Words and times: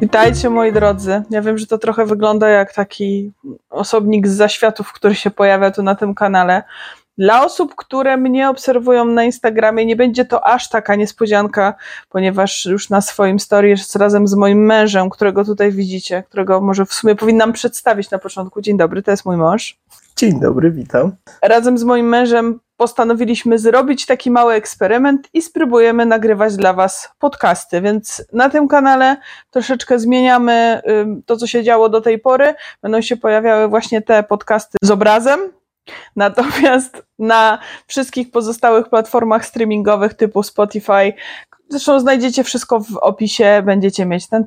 Witajcie 0.00 0.50
moi 0.50 0.72
drodzy. 0.72 1.22
Ja 1.30 1.42
wiem, 1.42 1.58
że 1.58 1.66
to 1.66 1.78
trochę 1.78 2.06
wygląda 2.06 2.48
jak 2.48 2.72
taki 2.72 3.32
osobnik 3.70 4.28
z 4.28 4.36
zaświatów, 4.36 4.92
który 4.92 5.14
się 5.14 5.30
pojawia 5.30 5.70
tu 5.70 5.82
na 5.82 5.94
tym 5.94 6.14
kanale. 6.14 6.62
Dla 7.18 7.44
osób, 7.44 7.74
które 7.74 8.16
mnie 8.16 8.50
obserwują 8.50 9.04
na 9.04 9.24
Instagramie, 9.24 9.86
nie 9.86 9.96
będzie 9.96 10.24
to 10.24 10.46
aż 10.46 10.68
taka 10.68 10.94
niespodzianka, 10.94 11.74
ponieważ 12.08 12.66
już 12.66 12.90
na 12.90 13.00
swoim 13.00 13.40
story 13.40 13.68
jest 13.68 13.96
razem 13.96 14.28
z 14.28 14.34
moim 14.34 14.66
mężem, 14.66 15.10
którego 15.10 15.44
tutaj 15.44 15.72
widzicie, 15.72 16.22
którego 16.22 16.60
może 16.60 16.86
w 16.86 16.92
sumie 16.92 17.14
powinnam 17.14 17.52
przedstawić 17.52 18.10
na 18.10 18.18
początku. 18.18 18.60
Dzień 18.60 18.76
dobry, 18.76 19.02
to 19.02 19.10
jest 19.10 19.24
mój 19.24 19.36
mąż. 19.36 19.76
Dzień 20.18 20.40
dobry, 20.40 20.70
witam. 20.70 21.12
Razem 21.42 21.78
z 21.78 21.84
moim 21.84 22.08
mężem 22.08 22.60
postanowiliśmy 22.76 23.58
zrobić 23.58 24.06
taki 24.06 24.30
mały 24.30 24.54
eksperyment 24.54 25.28
i 25.34 25.42
spróbujemy 25.42 26.06
nagrywać 26.06 26.56
dla 26.56 26.72
Was 26.72 27.08
podcasty. 27.18 27.80
Więc 27.80 28.24
na 28.32 28.50
tym 28.50 28.68
kanale 28.68 29.16
troszeczkę 29.50 29.98
zmieniamy 29.98 30.82
to, 31.26 31.36
co 31.36 31.46
się 31.46 31.64
działo 31.64 31.88
do 31.88 32.00
tej 32.00 32.18
pory. 32.18 32.54
Będą 32.82 33.00
się 33.00 33.16
pojawiały 33.16 33.68
właśnie 33.68 34.02
te 34.02 34.22
podcasty 34.22 34.78
z 34.82 34.90
obrazem. 34.90 35.40
Natomiast 36.16 37.02
na 37.18 37.58
wszystkich 37.86 38.30
pozostałych 38.30 38.88
platformach 38.88 39.46
streamingowych 39.46 40.14
typu 40.14 40.42
Spotify, 40.42 41.12
zresztą 41.68 42.00
znajdziecie 42.00 42.44
wszystko 42.44 42.80
w 42.80 42.96
opisie, 42.96 43.62
będziecie 43.66 44.06
mieć 44.06 44.28
ten 44.28 44.44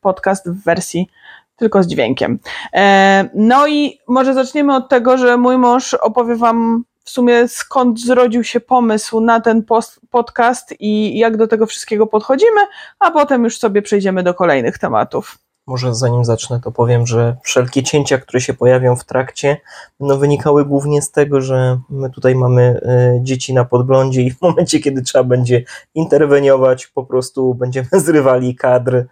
podcast 0.00 0.50
w 0.50 0.64
wersji 0.64 1.08
tylko 1.56 1.82
z 1.82 1.86
dźwiękiem. 1.86 2.38
E, 2.74 3.28
no 3.34 3.66
i 3.66 3.98
może 4.08 4.34
zaczniemy 4.34 4.76
od 4.76 4.88
tego, 4.88 5.18
że 5.18 5.36
mój 5.36 5.58
mąż 5.58 5.94
opowie 5.94 6.36
Wam 6.36 6.84
w 7.04 7.10
sumie 7.10 7.48
skąd 7.48 8.00
zrodził 8.00 8.44
się 8.44 8.60
pomysł 8.60 9.20
na 9.20 9.40
ten 9.40 9.62
post, 9.62 10.00
podcast 10.10 10.74
i 10.80 11.18
jak 11.18 11.36
do 11.36 11.46
tego 11.46 11.66
wszystkiego 11.66 12.06
podchodzimy, 12.06 12.60
a 12.98 13.10
potem 13.10 13.44
już 13.44 13.58
sobie 13.58 13.82
przejdziemy 13.82 14.22
do 14.22 14.34
kolejnych 14.34 14.78
tematów. 14.78 15.38
Może 15.66 15.94
zanim 15.94 16.24
zacznę, 16.24 16.60
to 16.64 16.72
powiem, 16.72 17.06
że 17.06 17.36
wszelkie 17.42 17.82
cięcia, 17.82 18.18
które 18.18 18.40
się 18.40 18.54
pojawią 18.54 18.96
w 18.96 19.04
trakcie, 19.04 19.56
no 20.00 20.16
wynikały 20.16 20.64
głównie 20.64 21.02
z 21.02 21.10
tego, 21.10 21.40
że 21.40 21.80
my 21.90 22.10
tutaj 22.10 22.34
mamy 22.34 22.80
y, 23.16 23.22
dzieci 23.22 23.54
na 23.54 23.64
podglądzie 23.64 24.22
i 24.22 24.30
w 24.30 24.42
momencie, 24.42 24.80
kiedy 24.80 25.02
trzeba 25.02 25.24
będzie 25.24 25.64
interweniować, 25.94 26.86
po 26.86 27.04
prostu 27.04 27.54
będziemy 27.54 27.88
zrywali 28.06 28.54
kadry 28.54 29.06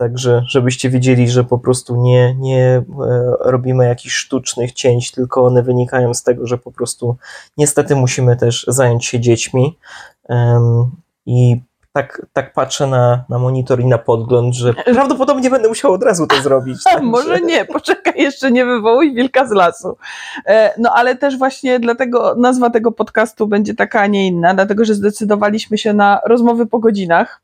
Także, 0.00 0.42
żebyście 0.48 0.90
wiedzieli, 0.90 1.30
że 1.30 1.44
po 1.44 1.58
prostu 1.58 1.96
nie, 2.02 2.34
nie 2.34 2.64
e, 2.66 2.82
robimy 3.40 3.86
jakichś 3.86 4.14
sztucznych 4.14 4.72
cięć, 4.72 5.12
tylko 5.12 5.44
one 5.44 5.62
wynikają 5.62 6.14
z 6.14 6.22
tego, 6.22 6.46
że 6.46 6.58
po 6.58 6.72
prostu 6.72 7.16
niestety 7.56 7.96
musimy 7.96 8.36
też 8.36 8.64
zająć 8.68 9.06
się 9.06 9.20
dziećmi. 9.20 9.78
I 11.26 11.60
tak, 11.92 12.26
tak 12.32 12.52
patrzę 12.52 12.86
na, 12.86 13.24
na 13.28 13.38
monitor 13.38 13.80
i 13.80 13.86
na 13.86 13.98
podgląd, 13.98 14.54
że 14.54 14.74
prawdopodobnie 14.94 15.50
będę 15.50 15.68
musiał 15.68 15.92
od 15.92 16.02
razu 16.02 16.26
to 16.26 16.42
zrobić. 16.42 16.82
Także... 16.84 17.02
Może 17.02 17.40
nie, 17.40 17.64
poczekaj, 17.64 18.14
jeszcze 18.16 18.52
nie 18.52 18.64
wywołuj 18.64 19.14
wilka 19.14 19.46
z 19.46 19.50
lasu. 19.50 19.96
E, 20.46 20.74
no 20.78 20.92
ale 20.94 21.16
też 21.16 21.38
właśnie 21.38 21.80
dlatego 21.80 22.34
nazwa 22.34 22.70
tego 22.70 22.92
podcastu 22.92 23.46
będzie 23.46 23.74
taka, 23.74 24.00
a 24.00 24.06
nie 24.06 24.26
inna, 24.26 24.54
dlatego 24.54 24.84
że 24.84 24.94
zdecydowaliśmy 24.94 25.78
się 25.78 25.92
na 25.92 26.20
rozmowy 26.26 26.66
po 26.66 26.78
godzinach 26.78 27.40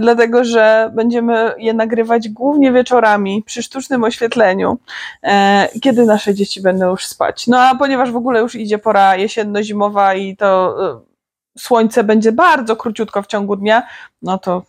dlatego 0.00 0.44
że 0.44 0.90
będziemy 0.94 1.54
je 1.58 1.74
nagrywać 1.74 2.28
głównie 2.28 2.72
wieczorami 2.72 3.42
przy 3.46 3.62
sztucznym 3.62 4.04
oświetleniu, 4.04 4.78
e, 5.22 5.68
kiedy 5.82 6.04
nasze 6.04 6.34
dzieci 6.34 6.60
będą 6.60 6.90
już 6.90 7.06
spać. 7.06 7.46
No 7.46 7.60
a 7.60 7.74
ponieważ 7.74 8.12
w 8.12 8.16
ogóle 8.16 8.40
już 8.40 8.54
idzie 8.54 8.78
pora 8.78 9.16
jesienno-zimowa 9.16 10.14
i 10.14 10.36
to 10.36 10.76
e, 10.90 11.00
słońce 11.58 12.04
będzie 12.04 12.32
bardzo 12.32 12.76
króciutko 12.76 13.22
w 13.22 13.26
ciągu 13.26 13.56
dnia, 13.56 13.82
no 14.22 14.38
to 14.38 14.62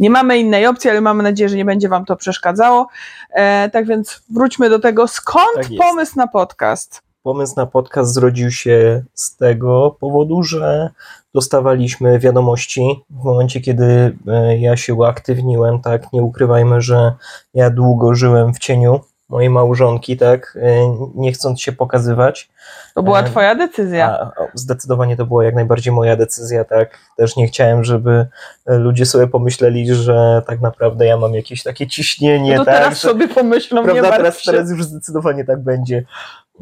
nie 0.00 0.10
mamy 0.10 0.38
innej 0.38 0.66
opcji, 0.66 0.90
ale 0.90 1.00
mamy 1.00 1.22
nadzieję, 1.22 1.48
że 1.48 1.56
nie 1.56 1.64
będzie 1.64 1.88
Wam 1.88 2.04
to 2.04 2.16
przeszkadzało. 2.16 2.88
E, 3.30 3.70
tak 3.70 3.86
więc 3.86 4.22
wróćmy 4.30 4.70
do 4.70 4.78
tego, 4.78 5.08
skąd 5.08 5.56
tak 5.56 5.66
pomysł 5.78 6.12
na 6.16 6.26
podcast? 6.26 7.07
Pomysł 7.22 7.54
na 7.56 7.66
podcast 7.66 8.14
zrodził 8.14 8.50
się 8.50 9.04
z 9.14 9.36
tego 9.36 9.96
powodu, 10.00 10.42
że 10.42 10.90
dostawaliśmy 11.34 12.18
wiadomości 12.18 13.04
w 13.10 13.24
momencie, 13.24 13.60
kiedy 13.60 14.16
e, 14.28 14.58
ja 14.58 14.76
się 14.76 14.94
uaktywniłem, 14.94 15.80
tak, 15.80 16.12
nie 16.12 16.22
ukrywajmy, 16.22 16.80
że 16.80 17.12
ja 17.54 17.70
długo 17.70 18.14
żyłem 18.14 18.54
w 18.54 18.58
cieniu 18.58 19.00
mojej 19.28 19.50
małżonki, 19.50 20.16
tak, 20.16 20.58
e, 20.62 20.94
nie 21.14 21.32
chcąc 21.32 21.60
się 21.60 21.72
pokazywać. 21.72 22.50
To 22.94 23.02
była 23.02 23.20
e, 23.20 23.24
twoja 23.24 23.54
decyzja. 23.54 24.08
A, 24.08 24.32
zdecydowanie 24.54 25.16
to 25.16 25.26
była 25.26 25.44
jak 25.44 25.54
najbardziej 25.54 25.92
moja 25.92 26.16
decyzja, 26.16 26.64
tak. 26.64 26.98
Też 27.16 27.36
nie 27.36 27.46
chciałem, 27.46 27.84
żeby 27.84 28.26
ludzie 28.66 29.06
sobie 29.06 29.26
pomyśleli, 29.26 29.94
że 29.94 30.42
tak 30.46 30.60
naprawdę 30.60 31.06
ja 31.06 31.16
mam 31.16 31.34
jakieś 31.34 31.62
takie 31.62 31.86
ciśnienie. 31.86 32.56
No 32.56 32.64
to 32.64 32.70
tak, 32.70 32.78
teraz 32.78 33.02
że, 33.02 33.08
sobie 33.08 33.28
pomyślą, 33.28 33.84
prawda, 33.84 34.02
nie 34.02 34.16
teraz, 34.16 34.42
teraz 34.44 34.70
już 34.70 34.84
zdecydowanie 34.84 35.44
tak 35.44 35.62
będzie. 35.62 36.04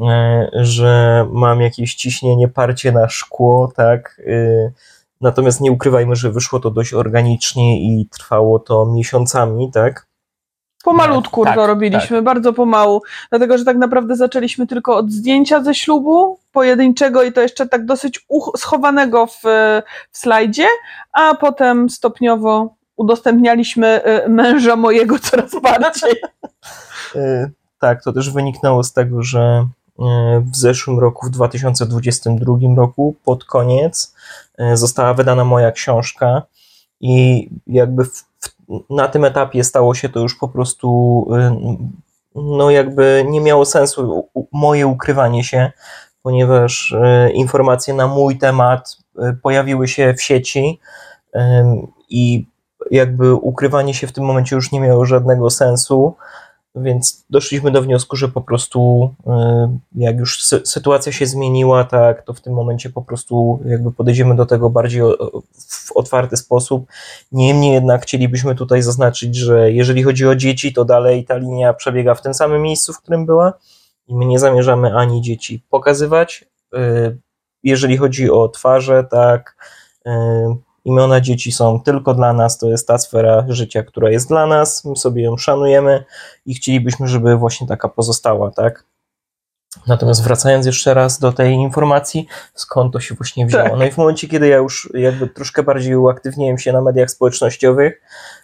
E, 0.00 0.48
że 0.52 1.26
mam 1.32 1.60
jakieś 1.60 1.94
ciśnienie, 1.94 2.48
parcie 2.48 2.92
na 2.92 3.08
szkło, 3.08 3.72
tak. 3.76 4.20
E, 4.26 4.70
natomiast 5.20 5.60
nie 5.60 5.72
ukrywajmy, 5.72 6.16
że 6.16 6.32
wyszło 6.32 6.60
to 6.60 6.70
dość 6.70 6.94
organicznie 6.94 7.80
i 7.80 8.08
trwało 8.12 8.58
to 8.58 8.86
miesiącami, 8.86 9.70
tak. 9.72 10.06
Pomalutku 10.84 11.44
tak, 11.44 11.54
to 11.54 11.66
robiliśmy, 11.66 12.16
tak. 12.16 12.24
bardzo 12.24 12.52
pomału, 12.52 13.02
dlatego 13.30 13.58
że 13.58 13.64
tak 13.64 13.76
naprawdę 13.76 14.16
zaczęliśmy 14.16 14.66
tylko 14.66 14.96
od 14.96 15.10
zdjęcia 15.10 15.62
ze 15.62 15.74
ślubu 15.74 16.38
pojedynczego 16.52 17.22
i 17.22 17.32
to 17.32 17.40
jeszcze 17.40 17.66
tak 17.66 17.84
dosyć 17.84 18.26
schowanego 18.56 19.26
w, 19.26 19.42
w 20.10 20.18
slajdzie, 20.18 20.66
a 21.12 21.34
potem 21.34 21.90
stopniowo 21.90 22.74
udostępnialiśmy 22.96 23.86
e, 23.86 24.28
męża 24.28 24.76
mojego 24.76 25.18
coraz 25.18 25.60
bardziej. 25.62 26.14
tak, 27.78 28.02
to 28.02 28.12
też 28.12 28.30
wyniknęło 28.30 28.82
z 28.82 28.92
tego, 28.92 29.22
że 29.22 29.66
E, 29.68 29.75
w 30.52 30.56
zeszłym 30.56 30.98
roku, 30.98 31.26
w 31.26 31.30
2022 31.30 32.76
roku, 32.76 33.14
pod 33.24 33.44
koniec, 33.44 34.14
e, 34.58 34.76
została 34.76 35.14
wydana 35.14 35.44
moja 35.44 35.72
książka 35.72 36.42
i 37.00 37.48
jakby 37.66 38.04
w, 38.04 38.24
na 38.90 39.08
tym 39.08 39.24
etapie 39.24 39.64
stało 39.64 39.94
się 39.94 40.08
to 40.08 40.20
już 40.20 40.34
po 40.34 40.48
prostu, 40.48 41.28
e, 41.36 41.56
no 42.34 42.70
jakby 42.70 43.24
nie 43.28 43.40
miało 43.40 43.64
sensu 43.64 44.28
moje 44.52 44.86
ukrywanie 44.86 45.44
się, 45.44 45.72
ponieważ 46.22 46.94
informacje 47.34 47.94
na 47.94 48.06
mój 48.06 48.38
temat 48.38 48.96
pojawiły 49.42 49.88
się 49.88 50.14
w 50.14 50.22
sieci 50.22 50.80
i 52.08 52.46
jakby 52.90 53.34
ukrywanie 53.34 53.94
się 53.94 54.06
w 54.06 54.12
tym 54.12 54.24
momencie 54.24 54.56
już 54.56 54.72
nie 54.72 54.80
miało 54.80 55.06
żadnego 55.06 55.50
sensu. 55.50 56.14
Więc 56.76 57.24
doszliśmy 57.30 57.70
do 57.70 57.82
wniosku, 57.82 58.16
że 58.16 58.28
po 58.28 58.40
prostu 58.40 59.10
y, 59.26 59.30
jak 59.94 60.18
już 60.18 60.44
sytuacja 60.44 61.12
się 61.12 61.26
zmieniła, 61.26 61.84
tak, 61.84 62.22
to 62.22 62.34
w 62.34 62.40
tym 62.40 62.52
momencie 62.54 62.90
po 62.90 63.02
prostu 63.02 63.60
jakby 63.66 63.92
podejdziemy 63.92 64.36
do 64.36 64.46
tego 64.46 64.70
bardziej 64.70 65.02
w 65.58 65.92
otwarty 65.92 66.36
sposób. 66.36 66.86
Niemniej 67.32 67.72
jednak 67.72 68.02
chcielibyśmy 68.02 68.54
tutaj 68.54 68.82
zaznaczyć, 68.82 69.36
że 69.36 69.72
jeżeli 69.72 70.02
chodzi 70.02 70.26
o 70.26 70.36
dzieci, 70.36 70.72
to 70.72 70.84
dalej 70.84 71.24
ta 71.24 71.36
linia 71.36 71.74
przebiega 71.74 72.14
w 72.14 72.22
tym 72.22 72.34
samym 72.34 72.62
miejscu, 72.62 72.92
w 72.92 73.00
którym 73.00 73.26
była 73.26 73.52
i 74.08 74.14
my 74.14 74.26
nie 74.26 74.38
zamierzamy 74.38 74.96
ani 74.96 75.22
dzieci 75.22 75.62
pokazywać. 75.70 76.44
Y, 76.74 77.18
jeżeli 77.62 77.96
chodzi 77.96 78.30
o 78.30 78.48
twarze, 78.48 79.04
tak, 79.10 79.56
y, 80.06 80.10
Imiona 80.86 81.20
dzieci 81.20 81.52
są 81.52 81.80
tylko 81.80 82.14
dla 82.14 82.32
nas, 82.32 82.58
to 82.58 82.68
jest 82.68 82.88
ta 82.88 82.98
sfera 82.98 83.44
życia, 83.48 83.82
która 83.82 84.10
jest 84.10 84.28
dla 84.28 84.46
nas, 84.46 84.84
my 84.84 84.96
sobie 84.96 85.22
ją 85.22 85.36
szanujemy 85.36 86.04
i 86.46 86.54
chcielibyśmy, 86.54 87.08
żeby 87.08 87.36
właśnie 87.36 87.66
taka 87.66 87.88
pozostała, 87.88 88.50
tak? 88.50 88.84
Natomiast 89.86 90.22
wracając 90.22 90.66
jeszcze 90.66 90.94
raz 90.94 91.18
do 91.18 91.32
tej 91.32 91.54
informacji, 91.54 92.26
skąd 92.54 92.92
to 92.92 93.00
się 93.00 93.14
właśnie 93.14 93.46
wzięło. 93.46 93.64
Tak. 93.64 93.78
No 93.78 93.84
i 93.84 93.90
w 93.90 93.96
momencie, 93.96 94.28
kiedy 94.28 94.48
ja 94.48 94.56
już 94.56 94.90
jakby 94.94 95.26
troszkę 95.26 95.62
bardziej 95.62 95.96
uaktywniłem 95.96 96.58
się 96.58 96.72
na 96.72 96.80
mediach 96.80 97.10
społecznościowych, 97.10 98.02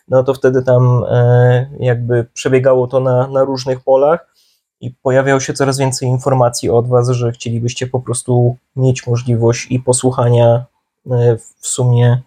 no 0.08 0.24
to 0.24 0.34
wtedy 0.34 0.62
tam 0.62 1.04
e, 1.08 1.70
jakby 1.78 2.26
przebiegało 2.32 2.86
to 2.86 3.00
na, 3.00 3.26
na 3.26 3.44
różnych 3.44 3.80
polach 3.80 4.34
i 4.80 4.90
pojawiało 4.90 5.40
się 5.40 5.52
coraz 5.52 5.78
więcej 5.78 6.08
informacji 6.08 6.70
od 6.70 6.88
Was, 6.88 7.08
że 7.08 7.32
chcielibyście 7.32 7.86
po 7.86 8.00
prostu 8.00 8.56
mieć 8.76 9.06
możliwość 9.06 9.66
i 9.70 9.80
posłuchania 9.80 10.64
e, 11.10 11.36
w 11.60 11.66
sumie 11.66 12.22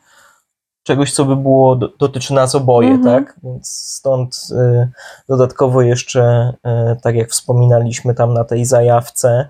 czegoś, 0.85 1.13
co 1.13 1.25
by 1.25 1.35
było, 1.35 1.75
dotyczy 1.75 2.33
nas 2.33 2.55
oboje, 2.55 2.89
mhm. 2.89 3.15
tak? 3.15 3.39
Więc 3.43 3.67
stąd 3.67 4.47
y, 4.51 4.89
dodatkowo 5.29 5.81
jeszcze, 5.81 6.53
y, 6.93 7.01
tak 7.01 7.15
jak 7.15 7.29
wspominaliśmy 7.29 8.13
tam 8.15 8.33
na 8.33 8.43
tej 8.43 8.65
zajawce, 8.65 9.49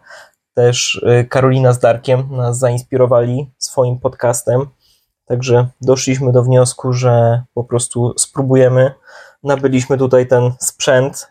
też 0.54 0.96
y, 0.96 1.28
Karolina 1.30 1.74
z 1.74 1.80
Darkiem 1.80 2.28
nas 2.32 2.58
zainspirowali 2.58 3.52
swoim 3.58 4.00
podcastem. 4.00 4.66
Także 5.26 5.68
doszliśmy 5.82 6.32
do 6.32 6.44
wniosku, 6.44 6.94
że 6.94 7.44
po 7.54 7.64
prostu 7.64 8.14
spróbujemy. 8.18 8.92
Nabyliśmy 9.44 9.98
tutaj 9.98 10.28
ten 10.28 10.52
sprzęt 10.60 11.28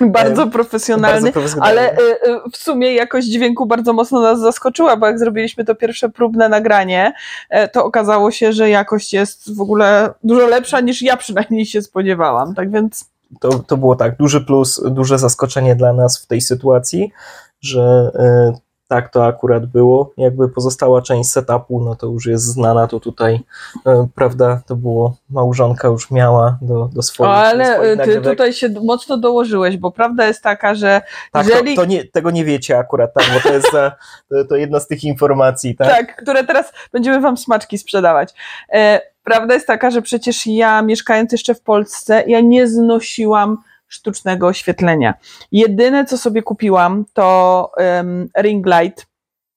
Bardzo 0.12 0.12
Bardzo 0.12 0.46
profesjonalny. 0.46 1.32
profesjonalny. 1.32 1.80
Ale 1.80 1.92
y, 1.92 2.00
y, 2.46 2.50
w 2.52 2.56
sumie 2.56 2.94
jakość 2.94 3.26
dźwięku 3.26 3.66
bardzo 3.66 3.92
mocno 3.92 4.20
nas 4.20 4.40
zaskoczyła, 4.40 4.96
bo 4.96 5.06
jak 5.06 5.18
zrobiliśmy 5.18 5.64
to 5.64 5.74
pierwsze 5.74 6.08
próbne 6.08 6.48
nagranie, 6.48 7.12
e, 7.50 7.68
to 7.68 7.84
okazało 7.84 8.30
się, 8.30 8.52
że 8.52 8.70
jakość 8.70 9.12
jest 9.12 9.56
w 9.56 9.60
ogóle 9.60 10.10
dużo 10.24 10.46
lepsza 10.46 10.80
niż 10.80 11.02
ja 11.02 11.16
przynajmniej 11.16 11.66
się 11.66 11.82
spodziewałam. 11.82 12.54
Tak 12.54 12.70
więc 12.70 13.04
to, 13.40 13.48
to 13.58 13.76
było 13.76 13.96
tak, 13.96 14.16
duży 14.16 14.40
plus, 14.40 14.80
duże 14.90 15.18
zaskoczenie 15.18 15.76
dla 15.76 15.92
nas 15.92 16.22
w 16.22 16.26
tej 16.26 16.40
sytuacji, 16.40 17.12
że 17.60 18.10
e, 18.14 18.52
tak 18.90 19.08
to 19.08 19.26
akurat 19.26 19.66
było. 19.66 20.12
Jakby 20.16 20.48
pozostała 20.48 21.02
część 21.02 21.30
setupu, 21.30 21.80
no 21.84 21.94
to 21.94 22.06
już 22.06 22.26
jest 22.26 22.44
znana, 22.44 22.86
to 22.86 23.00
tutaj, 23.00 23.40
e, 23.86 24.08
prawda, 24.14 24.60
to 24.66 24.76
było, 24.76 25.16
małżonka 25.30 25.88
już 25.88 26.10
miała 26.10 26.58
do, 26.62 26.88
do 26.92 27.02
swoich 27.02 27.30
o, 27.30 27.32
do 27.32 27.38
ale 27.38 27.74
swoich 27.74 27.90
ty 27.90 27.96
nagrywek. 27.96 28.24
tutaj 28.24 28.52
się 28.52 28.68
mocno 28.68 29.16
dołożyłeś, 29.16 29.76
bo 29.76 29.90
prawda 29.90 30.26
jest 30.26 30.42
taka, 30.42 30.74
że 30.74 31.02
Tak, 31.32 31.46
jeżeli... 31.46 31.74
to, 31.74 31.82
to 31.82 31.88
nie, 31.88 32.04
tego 32.04 32.30
nie 32.30 32.44
wiecie 32.44 32.78
akurat, 32.78 33.14
tak, 33.14 33.24
bo 33.34 33.48
to 33.48 33.54
jest 33.54 33.72
za, 33.72 33.92
to, 34.28 34.44
to 34.44 34.56
jedna 34.56 34.80
z 34.80 34.86
tych 34.86 35.04
informacji, 35.04 35.76
tak? 35.76 35.88
tak, 35.88 36.16
które 36.16 36.44
teraz 36.44 36.72
będziemy 36.92 37.20
wam 37.20 37.36
smaczki 37.36 37.78
sprzedawać. 37.78 38.34
E, 38.72 39.00
prawda 39.24 39.54
jest 39.54 39.66
taka, 39.66 39.90
że 39.90 40.02
przecież 40.02 40.46
ja 40.46 40.82
mieszkając 40.82 41.32
jeszcze 41.32 41.54
w 41.54 41.60
Polsce, 41.60 42.24
ja 42.26 42.40
nie 42.40 42.68
znosiłam 42.68 43.58
sztucznego 43.90 44.46
oświetlenia. 44.46 45.14
Jedyne, 45.52 46.04
co 46.04 46.18
sobie 46.18 46.42
kupiłam, 46.42 47.04
to 47.14 47.70
um, 47.76 48.28
ring 48.36 48.66
light, 48.66 49.10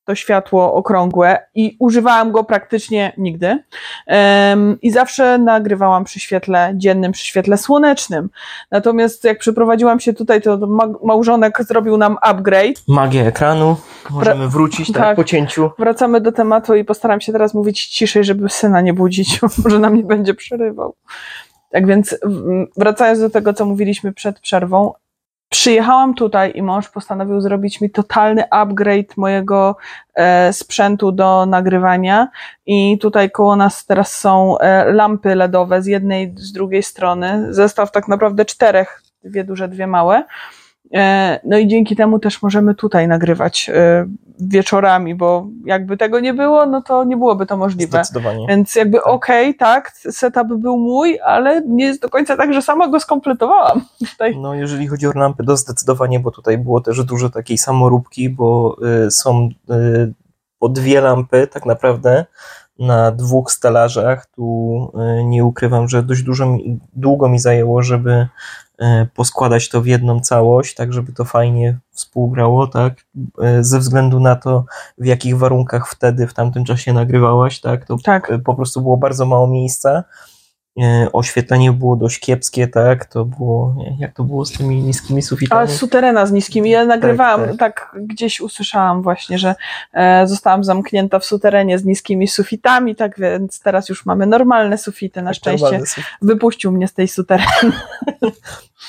to 0.06 0.16
światło 0.16 0.74
okrągłe 0.74 1.40
i 1.56 1.76
używałam 1.80 2.32
go 2.32 2.44
praktycznie 2.44 3.14
nigdy. 3.18 3.64
Em, 4.08 4.78
I 4.82 4.92
zawsze 4.92 5.38
nagrywałam 5.38 6.04
przy 6.04 6.20
świetle 6.20 6.74
dziennym, 6.76 7.12
przy 7.12 7.26
świetle 7.26 7.58
słonecznym. 7.58 8.30
Natomiast 8.72 9.24
jak 9.24 9.40
przeprowadziłam 9.40 10.00
się 10.00 10.14
tutaj, 10.14 10.42
to 10.42 10.58
ma- 10.58 10.94
małżonek 11.04 11.64
zrobił 11.64 11.98
nam 11.98 12.18
upgrade. 12.22 12.82
Magia 12.88 13.26
ekranu, 13.26 13.78
możemy 14.10 14.48
wrócić 14.48 14.88
tak, 14.92 15.04
tak. 15.04 15.16
po 15.16 15.24
cięciu. 15.24 15.72
Wracamy 15.80 16.22
do 16.22 16.32
tematu 16.32 16.76
i 16.76 16.84
postaram 16.84 17.22
się 17.22 17.32
teraz 17.32 17.54
mówić 17.54 17.88
ciszej, 17.88 18.24
żeby 18.24 18.50
syna 18.50 18.82
nie 18.82 18.94
budzić, 18.94 19.40
może 19.64 19.80
nam 19.80 19.96
nie 19.96 20.04
będzie 20.04 20.34
przerywał. 20.34 20.96
Tak 21.74 21.88
więc 21.88 22.18
wracając 22.78 23.20
do 23.20 23.30
tego, 23.30 23.54
co 23.54 23.66
mówiliśmy 23.66 24.14
przed 24.14 24.40
przerwą, 24.40 24.94
przyjechałam 25.50 26.14
tutaj 26.14 26.52
i 26.56 26.62
mąż 26.62 26.90
postanowił 26.90 27.42
zrobić 27.42 27.82
mi 27.82 27.90
totalny 27.90 28.50
upgrade 28.50 29.18
mojego 29.18 29.76
e, 30.16 30.54
sprzętu 30.54 31.12
do 31.12 31.46
nagrywania 31.46 32.28
i 32.66 32.98
tutaj 33.00 33.32
koło 33.32 33.56
nas 33.56 33.86
teraz 33.86 34.20
są 34.20 34.58
e, 34.58 34.92
lampy 34.92 35.36
LEDowe 35.36 35.82
z 35.82 35.86
jednej, 35.86 36.34
z 36.38 36.52
drugiej 36.52 36.84
strony, 36.84 37.54
zestaw 37.54 37.92
tak 37.92 38.08
naprawdę 38.08 38.46
czterech, 38.46 39.02
dwie 39.24 39.44
duże, 39.44 39.68
dwie 39.68 39.88
małe. 39.88 40.24
E, 40.94 41.40
No 41.44 41.58
i 41.58 41.68
dzięki 41.68 41.96
temu 41.96 42.20
też 42.20 42.42
możemy 42.42 42.76
tutaj 42.76 43.08
nagrywać 43.08 43.70
e, 43.74 44.06
wieczorami, 44.40 45.16
bo 45.16 45.48
jakby 45.66 45.98
tego 45.98 46.20
nie 46.20 46.34
było, 46.34 46.66
no 46.66 46.82
to 46.82 47.04
nie 47.04 47.18
byłoby 47.18 47.46
to 47.46 47.58
możliwe. 47.58 47.98
Zdecydowanie. 47.98 48.46
Więc 48.50 48.76
jakby 48.76 48.98
Tak. 48.98 49.08
okej, 49.08 49.56
tak, 49.56 49.92
setup 49.92 50.48
był 50.56 50.78
mój, 50.78 51.20
ale 51.26 51.62
nie 51.68 51.86
jest 51.86 52.02
do 52.02 52.10
końca 52.10 52.38
tak, 52.38 52.54
że 52.54 52.62
sama 52.62 52.88
go 52.88 53.00
skompletowałam. 53.00 53.82
Tutaj. 54.12 54.38
No, 54.38 54.54
jeżeli 54.54 54.88
chodzi 54.88 55.08
o 55.08 55.12
lampy, 55.16 55.44
to 55.44 55.58
zdecydowanie, 55.58 56.20
bo 56.20 56.32
tutaj 56.32 56.58
było 56.58 56.82
też 56.82 57.04
dużo 57.04 57.30
takiej 57.30 57.58
samoróbki, 57.58 58.30
bo 58.30 58.78
y, 59.08 59.12
są 59.12 59.50
y, 59.72 60.14
po 60.60 60.70
dwie 60.70 61.02
lampy 61.02 61.48
tak 61.48 61.66
naprawdę 61.66 62.26
na 62.80 63.12
dwóch 63.12 63.52
stelażach. 63.52 64.26
Tu 64.26 64.92
nie 65.26 65.46
ukrywam, 65.46 65.88
że 65.88 66.04
dość 66.04 66.24
dużo 66.24 66.46
mi, 66.46 66.80
długo 66.94 67.30
mi 67.30 67.40
zajęło, 67.40 67.84
żeby 67.84 68.28
poskładać 69.16 69.70
to 69.70 69.82
w 69.82 69.86
jedną 69.86 70.20
całość, 70.20 70.76
tak 70.76 70.94
żeby 70.94 71.14
to 71.14 71.26
fajnie 71.26 71.78
współgrało, 71.92 72.68
tak? 72.68 72.94
Y, 73.60 73.64
Ze 73.64 73.80
względu 73.80 74.20
na 74.20 74.36
to, 74.36 74.66
w 74.98 75.06
jakich 75.06 75.38
warunkach 75.38 75.90
wtedy, 75.90 76.28
w 76.28 76.34
tamtym 76.34 76.66
czasie 76.66 76.94
nagrywałaś, 76.94 77.62
tak? 77.62 77.86
To 77.86 77.98
Tak. 78.04 78.32
y, 78.32 78.40
po 78.40 78.56
prostu 78.56 78.82
było 78.82 78.98
bardzo 78.98 79.26
mało 79.26 79.48
miejsca. 79.48 80.04
E, 80.82 81.08
Oświetlenie 81.14 81.72
było 81.72 81.96
dość 81.96 82.20
kiepskie, 82.20 82.68
tak? 82.68 83.06
To 83.06 83.26
było, 83.26 83.76
jak 84.00 84.14
to 84.14 84.24
było 84.24 84.46
z 84.46 84.52
tymi 84.52 84.82
niskimi 84.82 85.20
A 85.20 85.24
sufitami? 85.24 85.72
z 85.72 85.76
suterena 85.76 86.26
z 86.26 86.32
niskimi. 86.32 86.70
Ja 86.70 86.86
nagrywałam, 86.86 87.48
tak. 87.48 87.58
tak, 87.58 87.96
gdzieś 87.96 88.42
usłyszałam 88.42 89.02
właśnie, 89.02 89.38
że 89.40 89.56
e, 89.94 90.28
zostałam 90.28 90.64
zamknięta 90.64 91.20
w 91.20 91.26
suterenie 91.26 91.80
z 91.80 91.86
niskimi 91.86 92.28
sufitami, 92.28 92.96
tak 92.96 93.20
więc 93.20 93.60
teraz 93.60 93.90
już 93.90 94.06
mamy 94.06 94.26
normalne 94.26 94.78
sufity. 94.78 95.22
Na 95.22 95.30
Tak, 95.30 95.36
szczęście 95.38 95.80
wypuścił 96.22 96.72
mnie 96.72 96.88
z 96.88 96.94
tej 96.94 97.08
sutereny. 97.08 97.48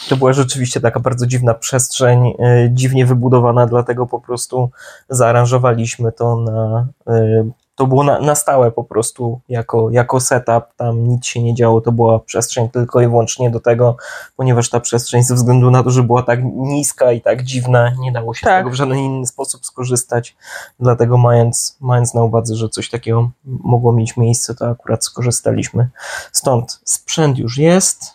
To 0.09 0.17
była 0.17 0.33
rzeczywiście 0.33 0.81
taka 0.81 1.01
bardzo 1.01 1.27
dziwna 1.27 1.55
przestrzeń, 1.55 2.27
e, 2.27 2.69
dziwnie 2.73 3.07
wybudowana, 3.07 3.67
dlatego 3.67 4.07
po 4.07 4.21
prostu 4.21 4.71
zaaranżowaliśmy 5.09 6.13
to 6.13 6.37
na. 6.37 6.87
e, 7.07 7.45
To 7.75 7.87
było 7.87 8.05
na, 8.05 8.19
na 8.19 8.35
stałe 8.35 8.71
po 8.71 8.85
prostu 8.85 9.41
jako, 9.49 9.91
jako 9.91 10.21
setup, 10.21 10.65
tam 10.77 11.09
nic 11.09 11.27
się 11.27 11.43
nie 11.43 11.55
działo, 11.55 11.81
to 11.81 11.93
była 11.93 12.19
przestrzeń 12.19 12.69
tylko 12.69 13.01
i 13.01 13.07
wyłącznie 13.09 13.51
do 13.51 13.61
tego, 13.61 13.97
ponieważ 14.37 14.71
ta 14.71 14.81
przestrzeń 14.81 15.23
ze 15.23 15.35
względu 15.35 15.71
na 15.71 15.83
to, 15.83 15.91
że 15.91 16.03
była 16.03 16.23
tak 16.23 16.41
niska 16.45 17.13
i 17.13 17.21
tak 17.21 17.43
dziwna, 17.43 17.93
nie 17.99 18.13
dało 18.13 18.35
się 18.35 18.47
Tak. 18.47 18.55
z 18.55 18.59
tego 18.59 18.71
w 18.71 18.75
żaden 18.75 18.99
inny 18.99 19.27
sposób 19.27 19.67
skorzystać, 19.67 20.37
dlatego 20.81 21.19
mając, 21.19 21.77
mając 21.81 22.15
na 22.15 22.23
uwadze, 22.23 22.57
że 22.57 22.69
coś 22.69 22.91
takiego 22.91 23.31
mogło 23.45 23.93
mieć 23.93 24.17
miejsce, 24.17 24.55
to 24.55 24.69
akurat 24.69 25.05
skorzystaliśmy. 25.05 25.89
Stąd 26.33 26.81
sprzęt 26.85 27.39
już 27.39 27.59
jest, 27.59 28.15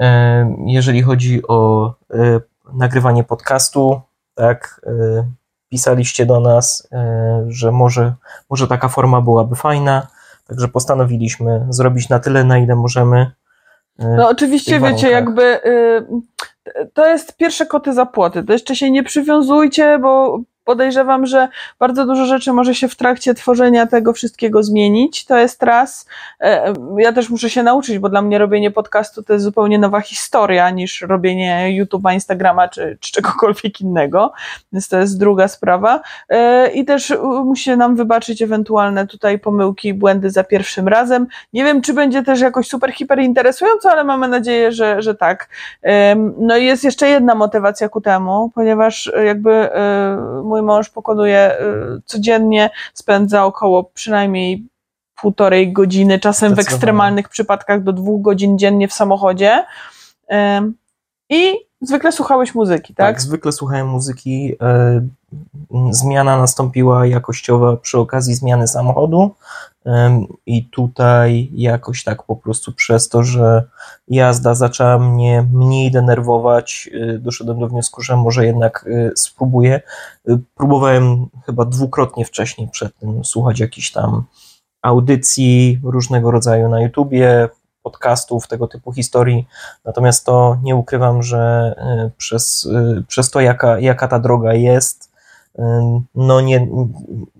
E, 0.00 0.56
Jeżeli 0.66 1.02
chodzi 1.02 1.46
o 1.48 1.86
e, 2.10 2.40
nagrywanie 2.72 3.24
podcastu, 3.24 4.00
tak, 4.34 4.80
e, 4.86 5.24
pisaliście 5.68 6.26
do 6.26 6.40
nas, 6.40 6.88
e, 6.92 7.44
że 7.48 7.72
może, 7.72 8.14
może 8.50 8.68
taka 8.68 8.88
forma 8.88 9.20
byłaby 9.20 9.56
fajna, 9.56 10.06
także 10.46 10.68
postanowiliśmy 10.68 11.66
zrobić 11.70 12.08
na 12.08 12.18
tyle, 12.18 12.44
na 12.44 12.58
ile 12.58 12.76
możemy. 12.76 13.32
E, 13.98 14.08
No 14.16 14.28
oczywiście, 14.28 14.80
wiecie, 14.80 15.10
jakby 15.10 15.42
y, 15.42 16.06
to 16.94 17.06
jest 17.06 17.36
pierwsze 17.36 17.66
koty 17.66 17.92
za 17.92 18.06
płoty. 18.06 18.44
To 18.44 18.52
jeszcze 18.52 18.76
się 18.76 18.90
nie 18.90 19.02
przywiązujcie, 19.02 19.98
bo 19.98 20.40
podejrzewam, 20.68 21.26
że 21.26 21.48
bardzo 21.78 22.06
dużo 22.06 22.26
rzeczy 22.26 22.52
może 22.52 22.74
się 22.74 22.88
w 22.88 22.96
trakcie 22.96 23.34
tworzenia 23.34 23.86
tego 23.86 24.12
wszystkiego 24.12 24.62
zmienić. 24.62 25.24
To 25.24 25.38
jest 25.38 25.62
raz. 25.62 26.06
E, 26.40 26.72
Ja 26.98 27.12
też 27.12 27.30
muszę 27.30 27.50
się 27.50 27.62
nauczyć, 27.62 27.98
bo 27.98 28.08
dla 28.08 28.22
mnie 28.22 28.38
robienie 28.38 28.70
podcastu 28.70 29.22
to 29.22 29.32
jest 29.32 29.44
zupełnie 29.44 29.78
nowa 29.78 30.00
historia 30.00 30.70
niż 30.70 31.00
robienie 31.00 31.84
YouTube'a, 31.84 32.14
Instagrama 32.14 32.68
czy, 32.68 32.98
czy 33.00 33.12
czegokolwiek 33.12 33.80
innego. 33.80 34.32
Więc 34.72 34.88
to 34.88 34.98
jest 34.98 35.18
druga 35.18 35.48
sprawa. 35.48 36.00
E, 36.28 36.70
I 36.70 36.84
też 36.84 37.14
musi 37.44 37.76
nam 37.76 37.96
wybaczyć 37.96 38.42
ewentualne 38.42 39.06
tutaj 39.06 39.38
pomyłki, 39.38 39.94
błędy 39.94 40.30
za 40.30 40.44
pierwszym 40.44 40.88
razem. 40.88 41.26
Nie 41.52 41.64
wiem, 41.64 41.82
czy 41.82 41.94
będzie 41.94 42.22
też 42.22 42.40
jakoś 42.40 42.68
super, 42.68 42.92
hiper 42.92 43.18
interesująco, 43.18 43.90
ale 43.90 44.04
mamy 44.04 44.28
nadzieję, 44.28 44.72
że, 44.72 45.02
że 45.02 45.14
tak. 45.14 45.48
No 46.38 46.56
i 46.56 46.64
jest 46.64 46.84
jeszcze 46.84 47.08
jedna 47.08 47.34
motywacja 47.34 47.88
ku 47.88 48.00
temu, 48.00 48.50
ponieważ 48.54 49.12
jakby 49.24 49.50
y, 49.50 50.57
mój 50.62 50.66
mąż 50.66 50.90
pokonuje 50.90 51.60
y, 51.60 52.02
codziennie, 52.04 52.70
spędza 52.94 53.44
około 53.44 53.84
przynajmniej 53.84 54.66
półtorej 55.20 55.72
godziny, 55.72 56.18
czasem 56.18 56.54
w 56.54 56.58
ekstremalnych 56.58 57.28
przypadkach 57.28 57.82
do 57.82 57.92
dwóch 57.92 58.22
godzin 58.22 58.58
dziennie 58.58 58.88
w 58.88 58.92
samochodzie. 58.92 59.64
I 61.30 61.52
zwykle 61.80 62.12
słuchałeś 62.12 62.54
muzyki, 62.54 62.94
Tak, 62.94 63.06
tak? 63.06 63.20
zwykle 63.20 63.52
słuchałem 63.52 63.88
muzyki. 63.88 64.54
Zmiana 65.90 66.38
nastąpiła 66.38 67.06
jakościowa 67.06 67.76
przy 67.76 67.98
okazji 67.98 68.34
zmiany 68.34 68.68
samochodu. 68.68 69.34
I 70.46 70.64
tutaj 70.64 71.50
jakoś 71.52 72.04
tak 72.04 72.22
po 72.22 72.36
prostu 72.36 72.72
przez 72.72 73.08
to, 73.08 73.22
że 73.22 73.64
jazda 74.08 74.54
zaczęła 74.54 74.98
mnie 74.98 75.46
mniej 75.52 75.90
denerwować, 75.90 76.90
e, 76.92 77.18
doszedłem 77.18 77.60
do 77.60 77.68
wniosku, 77.68 78.02
że 78.02 78.16
może 78.16 78.46
jednak 78.46 78.86
e, 78.88 79.10
spróbuję. 79.16 79.80
E, 80.28 80.38
Próbowałem 80.54 81.26
chyba 81.46 81.64
dwukrotnie 81.64 82.24
wcześniej 82.24 82.68
przed 82.68 82.98
tym 82.98 83.24
słuchać 83.24 83.60
jakichś 83.60 83.92
tam 83.92 84.24
audycji 84.82 85.80
różnego 85.82 86.30
rodzaju 86.30 86.68
na 86.68 86.80
YouTubie, 86.80 87.48
podcastów, 87.82 88.48
tego 88.48 88.68
typu 88.68 88.92
historii. 88.92 89.46
Natomiast 89.84 90.26
to 90.26 90.58
nie 90.62 90.76
ukrywam, 90.76 91.22
że 91.22 91.74
y, 92.06 92.10
przez, 92.16 92.64
y, 92.64 93.04
przez 93.08 93.30
to, 93.30 93.40
jaka, 93.40 93.80
jaka 93.80 94.08
ta 94.08 94.18
droga 94.18 94.54
jest, 94.54 95.04
y, 95.04 95.07
no 96.14 96.40
nie, 96.40 96.68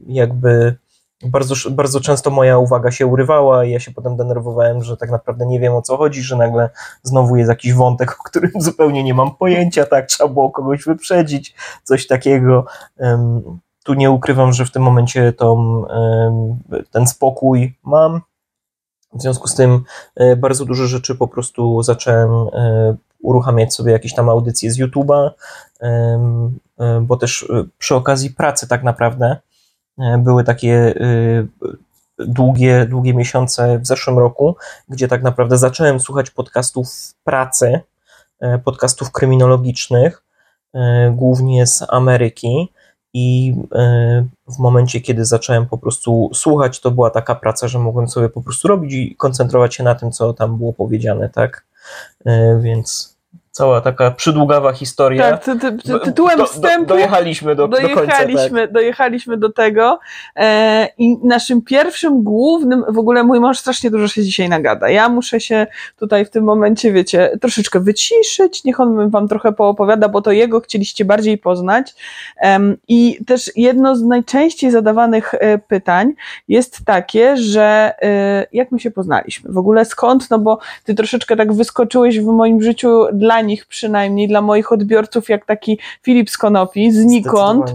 jakby 0.07 0.77
bardzo, 1.25 1.55
bardzo 1.71 2.01
często 2.01 2.31
moja 2.31 2.59
uwaga 2.59 2.91
się 2.91 3.07
urywała 3.07 3.65
i 3.65 3.71
ja 3.71 3.81
się 3.81 3.91
potem 3.91 4.17
denerwowałem, 4.17 4.83
że 4.83 4.97
tak 4.97 5.11
naprawdę 5.11 5.47
nie 5.47 5.61
wiem 5.61 5.75
o 5.75 5.83
co 5.83 5.97
chodzi, 5.97 6.23
że 6.23 6.37
nagle 6.37 6.71
znowu 7.03 7.37
jest 7.37 7.49
jakiś 7.49 7.75
wątek, 7.75 8.17
o 8.21 8.23
którym 8.23 8.53
zupełnie 8.57 9.05
nie 9.05 9.15
mam 9.15 9.35
pojęcia, 9.35 9.87
tak, 9.87 10.07
trzeba 10.07 10.31
było 10.31 10.51
kogoś 10.51 10.85
wyprzedzić, 10.85 11.55
coś 11.85 12.07
takiego. 12.07 12.65
Tu 13.85 13.95
nie 13.95 14.11
ukrywam, 14.11 14.53
że 14.53 14.65
w 14.65 14.71
tym 14.71 14.83
momencie 14.83 15.33
tą, 15.33 15.85
ten 16.91 17.07
spokój 17.07 17.79
mam. 17.83 18.21
W 19.13 19.23
związku 19.23 19.49
z 19.49 19.55
tym 19.55 19.85
e, 20.17 20.37
bardzo 20.37 20.65
dużo 20.65 20.87
rzeczy 20.87 21.15
po 21.15 21.29
prostu 21.29 21.83
zacząłem 21.83 22.31
e, 22.53 22.97
uruchamiać 23.23 23.75
sobie 23.75 23.93
jakieś 23.93 24.15
tam 24.15 24.29
audycje 24.29 24.71
z 24.71 24.79
YouTube'a, 24.79 25.31
bo 27.03 27.17
też 27.17 27.49
przy 27.79 27.95
okazji 27.95 28.31
pracy 28.31 28.69
tak 28.69 28.83
naprawdę 28.83 29.37
były 30.19 30.45
takie 30.45 30.95
długie, 32.19 32.87
długie 32.87 33.15
miesiące 33.15 33.79
w 33.79 33.87
zeszłym 33.87 34.19
roku, 34.19 34.57
gdzie 34.89 35.09
tak 35.09 35.23
naprawdę 35.23 35.59
zacząłem 35.59 36.01
słuchać 36.01 36.31
podcastów 36.31 36.89
pracy, 37.25 37.81
podcastów 38.65 39.13
kryminologicznych, 39.13 40.23
głównie 41.13 41.67
z 41.67 41.85
Ameryki. 41.89 42.73
I 43.15 43.55
w 44.47 44.59
momencie, 44.59 45.01
kiedy 45.01 45.25
zacząłem 45.25 45.67
po 45.67 45.79
prostu 45.79 46.31
słuchać, 46.35 46.81
to 46.81 46.91
była 46.91 47.11
taka 47.11 47.35
praca, 47.35 47.69
że 47.69 47.79
mogłem 47.79 48.09
sobie 48.09 48.29
po 48.29 48.43
prostu 48.43 48.69
robić 48.69 48.93
i 48.93 49.17
koncentrować 49.17 49.75
się 49.75 49.85
na 49.85 49.95
tym, 49.95 50.13
co 50.13 50.33
tam 50.33 50.57
było 50.57 50.73
powiedziane, 50.73 51.29
tak? 51.29 51.65
Więc 52.61 53.18
cała 53.59 53.81
taka 53.81 54.11
przydługawa 54.11 54.73
historia. 54.73 55.31
Tak, 55.31 55.45
ty, 55.45 55.59
ty, 55.59 55.73
ty, 55.73 56.00
tytułem 56.00 56.38
do, 56.38 56.47
wstępu 56.47 56.87
do, 56.87 56.95
dojechaliśmy 56.95 57.55
do, 57.55 57.69
dojechaliśmy, 57.69 58.33
do 58.33 58.38
końca. 58.38 58.57
Tak. 58.57 58.73
Dojechaliśmy 58.73 59.37
do 59.37 59.53
tego 59.53 59.99
e, 60.37 60.88
i 60.99 61.17
naszym 61.25 61.62
pierwszym 61.62 62.23
głównym, 62.23 62.85
w 62.88 62.99
ogóle 62.99 63.25
mój 63.25 63.41
mąż 63.41 63.59
strasznie 63.59 63.91
dużo 63.91 64.09
się 64.09 64.23
dzisiaj 64.23 64.49
nagada. 64.49 64.88
Ja 64.88 65.09
muszę 65.09 65.41
się 65.41 65.67
tutaj 65.97 66.25
w 66.25 66.31
tym 66.31 66.45
momencie, 66.45 66.93
wiecie, 66.93 67.31
troszeczkę 67.41 67.81
wyciszyć, 67.81 68.65
niech 68.65 68.81
on 68.81 69.11
wam 69.11 69.29
trochę 69.29 69.53
poopowiada, 69.53 70.09
bo 70.09 70.23
to 70.23 70.33
jego 70.33 70.61
chcieliście 70.61 71.05
bardziej 71.05 71.38
poznać. 71.38 71.95
E, 72.43 72.61
I 72.88 73.19
też 73.27 73.50
jedno 73.57 73.97
z 73.97 74.03
najczęściej 74.03 74.71
zadawanych 74.71 75.35
e, 75.35 75.59
pytań 75.59 76.12
jest 76.49 76.85
takie, 76.85 77.37
że 77.37 77.95
e, 78.03 78.47
jak 78.53 78.73
my 78.73 78.81
się 78.81 78.91
poznaliśmy? 78.91 79.53
W 79.53 79.59
ogóle 79.59 79.85
skąd? 79.85 80.31
No 80.31 80.38
bo 80.38 80.59
ty 80.85 80.95
troszeczkę 80.95 81.37
tak 81.37 81.53
wyskoczyłeś 81.53 82.21
w 82.21 82.27
moim 82.27 82.62
życiu 82.62 83.07
dla 83.12 83.48
nich 83.49 83.67
przynajmniej, 83.67 84.28
dla 84.28 84.43
moich 84.43 84.73
odbiorców, 84.73 85.28
jak 85.28 85.45
taki 85.45 85.78
Filip 86.02 86.31
Skonopi, 86.31 86.93
znikąd. 86.93 87.75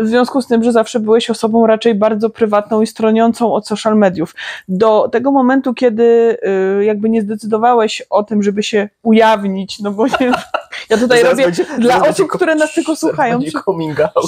W 0.00 0.08
związku 0.08 0.42
z 0.42 0.46
tym, 0.46 0.64
że 0.64 0.72
zawsze 0.72 1.00
byłeś 1.00 1.30
osobą 1.30 1.66
raczej 1.66 1.94
bardzo 1.94 2.30
prywatną 2.30 2.82
i 2.82 2.86
stroniącą 2.86 3.52
od 3.52 3.68
social 3.68 3.96
mediów. 3.96 4.34
Do 4.68 5.08
tego 5.12 5.32
momentu, 5.32 5.74
kiedy 5.74 6.36
y, 6.80 6.84
jakby 6.84 7.10
nie 7.10 7.22
zdecydowałeś 7.22 8.02
o 8.10 8.22
tym, 8.22 8.42
żeby 8.42 8.62
się 8.62 8.88
ujawnić, 9.02 9.80
no 9.80 9.90
bo 9.90 10.06
nie, 10.06 10.32
ja 10.90 10.98
tutaj 10.98 11.22
robię 11.22 11.44
będzie, 11.44 11.64
dla 11.78 12.08
osób, 12.08 12.28
które 12.28 12.54
nas 12.54 12.74
tylko 12.74 12.96
słuchają. 12.96 13.38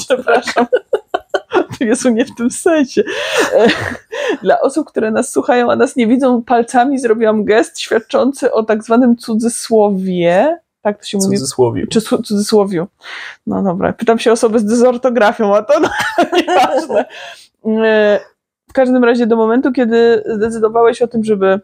Przepraszam. 0.07 0.67
Jezu, 1.89 2.11
nie 2.11 2.25
w 2.25 2.35
tym 2.35 2.51
sensie. 2.51 3.03
E, 3.55 3.69
dla 4.43 4.61
osób, 4.61 4.89
które 4.89 5.11
nas 5.11 5.33
słuchają, 5.33 5.71
a 5.71 5.77
nas 5.77 5.97
nie 5.97 6.07
widzą, 6.07 6.43
palcami 6.43 6.99
zrobiłam 6.99 7.45
gest 7.45 7.81
świadczący 7.81 8.53
o 8.53 8.63
tak 8.63 8.85
zwanym 8.85 9.17
cudzysłowie. 9.17 10.59
Tak 10.83 10.99
to 10.99 11.05
się 11.05 11.19
mówi? 11.19 11.37
Cudzysłowiu. 11.37 11.87
Czy 11.87 12.01
cudzysłowiu. 12.01 12.87
No 13.47 13.63
dobra, 13.63 13.93
pytam 13.93 14.19
się 14.19 14.33
osoby 14.33 14.59
z 14.59 14.65
dezortografią, 14.65 15.57
a 15.57 15.63
to 15.63 15.81
no, 15.81 15.89
nieważne. 16.33 17.05
E, 17.67 18.21
w 18.69 18.73
każdym 18.73 19.05
razie 19.05 19.27
do 19.27 19.37
momentu, 19.37 19.73
kiedy 19.73 20.25
zdecydowałeś 20.27 21.03
o 21.03 21.09
tym, 21.09 21.25
żeby 21.25 21.61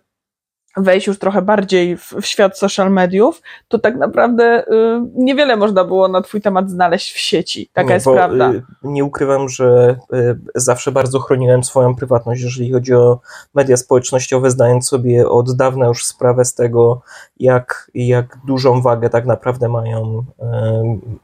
wejść 0.77 1.07
już 1.07 1.19
trochę 1.19 1.43
bardziej 1.43 1.97
w, 1.97 2.13
w, 2.13 2.27
świat 2.27 2.59
social 2.59 2.91
mediów, 2.91 3.43
to 3.69 3.79
tak 3.79 3.97
naprawdę 3.97 4.65
y, 4.69 5.01
niewiele 5.15 5.57
można 5.57 5.85
było 5.85 6.09
na 6.09 6.21
twój 6.23 6.41
temat 6.41 6.71
znaleźć 6.71 7.13
w 7.13 7.19
sieci. 7.19 7.71
Taka 7.73 7.95
jest 7.95 8.07
bo, 8.07 8.15
prawda. 8.15 8.53
Y, 8.53 8.63
nie 8.83 9.05
ukrywam, 9.05 9.49
że 9.49 9.97
y, 10.15 10.39
zawsze 10.55 10.93
bardzo 10.93 11.21
chroniłem 11.21 11.65
swoją 11.65 11.95
prywatność, 11.95 12.43
jeżeli 12.43 12.73
chodzi 12.73 12.95
o 12.95 13.21
media 13.55 13.77
społecznościowe, 13.77 14.51
zdając 14.51 14.89
sobie 14.89 15.29
od 15.29 15.57
dawna 15.57 15.87
już 15.87 16.05
sprawę 16.05 16.45
z 16.45 16.55
tego, 16.55 17.03
jak, 17.41 17.91
jak 17.95 18.39
dużą 18.47 18.83
wagę 18.83 19.11
tak 19.11 19.27
naprawdę 19.27 19.69
mają 19.69 20.19
y, 20.19 20.45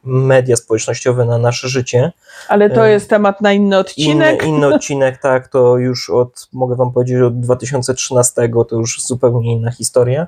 media 0.04 0.56
społecznościowe 0.56 1.24
na 1.24 1.38
nasze 1.38 1.68
życie. 1.68 2.12
Ale 2.48 2.70
to 2.70 2.86
y, 2.86 2.90
jest 2.90 3.10
temat 3.10 3.40
na 3.40 3.52
inny 3.52 3.78
odcinek. 3.78 4.42
Inny, 4.42 4.56
inny 4.56 4.74
odcinek, 4.74 5.18
tak, 5.18 5.48
to 5.48 5.76
już 5.76 6.10
od, 6.10 6.48
mogę 6.52 6.76
wam 6.76 6.92
powiedzieć, 6.92 7.22
od 7.22 7.40
2013 7.40 8.50
to 8.68 8.76
już 8.76 9.02
zupełnie 9.02 9.39
zupełnie 9.40 9.52
inna 9.52 9.70
historia. 9.70 10.26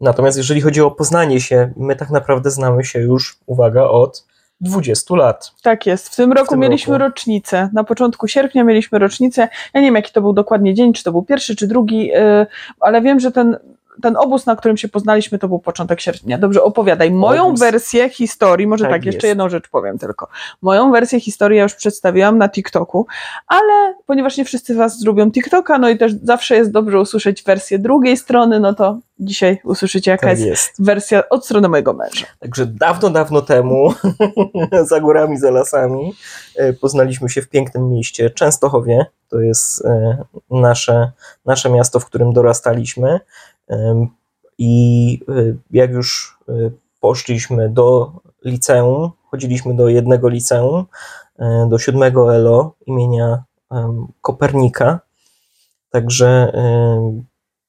Natomiast 0.00 0.38
jeżeli 0.38 0.60
chodzi 0.60 0.80
o 0.80 0.90
poznanie 0.90 1.40
się, 1.40 1.72
my 1.76 1.96
tak 1.96 2.10
naprawdę 2.10 2.50
znamy 2.50 2.84
się 2.84 3.00
już, 3.00 3.38
uwaga, 3.46 3.84
od 3.84 4.26
20 4.60 5.16
lat. 5.16 5.52
Tak 5.62 5.86
jest. 5.86 6.08
W 6.08 6.16
tym 6.16 6.32
roku 6.32 6.46
w 6.46 6.48
tym 6.50 6.60
mieliśmy 6.60 6.98
roku. 6.98 7.08
rocznicę. 7.10 7.70
Na 7.72 7.84
początku 7.84 8.28
sierpnia 8.28 8.64
mieliśmy 8.64 8.98
rocznicę. 8.98 9.48
Ja 9.74 9.80
nie 9.80 9.86
wiem, 9.86 9.94
jaki 9.94 10.12
to 10.12 10.20
był 10.20 10.32
dokładnie 10.32 10.74
dzień, 10.74 10.92
czy 10.92 11.04
to 11.04 11.12
był 11.12 11.22
pierwszy, 11.22 11.56
czy 11.56 11.66
drugi, 11.66 12.14
y, 12.14 12.46
ale 12.80 13.02
wiem, 13.02 13.20
że 13.20 13.32
ten 13.32 13.56
ten 14.02 14.16
obóz, 14.16 14.46
na 14.46 14.56
którym 14.56 14.76
się 14.76 14.88
poznaliśmy, 14.88 15.38
to 15.38 15.48
był 15.48 15.58
początek 15.58 16.00
sierpnia. 16.00 16.38
Dobrze, 16.38 16.62
opowiadaj. 16.62 17.10
Moją 17.10 17.46
obóz. 17.46 17.60
wersję 17.60 18.08
historii, 18.10 18.66
może 18.66 18.84
tak, 18.84 18.92
tak 18.92 19.04
jeszcze 19.04 19.26
jedną 19.26 19.48
rzecz 19.48 19.68
powiem 19.68 19.98
tylko. 19.98 20.28
Moją 20.62 20.92
wersję 20.92 21.20
historii 21.20 21.56
ja 21.56 21.62
już 21.62 21.74
przedstawiłam 21.74 22.38
na 22.38 22.48
TikToku, 22.48 23.06
ale 23.46 23.94
ponieważ 24.06 24.36
nie 24.36 24.44
wszyscy 24.44 24.74
was 24.74 25.04
lubią 25.04 25.30
TikToka, 25.30 25.78
no 25.78 25.88
i 25.88 25.98
też 25.98 26.12
zawsze 26.22 26.56
jest 26.56 26.70
dobrze 26.70 27.00
usłyszeć 27.00 27.42
wersję 27.42 27.78
drugiej 27.78 28.16
strony, 28.16 28.60
no 28.60 28.74
to 28.74 28.98
dzisiaj 29.20 29.60
usłyszycie, 29.64 30.10
jaka 30.10 30.26
tak 30.26 30.38
jest, 30.38 30.46
jest, 30.46 30.72
wersja 30.78 31.28
od 31.28 31.44
strony 31.44 31.68
mojego 31.68 31.92
męża. 31.92 32.26
Także 32.38 32.66
dawno, 32.66 33.10
dawno 33.10 33.42
temu, 33.42 33.94
za 34.90 35.00
górami, 35.00 35.36
za 35.36 35.50
lasami, 35.50 36.14
e, 36.56 36.72
poznaliśmy 36.72 37.28
się 37.28 37.42
w 37.42 37.48
pięknym 37.48 37.90
mieście 37.90 38.30
Częstochowie. 38.30 39.06
To 39.28 39.40
jest 39.40 39.84
e, 39.84 40.24
nasze, 40.50 41.12
nasze 41.44 41.70
miasto, 41.70 42.00
w 42.00 42.06
którym 42.06 42.32
dorastaliśmy. 42.32 43.20
I 44.58 45.20
y, 45.28 45.56
jak 45.70 45.90
już 45.90 46.38
y, 46.48 46.72
poszliśmy 47.00 47.68
do 47.68 48.12
liceum, 48.44 49.10
chodziliśmy 49.30 49.76
do 49.76 49.88
jednego 49.88 50.28
liceum, 50.28 50.84
y, 51.40 51.44
do 51.68 51.78
siódmego 51.78 52.34
ELO 52.34 52.74
imienia 52.86 53.44
Kopernika. 54.20 55.00
Także 55.90 56.52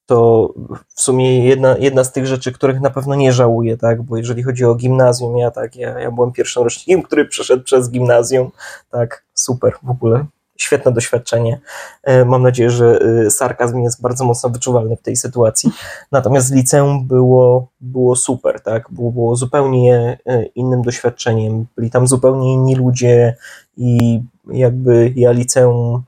to 0.06 0.54
w 0.96 1.00
sumie 1.00 1.44
jedna, 1.44 1.76
jedna 1.78 2.04
z 2.04 2.12
tych 2.12 2.26
rzeczy, 2.26 2.52
których 2.52 2.80
na 2.80 2.90
pewno 2.90 3.14
nie 3.14 3.32
żałuję, 3.32 3.76
tak? 3.76 4.02
Bo 4.02 4.16
jeżeli 4.16 4.42
chodzi 4.42 4.64
o 4.64 4.74
gimnazjum, 4.74 5.36
ja 5.36 5.50
tak, 5.50 5.76
ja, 5.76 6.00
ja 6.00 6.10
byłem 6.10 6.32
pierwszym 6.32 6.62
rocznikiem, 6.62 7.02
który 7.02 7.24
przeszedł 7.24 7.62
przez 7.62 7.90
gimnazjum, 7.90 8.50
tak, 8.90 9.24
super 9.34 9.72
w 9.82 9.90
ogóle 9.90 10.26
świetne 10.62 10.92
doświadczenie. 10.92 11.60
E, 12.02 12.24
mam 12.24 12.42
nadzieję, 12.42 12.70
że 12.70 12.98
e, 13.26 13.30
sarkazm 13.30 13.82
jest 13.82 14.02
bardzo 14.02 14.24
mocno 14.24 14.50
wyczuwalny 14.50 14.96
w 14.96 15.02
tej 15.02 15.16
sytuacji. 15.16 15.70
Natomiast 16.12 16.54
liceum 16.54 17.06
było, 17.06 17.68
było 17.80 18.16
super, 18.16 18.60
tak? 18.60 18.90
Było, 18.90 19.12
było 19.12 19.36
zupełnie 19.36 20.18
e, 20.26 20.44
innym 20.44 20.82
doświadczeniem. 20.82 21.66
Byli 21.76 21.90
tam 21.90 22.06
zupełnie 22.06 22.52
inni 22.52 22.76
ludzie 22.76 23.36
i 23.76 24.20
jakby 24.52 25.12
ja 25.16 25.32
liceum 25.32 26.02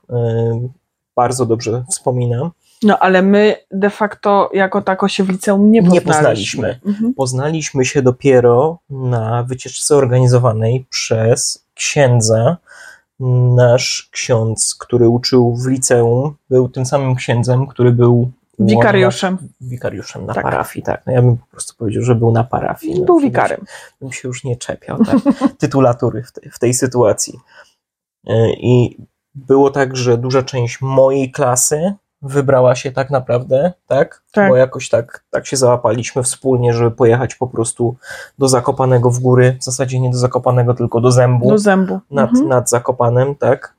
bardzo 1.15 1.45
dobrze 1.45 1.83
wspominam. 1.89 2.51
No, 2.83 2.97
ale 2.99 3.21
my 3.21 3.55
de 3.71 3.89
facto 3.89 4.49
jako 4.53 4.81
tako 4.81 5.07
się 5.07 5.23
w 5.23 5.29
liceum 5.29 5.71
nie 5.71 5.81
poznaliśmy. 5.81 6.01
Nie 6.01 6.01
poznaliśmy. 6.01 6.79
Mhm. 6.85 7.13
Poznaliśmy 7.13 7.85
się 7.85 8.01
dopiero 8.01 8.79
na 8.89 9.43
wycieczce 9.43 9.95
organizowanej 9.95 10.85
przez 10.89 11.65
księdza, 11.73 12.57
nasz 13.55 14.09
ksiądz, 14.11 14.75
który 14.79 15.09
uczył 15.09 15.55
w 15.55 15.67
liceum, 15.67 16.35
był 16.49 16.69
tym 16.69 16.85
samym 16.85 17.15
księdzem, 17.15 17.67
który 17.67 17.91
był 17.91 18.31
wikariuszem. 18.59 19.37
Na, 19.41 19.67
wikariuszem 19.67 20.25
na 20.25 20.33
tak. 20.33 20.43
parafii, 20.43 20.83
tak. 20.83 21.05
No 21.05 21.13
ja 21.13 21.21
bym 21.21 21.37
po 21.37 21.45
prostu 21.45 21.77
powiedział, 21.77 22.03
że 22.03 22.15
był 22.15 22.31
na 22.31 22.43
parafii. 22.43 22.99
No, 22.99 23.05
był 23.05 23.19
wikarem. 23.19 23.65
Bym 24.01 24.11
się 24.11 24.27
już 24.27 24.43
nie 24.43 24.57
czepiał 24.57 25.05
tak, 25.05 25.17
tytulatury 25.59 26.23
w, 26.23 26.31
te, 26.31 26.49
w 26.49 26.59
tej 26.59 26.73
sytuacji. 26.73 27.39
E, 28.27 28.53
I 28.53 28.97
było 29.35 29.69
tak, 29.69 29.97
że 29.97 30.17
duża 30.17 30.43
część 30.43 30.81
mojej 30.81 31.31
klasy 31.31 31.93
wybrała 32.23 32.75
się 32.75 32.91
tak 32.91 33.09
naprawdę, 33.09 33.73
tak? 33.87 34.23
tak? 34.31 34.49
Bo 34.49 34.55
jakoś 34.55 34.89
tak, 34.89 35.23
tak 35.29 35.47
się 35.47 35.57
załapaliśmy 35.57 36.23
wspólnie, 36.23 36.73
żeby 36.73 36.91
pojechać 36.91 37.35
po 37.35 37.47
prostu 37.47 37.95
do 38.39 38.47
Zakopanego 38.47 39.09
w 39.09 39.19
góry, 39.19 39.57
w 39.61 39.63
zasadzie 39.63 39.99
nie 39.99 40.09
do 40.09 40.17
Zakopanego, 40.17 40.73
tylko 40.73 41.01
do 41.01 41.11
Zębu. 41.11 41.49
Do 41.49 41.57
Zębu. 41.57 41.99
Nad, 42.11 42.29
mhm. 42.29 42.47
nad 42.47 42.69
Zakopanem, 42.69 43.35
tak? 43.35 43.75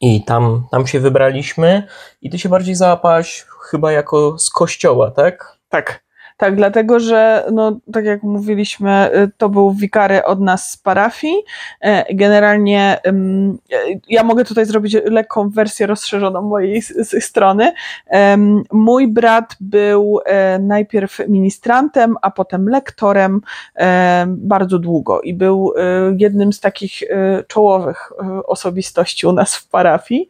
I 0.00 0.24
tam, 0.24 0.66
tam 0.70 0.86
się 0.86 1.00
wybraliśmy 1.00 1.86
i 2.22 2.30
ty 2.30 2.38
się 2.38 2.48
bardziej 2.48 2.74
załapałaś 2.74 3.46
chyba 3.70 3.92
jako 3.92 4.38
z 4.38 4.50
kościoła, 4.50 5.10
tak? 5.10 5.58
Tak. 5.68 6.04
Tak, 6.40 6.56
dlatego 6.56 7.00
że, 7.00 7.44
no, 7.52 7.78
tak 7.92 8.04
jak 8.04 8.22
mówiliśmy, 8.22 9.10
y, 9.14 9.30
to 9.38 9.48
był 9.48 9.72
wikary 9.72 10.24
od 10.24 10.40
nas 10.40 10.70
z 10.70 10.76
parafii. 10.76 11.34
E, 11.80 12.14
generalnie 12.14 13.00
ja 14.08 14.24
mogę 14.24 14.44
tutaj 14.44 14.66
zrobić 14.66 14.96
lekką 15.04 15.50
wersję 15.50 15.86
rozszerzoną 15.86 16.42
mojej 16.42 16.82
strony. 17.20 17.72
Mój 18.72 19.08
brat 19.08 19.56
był 19.60 20.20
e, 20.24 20.58
najpierw 20.58 21.18
ministrantem, 21.28 22.16
a 22.22 22.30
potem 22.30 22.68
lektorem 22.68 23.40
e, 23.76 24.24
bardzo 24.28 24.78
długo 24.78 25.20
i 25.20 25.34
był 25.34 25.72
jednym 26.18 26.52
z 26.52 26.60
takich 26.60 27.02
czołowych 27.46 28.12
osobistości 28.46 29.26
u 29.26 29.32
nas 29.32 29.56
w 29.56 29.68
parafii, 29.68 30.28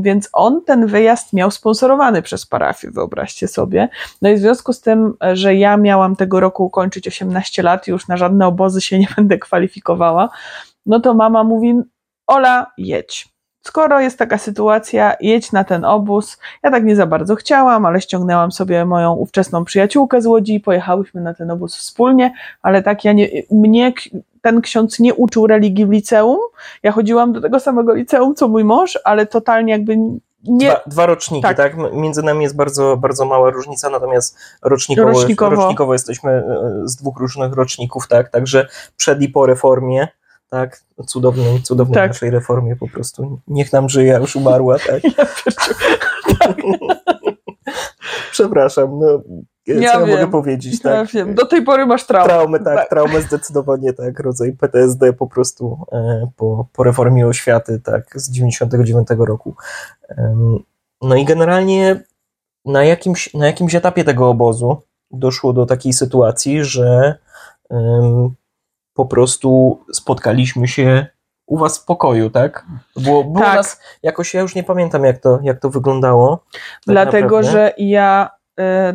więc 0.00 0.28
on 0.32 0.64
ten 0.64 0.86
wyjazd 0.86 1.32
miał 1.32 1.50
sponsorowany 1.50 2.22
przez 2.22 2.46
parafię, 2.46 2.90
wyobraźcie 2.90 3.48
sobie. 3.48 3.88
No 4.22 4.28
i 4.30 4.34
w 4.34 4.38
związku 4.38 4.72
z 4.72 4.80
tym 4.80 5.14
że 5.36 5.54
ja 5.54 5.76
miałam 5.76 6.16
tego 6.16 6.40
roku 6.40 6.70
kończyć 6.70 7.08
18 7.08 7.62
lat, 7.62 7.86
już 7.86 8.08
na 8.08 8.16
żadne 8.16 8.46
obozy 8.46 8.80
się 8.80 8.98
nie 9.02 9.08
będę 9.16 9.38
kwalifikowała, 9.38 10.28
no 10.86 11.00
to 11.00 11.14
mama 11.14 11.44
mówi: 11.44 11.74
Ola, 12.26 12.72
jedź. 12.78 13.28
Skoro 13.62 14.00
jest 14.00 14.18
taka 14.18 14.38
sytuacja, 14.38 15.16
jedź 15.20 15.52
na 15.52 15.64
ten 15.64 15.84
obóz. 15.84 16.38
Ja 16.62 16.70
tak 16.70 16.84
nie 16.84 16.96
za 16.96 17.06
bardzo 17.06 17.34
chciałam, 17.34 17.86
ale 17.86 18.00
ściągnęłam 18.00 18.52
sobie 18.52 18.84
moją 18.84 19.12
ówczesną 19.12 19.64
przyjaciółkę 19.64 20.22
z 20.22 20.26
Łodzi 20.26 20.54
i 20.54 20.60
pojechałyśmy 20.60 21.20
na 21.20 21.34
ten 21.34 21.50
obóz 21.50 21.76
wspólnie, 21.76 22.32
ale 22.62 22.82
tak 22.82 23.04
ja 23.04 23.12
nie, 23.12 23.28
mnie 23.50 23.92
ten 24.42 24.60
ksiądz 24.60 25.00
nie 25.00 25.14
uczył 25.14 25.46
religii 25.46 25.86
w 25.86 25.90
liceum. 25.90 26.38
Ja 26.82 26.92
chodziłam 26.92 27.32
do 27.32 27.40
tego 27.40 27.60
samego 27.60 27.94
liceum, 27.94 28.34
co 28.34 28.48
mój 28.48 28.64
mąż, 28.64 28.98
ale 29.04 29.26
totalnie 29.26 29.72
jakby 29.72 29.96
nie... 30.44 30.66
Dwa, 30.66 30.80
dwa 30.86 31.06
roczniki, 31.06 31.42
tak. 31.42 31.56
tak. 31.56 31.76
Między 31.92 32.22
nami 32.22 32.42
jest 32.42 32.56
bardzo, 32.56 32.96
bardzo 32.96 33.24
mała 33.24 33.50
różnica, 33.50 33.90
natomiast 33.90 34.36
rocznikowo, 34.62 35.08
Rocznikowo. 35.08 35.56
rocznikowo 35.56 35.92
jesteśmy 35.92 36.30
e, 36.30 36.82
z 36.84 36.96
dwóch 36.96 37.18
różnych 37.18 37.52
roczników, 37.52 38.08
tak, 38.08 38.30
także 38.30 38.68
przed 38.96 39.22
i 39.22 39.28
po 39.28 39.46
reformie, 39.46 40.08
tak, 40.50 40.80
cudownej, 41.06 41.62
cudownej 41.62 41.94
Tak. 41.94 42.10
naszej 42.10 42.30
reformie 42.30 42.76
po 42.76 42.88
prostu. 42.88 43.40
Niech 43.48 43.72
nam 43.72 43.88
żyje, 43.88 44.18
już 44.20 44.36
umarła, 44.36 44.76
tak. 44.78 45.02
Ja 46.40 46.54
Przepraszam, 48.32 48.98
no, 48.98 49.22
co 49.74 49.80
Ja 49.80 49.92
ja, 49.92 49.98
wiem. 50.06 50.08
mogę 50.10 50.30
powiedzieć, 50.30 50.84
ja 50.84 50.90
tak. 50.90 51.08
wiem, 51.08 51.34
do 51.34 51.46
tej 51.46 51.62
pory 51.62 51.86
masz 51.86 52.04
traumę. 52.06 52.28
Traumę, 52.28 52.60
tak, 52.60 52.88
traumę 52.88 53.20
zdecydowanie, 53.22 53.92
tak, 53.92 54.20
rodzaj 54.20 54.52
PTSD 54.52 55.12
po 55.12 55.26
prostu 55.26 55.78
e, 55.92 56.28
po, 56.36 56.66
po 56.72 56.84
reformie 56.84 57.26
oświaty, 57.26 57.80
tak, 57.80 58.04
z 58.14 58.30
99 58.30 59.08
roku. 59.18 59.54
No 61.02 61.14
i 61.16 61.24
generalnie 61.24 62.00
na 62.64 62.84
jakimś, 62.84 63.34
na 63.34 63.46
jakimś 63.46 63.74
etapie 63.74 64.04
tego 64.04 64.28
obozu 64.28 64.82
doszło 65.10 65.52
do 65.52 65.66
takiej 65.66 65.92
sytuacji, 65.92 66.64
że 66.64 67.14
po 68.94 69.06
prostu 69.06 69.80
spotkaliśmy 69.92 70.68
się 70.68 71.06
u 71.46 71.58
was 71.58 71.78
w 71.78 71.84
pokoju, 71.84 72.30
tak? 72.30 72.66
Było, 72.96 73.24
było 73.24 73.44
Tak. 73.44 73.56
nas 73.56 73.80
jakoś, 74.02 74.34
ja 74.34 74.40
już 74.40 74.54
nie 74.54 74.64
pamiętam 74.64 75.04
jak 75.04 75.18
to, 75.18 75.38
jak 75.42 75.60
to 75.60 75.70
wyglądało. 75.70 76.44
tak 76.52 76.60
dlatego, 76.86 77.36
naprawdę. 77.36 77.50
że 77.52 77.72
ja, 77.78 78.30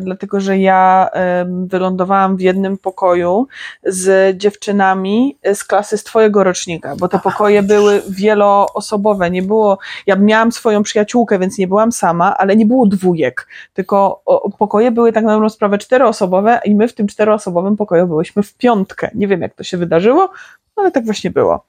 dlatego, 0.00 0.40
że 0.40 0.58
ja 0.58 1.08
wylądowałam 1.46 2.36
w 2.36 2.40
jednym 2.40 2.78
pokoju 2.78 3.46
z 3.82 4.36
dziewczynami 4.36 5.38
z 5.54 5.64
klasy 5.64 5.98
z 5.98 6.04
twojego 6.04 6.44
rocznika, 6.44 6.96
bo 6.96 7.08
te 7.08 7.18
pokoje 7.18 7.62
były 7.62 8.02
wieloosobowe, 8.08 9.30
nie 9.30 9.42
było, 9.42 9.78
ja 10.06 10.16
miałam 10.16 10.52
swoją 10.52 10.82
przyjaciółkę, 10.82 11.38
więc 11.38 11.58
nie 11.58 11.68
byłam 11.68 11.92
sama, 11.92 12.36
ale 12.36 12.56
nie 12.56 12.66
było 12.66 12.86
dwójek, 12.86 13.48
tylko 13.74 14.22
pokoje 14.58 14.90
były 14.90 15.12
tak 15.12 15.24
na 15.24 15.32
dobrą 15.32 15.48
sprawę 15.48 15.78
czteroosobowe 15.78 16.60
i 16.64 16.74
my 16.74 16.88
w 16.88 16.94
tym 16.94 17.06
czteroosobowym 17.06 17.76
pokoju 17.76 18.06
byłyśmy 18.06 18.42
w 18.42 18.54
piątkę. 18.54 19.10
Nie 19.14 19.28
wiem, 19.28 19.40
jak 19.40 19.54
to 19.54 19.64
się 19.64 19.76
wydarzyło, 19.76 20.30
ale 20.76 20.90
tak 20.90 21.04
właśnie 21.04 21.30
było. 21.30 21.64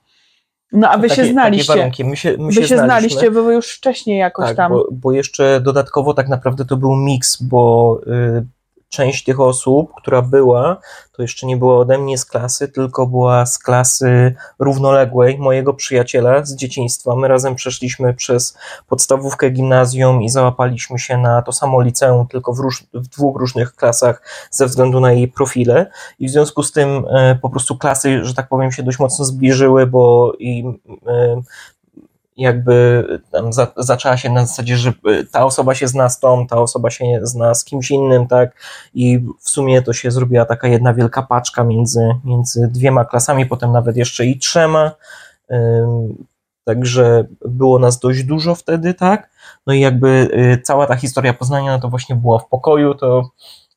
No 0.72 0.90
a 0.90 0.98
wy 0.98 1.10
takie, 1.10 1.26
się 1.26 1.32
znaliście. 1.32 1.68
Takie 1.68 1.80
warunki. 1.80 2.06
My 2.06 2.18
się, 2.18 2.36
my 2.40 2.52
Wy 2.52 2.68
się, 2.68 2.78
znaliście, 2.78 3.32
były 3.32 3.54
już 3.54 3.72
wcześniej 3.72 4.20
jakoś 4.20 4.46
Tak, 4.46 4.58
tam. 4.58 4.72
bo, 4.72 4.88
bo 4.92 5.12
jeszcze 5.12 5.62
dodatkowo 5.62 6.14
tak 6.14 6.28
naprawdę 6.28 6.66
to 6.66 6.78
był 6.78 6.96
miks, 6.96 7.44
bo 7.44 8.00
y, 8.08 8.46
część 8.90 9.24
tych 9.24 9.40
osób, 9.40 9.92
która 9.98 10.22
była, 10.22 10.78
to 11.12 11.22
jeszcze 11.22 11.48
nie 11.48 11.58
była 11.58 11.78
ode 11.78 11.98
mnie 11.98 12.18
z 12.18 12.26
klasy, 12.26 12.68
tylko 12.68 13.08
była 13.08 13.46
z 13.46 13.60
klasy 13.60 14.36
równoległej 14.60 15.38
mojego 15.38 15.74
przyjaciela 15.74 16.46
z 16.46 16.56
dzieciństwa. 16.56 17.16
My 17.16 17.28
razem 17.28 17.56
przeszliśmy 17.56 18.14
przez 18.14 18.58
podstawówkę, 18.88 19.50
gimnazjum 19.50 20.24
i 20.24 20.30
załapaliśmy 20.30 21.00
się 21.00 21.18
na 21.18 21.42
to 21.42 21.52
samo 21.52 21.82
liceum, 21.82 22.28
tylko 22.28 22.54
w, 22.54 22.60
róż, 22.60 22.84
w 22.94 23.08
dwóch 23.08 23.38
różnych 23.38 23.76
klasach 23.76 24.22
ze 24.52 24.66
względu 24.66 25.00
na 25.00 25.12
jej 25.12 25.28
profile. 25.28 25.92
I 26.20 26.28
w 26.28 26.32
związku 26.32 26.64
z 26.64 26.72
tym 26.72 27.06
e, 27.10 27.40
po 27.42 27.50
prostu 27.50 27.78
klasy, 27.78 28.26
że 28.26 28.34
tak 28.34 28.48
powiem, 28.48 28.72
się 28.72 28.84
dość 28.84 29.00
mocno 29.00 29.26
zbliżyły, 29.26 29.88
bo 29.88 30.34
i 30.40 30.64
e, 31.08 31.42
jakby 32.38 33.06
tam 33.32 33.54
za, 33.54 33.68
zaczęła 33.78 34.18
się 34.18 34.30
na 34.30 34.46
zasadzie, 34.46 34.78
że 34.78 34.94
y, 35.10 35.26
ta 35.32 35.46
osoba 35.46 35.76
się 35.76 35.88
zna 35.88 36.10
z 36.10 36.20
tą, 36.20 36.48
ta 36.48 36.58
osoba 36.58 36.90
się 36.90 37.20
zna 37.22 37.54
z 37.56 37.64
kimś 37.64 37.92
innym, 37.92 38.28
tak? 38.28 38.52
I 38.94 39.20
w 39.40 39.50
sumie 39.50 39.82
to 39.82 39.94
się 39.94 40.12
zrobiła 40.12 40.46
taka 40.46 40.68
jedna 40.68 40.94
wielka 40.94 41.22
paczka 41.22 41.64
między, 41.64 42.00
między 42.24 42.68
dwiema 42.68 43.06
klasami, 43.06 43.46
potem 43.46 43.72
nawet 43.72 43.98
jeszcze 43.98 44.26
i 44.26 44.40
trzema. 44.40 44.92
Także 46.64 47.26
było 47.46 47.80
nas 47.80 48.00
dość 48.00 48.24
dużo 48.24 48.56
wtedy, 48.56 48.94
tak? 48.94 49.30
No 49.68 49.74
i 49.74 49.80
jakby 49.80 50.08
y, 50.58 50.62
cała 50.62 50.88
ta 50.88 50.96
historia 50.96 51.34
Poznania, 51.34 51.72
no 51.72 51.80
to 51.80 51.90
właśnie 51.90 52.16
była 52.16 52.40
w 52.40 52.48
pokoju, 52.48 52.94
to 52.96 53.30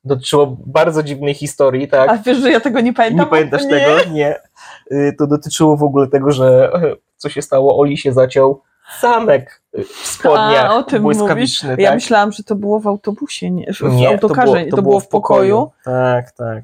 dotyczyło 0.03 0.57
bardzo 0.65 1.03
dziwnej 1.03 1.33
historii, 1.33 1.87
tak? 1.87 2.09
A 2.09 2.17
wiesz, 2.17 2.37
że 2.37 2.51
ja 2.51 2.59
tego 2.59 2.81
nie 2.81 2.93
pamiętam? 2.93 3.25
Nie 3.25 3.29
pamiętasz 3.29 3.63
Nie. 3.63 3.69
tego? 3.69 4.11
Nie. 4.11 4.35
Y, 4.91 5.15
To 5.17 5.27
dotyczyło 5.27 5.77
w 5.77 5.83
ogóle 5.83 6.07
tego, 6.07 6.31
że 6.31 6.71
co 7.19 7.29
się 7.29 7.41
stało, 7.41 7.79
Oli 7.79 7.97
się 7.97 8.13
zaciął 8.13 8.61
zamek 9.01 9.61
y, 9.79 9.83
w 9.83 10.07
spodniach 10.07 10.65
A, 10.65 10.75
o 10.75 10.83
tym 10.83 11.01
błyskawiczny, 11.03 11.75
Ja 11.79 11.89
tak? 11.89 11.95
myślałam, 11.95 12.31
że 12.31 12.43
to 12.43 12.55
było 12.55 12.79
w 12.79 12.87
autobusie, 12.87 13.51
nie, 13.51 13.73
w, 13.73 13.81
Nie, 13.81 14.09
autokarze, 14.09 14.65
to 14.65 14.81
było, 14.81 14.99
w 14.99 15.07
pokoju. 15.07 15.71
Tak, 15.85 16.31
tak. 16.31 16.63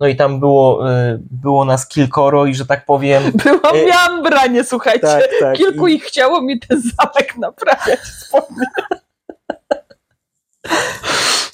No 0.00 0.06
i 0.06 0.16
tam 0.16 0.40
było, 0.40 0.90
y, 0.92 1.18
było 1.30 1.64
nas 1.64 1.88
kilkoro 1.88 2.46
i 2.46 2.54
że 2.54 2.66
tak 2.66 2.84
powiem, 2.84 3.22
Byłam 3.44 3.76
Y, 3.76 3.86
miałam 3.86 4.22
branie, 4.22 4.64
słuchajcie. 4.64 5.00
tak, 5.06 5.28
tak. 5.40 5.56
Kilku 5.56 5.86
I, 5.88 5.94
ich 5.94 6.04
chciało 6.04 6.40
mi 6.42 6.60
ten 6.60 6.82
zamek 6.98 7.36
naprawiać 7.38 8.00
spodnie. 8.00 8.66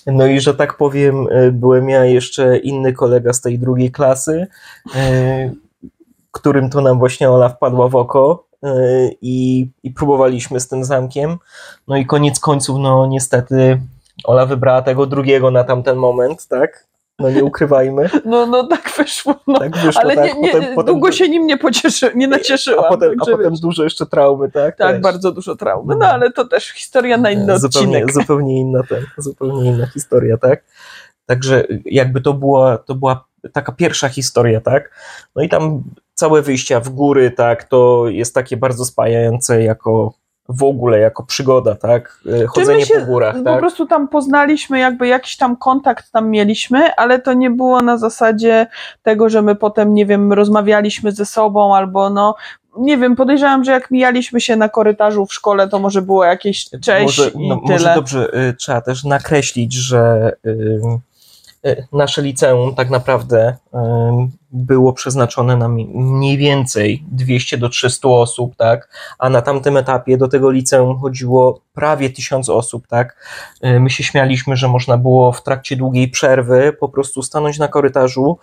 no 0.07 0.27
i 0.27 0.41
że 0.41 0.55
tak 0.55 0.77
powiem, 0.77 1.27
y, 1.29 1.53
byłem 1.53 1.89
ja 1.89 2.05
jeszcze 2.05 2.59
inny 2.59 2.93
kolega 2.93 3.33
z 3.33 3.41
tej 3.41 3.59
drugiej 3.59 3.93
klasy, 3.93 4.47
którym 6.35 6.71
to 6.71 6.81
nam 6.81 6.99
właśnie 6.99 7.31
Ola 7.31 7.49
wpadła 7.49 7.89
w 7.89 7.97
oko 7.97 8.47
y, 8.65 8.69
i, 9.23 9.67
i 9.83 9.91
próbowaliśmy 9.91 10.61
z 10.61 10.69
tym 10.69 10.85
zamkiem. 10.85 11.37
No 11.89 11.97
i 11.97 12.07
koniec 12.07 12.41
końców, 12.41 12.79
no 12.79 13.07
niestety 13.07 13.81
Ola 14.25 14.47
wybrała 14.47 14.83
tego 14.83 15.07
drugiego 15.07 15.51
na 15.51 15.65
tamten 15.65 15.97
moment, 15.97 16.49
tak? 16.49 16.87
No 17.19 17.31
nie 17.31 17.45
ukrywajmy. 17.45 18.11
No, 18.25 18.47
no 18.47 18.67
tak 18.67 18.93
wyszło. 18.99 19.35
No. 19.47 19.59
Tak 19.59 19.77
wyszło, 19.77 20.03
Ale 20.03 20.15
tak? 20.17 20.25
nie, 20.35 20.41
nie, 20.41 20.53
Potem- 20.53 20.75
potem- 20.75 20.95
długo 20.95 21.13
się 21.13 21.29
nim 21.29 21.47
nie 21.47 21.57
pocieszy, 21.59 22.13
nie 22.15 22.29
nacieszyłam. 22.29 22.85
A 22.85 22.89
potem, 22.89 23.11
a 23.11 23.25
także 23.25 23.37
potem 23.37 23.55
dużo 23.55 23.85
jeszcze 23.85 24.07
traumy, 24.07 24.51
tak? 24.51 24.77
Tak, 24.77 24.93
Też. 24.93 25.03
bardzo 25.03 25.33
dużo 25.33 25.57
traumy. 25.57 25.95
No 25.95 25.99
No. 26.01 26.07
ale 26.07 26.33
to 26.33 26.45
też 26.45 26.69
historia 26.71 27.17
na 27.19 27.31
inny 27.31 27.59
zupełnie, 27.59 27.99
odcinek. 27.99 28.13
zupełnie 28.21 28.61
inna 28.61 28.83
ten, 28.89 29.05
zupełnie 29.19 29.71
inna 29.71 29.87
historia, 29.87 30.37
tak? 30.39 30.65
Także 31.27 31.65
jakby 31.85 32.21
to 32.21 32.33
była, 32.35 32.79
to 32.79 32.95
była 32.95 33.25
taka 33.53 33.73
pierwsza 33.73 34.09
historia, 34.09 34.61
tak? 34.61 34.91
No 35.37 35.43
i 35.43 35.49
tam 35.49 35.83
całe 36.15 36.43
wyjścia 36.43 36.81
w 36.81 36.89
góry, 36.89 37.31
tak, 37.31 37.65
to 37.65 38.05
jest 38.09 38.35
takie 38.35 38.57
bardzo 38.57 38.85
spajające 38.85 39.63
jako 39.63 40.15
w 40.49 40.63
ogóle, 40.63 40.99
jako 40.99 41.23
przygoda, 41.23 41.75
tak? 41.75 42.21
E, 42.43 42.47
Chodzenie 42.47 42.87
się 42.87 43.01
po 43.01 43.07
górach, 43.07 43.37
Po 43.37 43.45
tak? 43.45 43.59
prostu 43.61 43.87
tam 43.87 44.09
poznaliśmy, 44.09 44.79
jakby 44.79 45.09
jakiś 45.09 45.37
tam 45.37 45.57
kontakt 45.57 46.13
tam 46.13 46.31
mieliśmy, 46.31 46.95
ale 46.95 47.19
to 47.19 47.33
nie 47.33 47.51
było 47.51 47.83
na 47.83 47.99
zasadzie 47.99 48.67
tego, 49.03 49.29
że 49.29 49.43
my 49.43 49.55
potem, 49.55 49.95
nie 49.95 50.07
wiem, 50.07 50.33
rozmawialiśmy 50.33 51.13
ze 51.13 51.27
sobą 51.27 51.77
albo 51.77 52.11
no, 52.11 52.35
nie 52.79 52.99
wiem, 52.99 53.17
podejrzewam, 53.17 53.65
że 53.65 53.73
jak 53.73 53.91
mijaliśmy 53.91 54.41
się 54.41 54.57
na 54.57 54.69
korytarzu 54.69 55.27
w 55.27 55.35
szkole, 55.35 55.69
to 55.69 55.79
może 55.79 56.03
było 56.03 56.25
jakieś 56.25 56.71
cześć 56.71 57.19
może, 57.19 57.31
i 57.31 57.49
no, 57.49 57.57
tyle. 57.57 57.79
może 57.79 57.95
dobrze, 57.95 58.49
y, 58.49 58.55
trzeba 58.55 58.81
też 58.81 59.05
nakreślić, 59.05 59.73
że 59.75 60.33
y, 60.47 60.81
y, 61.67 61.87
nasze 61.93 62.23
liceum 62.23 62.75
tak 62.75 62.91
naprawdę 62.91 63.57
było 64.55 64.93
przeznaczone 64.93 65.57
na 65.57 65.69
mniej 65.95 66.37
więcej 66.37 67.05
200 67.13 67.59
do 67.59 67.69
300 67.69 68.09
osób, 68.09 68.57
tak? 68.57 68.89
A 69.19 69.29
na 69.31 69.43
tamtym 69.43 69.77
etapie 69.77 70.17
do 70.17 70.29
tego 70.29 70.51
liceum 70.51 70.99
chodziło 70.99 71.61
prawie 71.75 72.11
1000 72.11 72.49
osób, 72.49 72.87
tak? 72.87 73.17
Y, 73.65 73.81
My 73.81 73.91
się 73.91 74.05
śmialiśmy, 74.05 74.57
że 74.57 74.69
można 74.69 74.99
było 74.99 75.33
w 75.33 75.43
trakcie 75.43 75.77
długiej 75.77 76.09
przerwy 76.09 76.77
po 76.81 76.89
prostu 76.89 77.23
stanąć 77.23 77.59
na 77.59 77.69
korytarzu, 77.69 78.39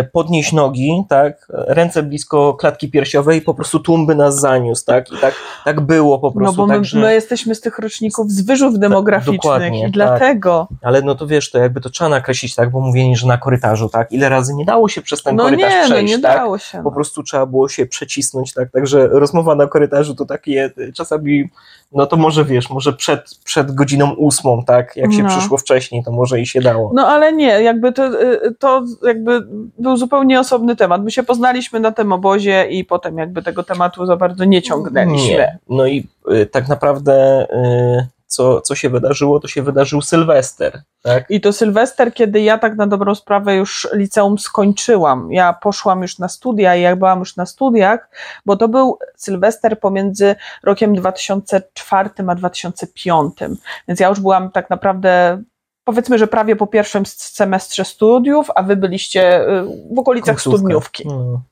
y, 0.00 0.04
podnieść 0.12 0.52
nogi, 0.52 1.04
tak? 1.08 1.46
Ręce 1.50 2.02
blisko 2.02 2.54
klatki 2.54 2.90
piersiowej 2.90 3.38
i 3.38 3.42
po 3.42 3.54
prostu 3.54 3.80
tłum 3.80 4.06
by 4.06 4.14
nas 4.14 4.40
zaniósł, 4.40 4.84
tak? 4.84 5.12
I 5.12 5.16
tak, 5.18 5.34
tak 5.64 5.80
było 5.80 6.18
po 6.18 6.26
No 6.26 6.32
prostu. 6.32 6.56
bo 6.56 6.66
my, 6.66 6.74
tak, 6.74 6.84
że... 6.84 6.98
my 6.98 7.14
jesteśmy 7.14 7.54
z 7.54 7.60
tych 7.60 7.78
roczników 7.78 8.30
z 8.30 8.40
wyżów 8.40 8.78
demograficznych 8.78 9.40
dokładnie, 9.40 9.78
i 9.78 9.82
tak. 9.82 9.90
dlatego. 9.90 10.68
Ale 10.82 11.02
no 11.02 11.14
to 11.14 11.26
wiesz, 11.26 11.50
to 11.50 11.58
jakby 11.58 11.80
to 11.80 11.90
trzeba 11.90 12.10
nakreślić, 12.10 12.54
tak, 12.54 12.70
bo 12.70 12.80
mówienie, 12.80 13.16
że 13.16 13.26
na 13.26 13.38
korytarzu, 13.38 13.88
tak, 13.88 14.12
ile 14.12 14.28
razy 14.28 14.54
nie 14.54 14.64
dało 14.64 14.88
się 14.88 15.02
przez 15.02 15.22
ten 15.22 15.36
No 15.36 15.43
korytarz 15.44 15.72
nie, 15.72 15.80
no 15.80 15.84
przejść, 15.94 16.14
nie 16.16 16.22
tak, 16.22 16.36
dało 16.38 16.58
się. 16.58 16.78
po 16.78 16.84
No. 16.84 16.90
prostu 16.90 17.22
trzeba 17.22 17.46
było 17.46 17.68
się 17.68 17.86
przecisnąć, 17.86 18.52
tak, 18.54 18.70
także 18.70 19.08
rozmowa 19.08 19.54
na 19.54 19.66
korytarzu 19.66 20.14
to 20.14 20.24
takie 20.24 20.70
y, 20.78 20.92
czasami, 20.92 21.50
no 21.92 22.06
to 22.06 22.16
może 22.16 22.44
wiesz, 22.44 22.70
może 22.70 22.92
przed, 22.92 23.20
przed 23.44 23.74
godziną 23.74 24.14
ósmą, 24.14 24.64
tak, 24.66 24.96
jak 24.96 25.12
się 25.12 25.22
No. 25.22 25.28
przyszło 25.28 25.58
wcześniej, 25.58 26.04
to 26.04 26.12
może 26.12 26.40
i 26.40 26.46
się 26.46 26.60
dało. 26.60 26.90
No 26.94 27.06
ale 27.06 27.32
nie, 27.32 27.62
jakby 27.62 27.92
to, 27.92 28.22
y, 28.22 28.54
to 28.58 28.82
jakby 29.06 29.40
był 29.78 29.96
zupełnie 29.96 30.40
osobny 30.40 30.76
temat. 30.76 31.02
My 31.04 31.10
się 31.10 31.22
poznaliśmy 31.22 31.80
na 31.80 31.92
tym 31.92 32.12
obozie 32.12 32.66
i 32.70 32.84
potem 32.84 33.18
jakby 33.18 33.42
tego 33.42 33.62
tematu 33.62 34.06
za 34.06 34.16
bardzo 34.16 34.44
nie 34.44 34.62
ciągnęliśmy. 34.62 35.36
Nie. 35.36 35.58
No 35.68 35.86
i 35.86 36.06
y, 36.32 36.46
tak 36.46 36.68
naprawdę 36.68 37.46
y, 38.00 38.13
co, 38.34 38.60
co 38.60 38.74
się 38.74 38.90
wydarzyło, 38.90 39.40
to 39.40 39.48
się 39.48 39.62
wydarzył 39.62 40.02
Sylwester, 40.02 40.82
tak? 41.02 41.30
I 41.30 41.40
to 41.40 41.52
Sylwester, 41.52 42.14
kiedy 42.14 42.40
ja 42.40 42.58
tak 42.58 42.76
na 42.76 42.86
dobrą 42.86 43.14
sprawę 43.14 43.54
już 43.54 43.88
liceum 43.92 44.38
skończyłam. 44.38 45.32
Ja 45.32 45.52
poszłam 45.52 46.02
już 46.02 46.18
na 46.18 46.28
studia 46.28 46.76
i 46.76 46.82
jak 46.82 46.98
byłam 46.98 47.18
już 47.18 47.36
na 47.36 47.46
studiach, 47.46 48.08
bo 48.46 48.56
to 48.56 48.68
był 48.68 48.98
Sylwester 49.16 49.80
pomiędzy 49.80 50.36
rokiem 50.62 50.94
2004 50.94 52.10
a 52.28 52.34
2005. 52.34 53.34
Więc 53.88 54.00
ja 54.00 54.08
już 54.08 54.20
byłam 54.20 54.50
tak 54.50 54.70
naprawdę 54.70 55.42
powiedzmy, 55.84 56.18
że 56.18 56.26
prawie 56.26 56.56
po 56.56 56.66
pierwszym 56.66 57.06
semestrze 57.06 57.84
studiów, 57.84 58.50
a 58.54 58.62
wy 58.62 58.76
byliście 58.76 59.48
y, 59.48 59.64
w 59.94 59.98
okolicach 59.98 60.36
Końcówka. 60.36 60.58
studniówki. 60.58 61.08
No. 61.08 61.42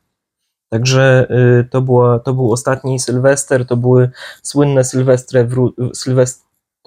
Także 0.68 1.26
y, 1.60 1.68
to, 1.70 1.80
była, 1.80 2.18
to 2.18 2.32
był 2.32 2.52
ostatni 2.52 3.00
Sylwester, 3.00 3.66
to 3.66 3.76
były 3.76 4.10
słynne 4.42 4.84
Sylwestre, 4.84 5.44
w, 5.44 5.72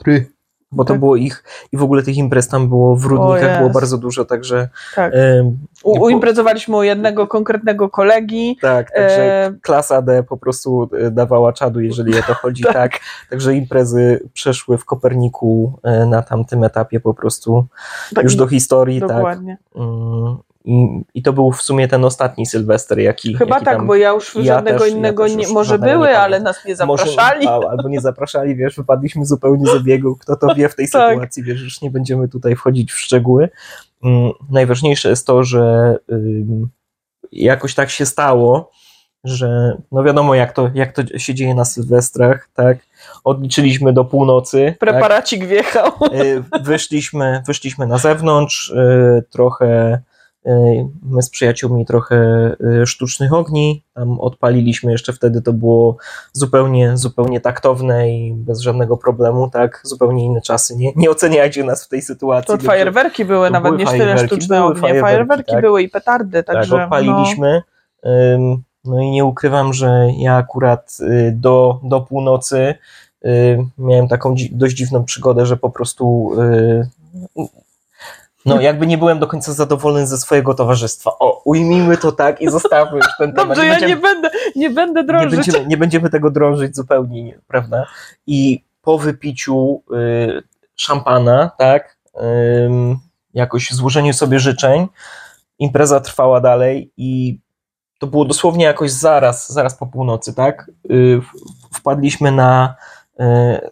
Sylwestry, 0.03 0.35
bo 0.71 0.83
to 0.85 0.93
Tak. 0.93 0.99
było 0.99 1.15
ich 1.15 1.43
i 1.71 1.77
w 1.77 1.83
ogóle 1.83 2.03
tych 2.03 2.17
imprez 2.17 2.47
tam 2.47 2.69
było 2.69 2.95
w 2.95 3.05
Rudnikach 3.05 3.57
było 3.57 3.69
bardzo 3.69 3.97
dużo, 3.97 4.25
także 4.25 4.69
Tak. 4.95 5.13
ym, 5.15 5.57
U, 5.83 6.03
uimprezowaliśmy 6.03 6.77
u 6.77 6.83
jednego 6.83 7.27
konkretnego 7.27 7.89
kolegi. 7.89 8.57
tak, 8.61 8.91
także 8.91 9.45
E, 9.45 9.53
klasa 9.61 10.01
D 10.01 10.23
po 10.23 10.37
prostu 10.37 10.89
y, 11.07 11.11
dawała 11.11 11.53
czadu, 11.53 11.79
jeżeli 11.79 12.19
o 12.19 12.21
to 12.21 12.33
chodzi, 12.33 12.63
Tak. 12.73 12.73
tak. 12.73 12.99
Także 13.29 13.53
imprezy 13.55 14.29
przeszły 14.33 14.77
w 14.77 14.85
Koperniku 14.85 15.79
y, 16.03 16.05
na 16.05 16.21
tamtym 16.21 16.63
etapie 16.63 16.99
po 16.99 17.13
prostu 17.13 17.65
tak, 18.15 18.23
już 18.23 18.35
do 18.35 18.47
historii, 18.47 18.99
tak. 18.99 19.09
Dokładnie. 19.09 19.57
Ym, 19.75 20.37
I, 21.13 21.23
to 21.23 21.33
był 21.33 21.51
w 21.51 21.61
sumie 21.61 21.87
ten 21.87 22.05
ostatni 22.05 22.45
Sylwester, 22.45 22.99
jaki. 22.99 23.35
Chyba 23.35 23.55
jaki 23.55 23.65
tak, 23.65 23.77
tam 23.77 23.87
bo 23.87 23.95
ja 23.95 24.09
już 24.09 24.35
ja 24.35 24.43
żadnego 24.43 24.79
też- 24.79 24.89
ja 24.91 24.97
innego 24.97 25.23
też 25.23 25.35
nie, 25.35 25.47
może 25.47 25.69
żadnego 25.69 25.93
nie 25.93 26.05
były, 26.05 26.17
ale 26.17 26.39
nas 26.39 26.65
nie 26.65 26.75
zapraszali. 26.75 27.45
Może, 27.45 27.69
albo 27.69 27.89
nie 27.89 28.01
zapraszali, 28.01 28.55
wiesz, 28.55 28.75
wypadliśmy 28.75 29.25
zupełnie 29.25 29.65
z 29.65 29.69
obiegu. 29.75 30.15
Kto 30.15 30.35
to 30.35 30.55
wie 30.55 30.69
w 30.69 30.75
tej 30.75 30.89
Tak. 30.89 31.11
sytuacji, 31.11 31.43
wiesz, 31.43 31.61
już 31.61 31.81
nie 31.81 31.91
będziemy 31.91 32.27
tutaj 32.27 32.55
wchodzić 32.55 32.91
w 32.91 32.99
szczegóły. 32.99 33.49
Mm, 34.03 34.31
Najważniejsze 34.51 35.09
jest 35.09 35.27
to, 35.27 35.43
że 35.43 35.95
jakoś 37.31 37.75
tak 37.75 37.89
się 37.89 38.05
stało, 38.05 38.71
że 39.23 39.77
no 39.91 40.03
wiadomo, 40.03 40.35
jak 40.35 40.53
to, 40.53 40.69
jak 40.73 40.91
to 40.93 41.17
się 41.17 41.33
dzieje 41.33 41.55
na 41.55 41.65
Sylwestrach, 41.65 42.49
tak? 42.53 42.77
Odliczyliśmy 43.23 43.93
do 43.93 44.05
północy. 44.05 44.65
tak? 44.69 44.79
Preparacik 44.79 45.45
wjechał. 45.45 45.91
Y, 46.13 46.43
wyszliśmy, 46.61 47.43
wyszliśmy 47.47 47.87
na 47.87 47.97
zewnątrz, 47.97 48.69
y, 48.69 49.23
trochę 49.31 49.99
my 51.03 51.21
z 51.21 51.29
przyjaciółmi 51.29 51.85
trochę 51.85 52.15
y, 52.81 52.85
sztucznych 52.85 53.33
ogni, 53.33 53.83
tam 53.93 54.19
odpaliliśmy 54.19 54.91
jeszcze 54.91 55.13
wtedy 55.13 55.41
to 55.41 55.53
było 55.53 55.97
zupełnie, 56.33 56.97
zupełnie 56.97 57.41
taktowne 57.41 58.09
i 58.11 58.33
bez 58.33 58.59
żadnego 58.59 58.97
problemu, 58.97 59.49
tak, 59.49 59.81
zupełnie 59.83 60.25
inne 60.25 60.41
czasy, 60.41 60.75
nie, 60.75 60.91
nie 60.95 61.09
oceniajcie 61.09 61.63
nas 61.63 61.85
w 61.85 61.89
tej 61.89 62.01
sytuacji. 62.01 62.57
To 62.57 62.63
fajerwerki 62.63 63.25
były, 63.25 63.47
To 63.47 63.53
nawet 63.53 63.75
były 63.75 63.83
nie 63.93 63.99
tyle 63.99 64.17
sztuczne 64.17 64.57
były 64.57 64.69
ognie. 64.69 64.81
fajerwerki, 64.81 65.01
Fajerwerki 65.13 65.51
tak. 65.51 65.61
były 65.61 65.83
i 65.83 65.89
petardy, 65.89 66.43
tak, 66.43 66.55
także 66.55 66.77
no, 66.77 66.83
odpaliliśmy. 66.83 67.61
Ym, 68.05 68.63
No 68.85 69.01
i 69.01 69.11
nie 69.11 69.25
ukrywam, 69.25 69.73
że 69.73 70.07
ja 70.17 70.35
akurat 70.35 70.97
y, 71.01 71.33
do, 71.35 71.79
do 71.83 72.01
północy 72.01 72.75
y, 73.25 73.65
miałem 73.77 74.07
taką 74.07 74.35
dość 74.51 74.75
dziwną 74.75 75.05
przygodę, 75.05 75.45
że 75.45 75.57
po 75.57 75.69
prostu 75.69 76.31
no 78.45 78.61
jakby 78.61 78.87
nie 78.87 78.97
byłem 78.97 79.19
do 79.19 79.27
końca 79.27 79.53
zadowolony 79.53 80.07
ze 80.07 80.17
swojego 80.17 80.53
towarzystwa. 80.53 81.11
O, 81.19 81.41
ujmijmy 81.45 81.97
to 81.97 82.11
tak 82.11 82.41
i 82.41 82.49
zostawmy 82.49 82.97
już 82.97 83.07
ten 83.17 83.33
temat. 83.33 83.47
dobrze, 83.47 83.65
ja 83.65 83.71
będziemy- 83.71 83.95
nie 83.95 84.01
będę, 84.01 84.29
nie 84.55 84.69
będę 84.69 85.01
nie 85.01 85.07
drążyć. 85.07 85.31
będziemy, 85.35 85.65
nie 85.65 85.77
będziemy 85.77 86.09
tego 86.09 86.29
drążyć 86.31 86.75
zupełnie, 86.75 87.23
nie, 87.23 87.39
prawda? 87.47 87.85
I 88.27 88.63
po 88.81 88.97
wypiciu 88.97 89.83
y, 89.93 90.43
szampana, 90.75 91.51
tak, 91.57 91.97
ym, 92.65 92.97
jakoś 93.33 93.71
złożeniu 93.71 94.13
sobie 94.13 94.39
życzeń, 94.39 94.87
impreza 95.59 95.99
trwała 95.99 96.41
dalej 96.41 96.91
i 96.97 97.39
to 97.99 98.07
było 98.07 98.25
dosłownie 98.25 98.65
jakoś 98.65 98.91
zaraz, 98.91 99.53
zaraz 99.53 99.75
po 99.77 99.87
północy, 99.87 100.33
tak? 100.33 100.71
Y, 100.91 101.21
wpadliśmy 101.73 102.31
na 102.31 102.75
y, 103.19 103.23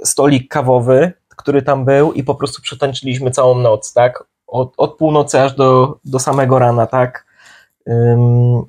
stolik 0.04 0.52
kawowy, 0.52 1.14
który 1.30 1.62
tam 1.62 1.86
był 1.86 2.14
i 2.14 2.24
po 2.24 2.36
prostu 2.36 2.62
przetańczyliśmy 2.62 3.32
całą 3.32 3.56
noc, 3.60 3.94
tak? 3.94 4.24
Od, 4.54 4.74
od 4.78 4.98
północy 4.98 5.42
aż 5.42 5.56
do, 5.56 5.98
do 6.06 6.20
samego 6.20 6.60
rana, 6.60 6.88
tak? 6.88 7.26
Ym, 7.90 8.64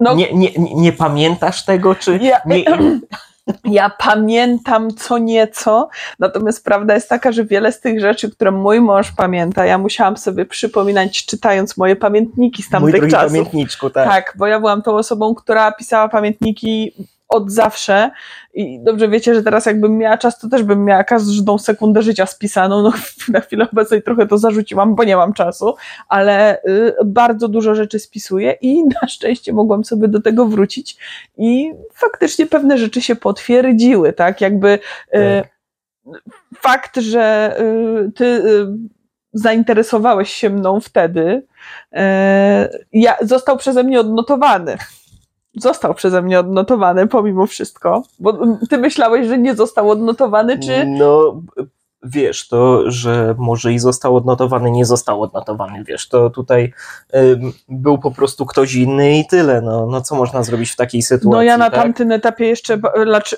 No, 0.00 0.14
nie, 0.14 0.32
nie, 0.32 0.50
nie, 0.74 0.92
pamiętasz 0.92 1.64
tego, 1.64 1.94
czy 1.94 2.18
Ja- 2.22 2.40
nie, 2.46 2.64
Ja 3.64 3.90
pamiętam 3.98 4.90
co 4.94 5.18
nieco, 5.18 5.88
natomiast 6.18 6.64
prawda 6.64 6.94
jest 6.94 7.08
taka, 7.08 7.32
że 7.32 7.44
wiele 7.44 7.72
z 7.72 7.80
tych 7.80 8.00
rzeczy, 8.00 8.30
które 8.30 8.50
mój 8.50 8.80
mąż 8.80 9.12
pamięta, 9.12 9.64
ja 9.66 9.78
musiałam 9.78 10.16
sobie 10.16 10.44
przypominać, 10.44 11.26
czytając 11.26 11.76
moje 11.76 11.96
pamiętniki 11.96 12.62
z 12.62 12.66
mój 12.66 12.72
tamtych 12.72 12.94
drogi 12.94 13.12
czasów. 13.12 13.28
pamiętniczku, 13.28 13.90
tak. 13.90 14.08
Tak, 14.08 14.34
bo 14.38 14.46
ja 14.46 14.60
byłam 14.60 14.82
tą 14.82 14.96
osobą, 14.96 15.34
która 15.34 15.72
pisała 15.72 16.08
pamiętniki 16.08 16.92
od 17.28 17.50
zawsze 17.50 18.10
i 18.54 18.80
dobrze 18.80 19.08
wiecie, 19.08 19.34
że 19.34 19.42
teraz 19.42 19.66
jakbym 19.66 19.98
miała 19.98 20.18
czas, 20.18 20.38
to 20.38 20.48
też 20.48 20.62
bym 20.62 20.84
miała 20.84 21.04
każdą 21.04 21.58
sekundę 21.58 22.02
życia 22.02 22.26
spisaną. 22.26 22.82
No, 22.82 22.92
na 23.34 23.40
chwilę 23.40 23.68
obecnej 23.72 24.02
trochę 24.02 24.26
to 24.26 24.38
zarzuciłam, 24.38 24.94
bo 24.94 25.04
nie 25.04 25.16
mam 25.16 25.32
czasu, 25.32 25.74
ale 26.08 26.62
y, 26.62 26.94
bardzo 27.04 27.48
dużo 27.48 27.74
rzeczy 27.74 27.98
spisuję 27.98 28.56
i 28.60 28.84
na 29.02 29.08
szczęście 29.08 29.52
mogłam 29.52 29.84
sobie 29.84 30.08
do 30.08 30.22
tego 30.22 30.46
wrócić 30.46 30.96
i 31.36 31.72
faktycznie 31.94 32.46
pewne 32.46 32.78
rzeczy 32.78 33.02
się 33.02 33.16
potwierdziły, 33.16 34.12
tak? 34.12 34.40
Jakby 34.40 34.68
y, 34.68 34.78
Tak. 35.10 35.58
fakt, 36.58 36.96
że 36.96 37.56
y, 37.60 38.12
ty 38.12 38.42
zainteresowałeś 39.32 40.32
się 40.32 40.50
mną 40.50 40.80
wtedy, 40.80 41.46
ja, 42.92 43.16
został 43.22 43.56
przeze 43.56 43.84
mnie 43.84 44.00
odnotowany. 44.00 44.76
Został 45.54 45.94
przeze 45.94 46.22
mnie 46.22 46.40
odnotowany 46.40 47.06
pomimo 47.06 47.46
wszystko, 47.46 48.02
bo 48.20 48.38
ty 48.70 48.78
myślałeś, 48.78 49.26
że 49.26 49.38
nie 49.38 49.54
został 49.54 49.90
odnotowany, 49.90 50.58
czy 50.58 50.86
No, 50.86 51.40
wiesz, 52.02 52.48
to, 52.48 52.90
że 52.90 53.34
może 53.38 53.72
i 53.72 53.78
został 53.78 54.16
odnotowany, 54.16 54.70
nie 54.70 54.84
został 54.84 55.22
odnotowany, 55.22 55.84
wiesz, 55.84 56.08
to 56.08 56.30
tutaj 56.30 56.72
ym, 57.16 57.52
był 57.68 57.98
po 57.98 58.10
prostu 58.10 58.46
ktoś 58.46 58.74
inny 58.74 59.18
i 59.18 59.26
tyle, 59.26 59.60
no, 59.60 59.86
no 59.86 60.00
co 60.00 60.14
można 60.14 60.42
zrobić 60.42 60.70
w 60.70 60.76
takiej 60.76 61.02
sytuacji, 61.02 61.30
no 61.30 61.42
ja 61.42 61.58
na 61.58 61.70
tak? 61.70 61.82
tamtym 61.82 62.12
etapie 62.12 62.46
jeszcze 62.46 62.80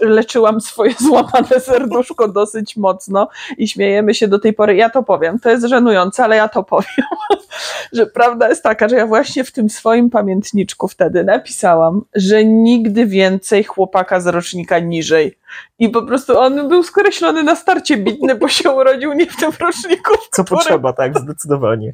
leczyłam 0.01 0.61
swoje 0.61 0.94
złamane 1.09 1.61
serduszko 1.61 2.29
dosyć 2.29 2.77
mocno 2.77 3.29
i 3.59 3.68
śmiejemy 3.68 4.14
się 4.14 4.29
do 4.29 4.38
tej 4.38 4.53
pory. 4.53 4.77
Ja 4.77 4.90
to 4.90 5.03
powiem, 5.03 5.38
to 5.38 5.51
jest 5.51 5.66
żenujące, 5.66 6.25
ale 6.25 6.37
ja 6.37 6.49
to 6.49 6.62
powiem, 6.62 7.07
że 7.92 8.07
prawda 8.07 8.49
jest 8.49 8.62
taka, 8.62 8.88
że 8.88 8.96
ja 8.96 9.07
właśnie 9.07 9.44
w 9.44 9.53
tym 9.53 9.70
swoim 9.70 10.11
pamiętniczku 10.11 10.88
wtedy 10.88 11.25
napisałam, 11.25 12.03
że 12.14 12.44
nigdy 12.44 13.07
więcej 13.07 13.64
chłopaka 13.64 14.20
z 14.20 14.27
rocznika 14.27 14.79
niżej. 14.79 15.39
I 15.79 15.89
po 15.89 16.03
prostu 16.03 16.39
on 16.39 16.69
był 16.69 16.83
skreślony 16.83 17.43
na 17.43 17.57
starcie 17.57 17.97
bitny, 17.97 18.35
bo 18.35 18.49
się 18.49 18.71
urodził 18.71 19.13
nie 19.13 19.27
w 19.27 19.37
tym 19.37 19.51
roczniku. 19.61 20.15
w 20.15 20.29
Co 20.37 20.45
którym- 20.45 20.59
potrzeba, 20.59 20.93
tak, 20.93 21.19
zdecydowanie. 21.19 21.93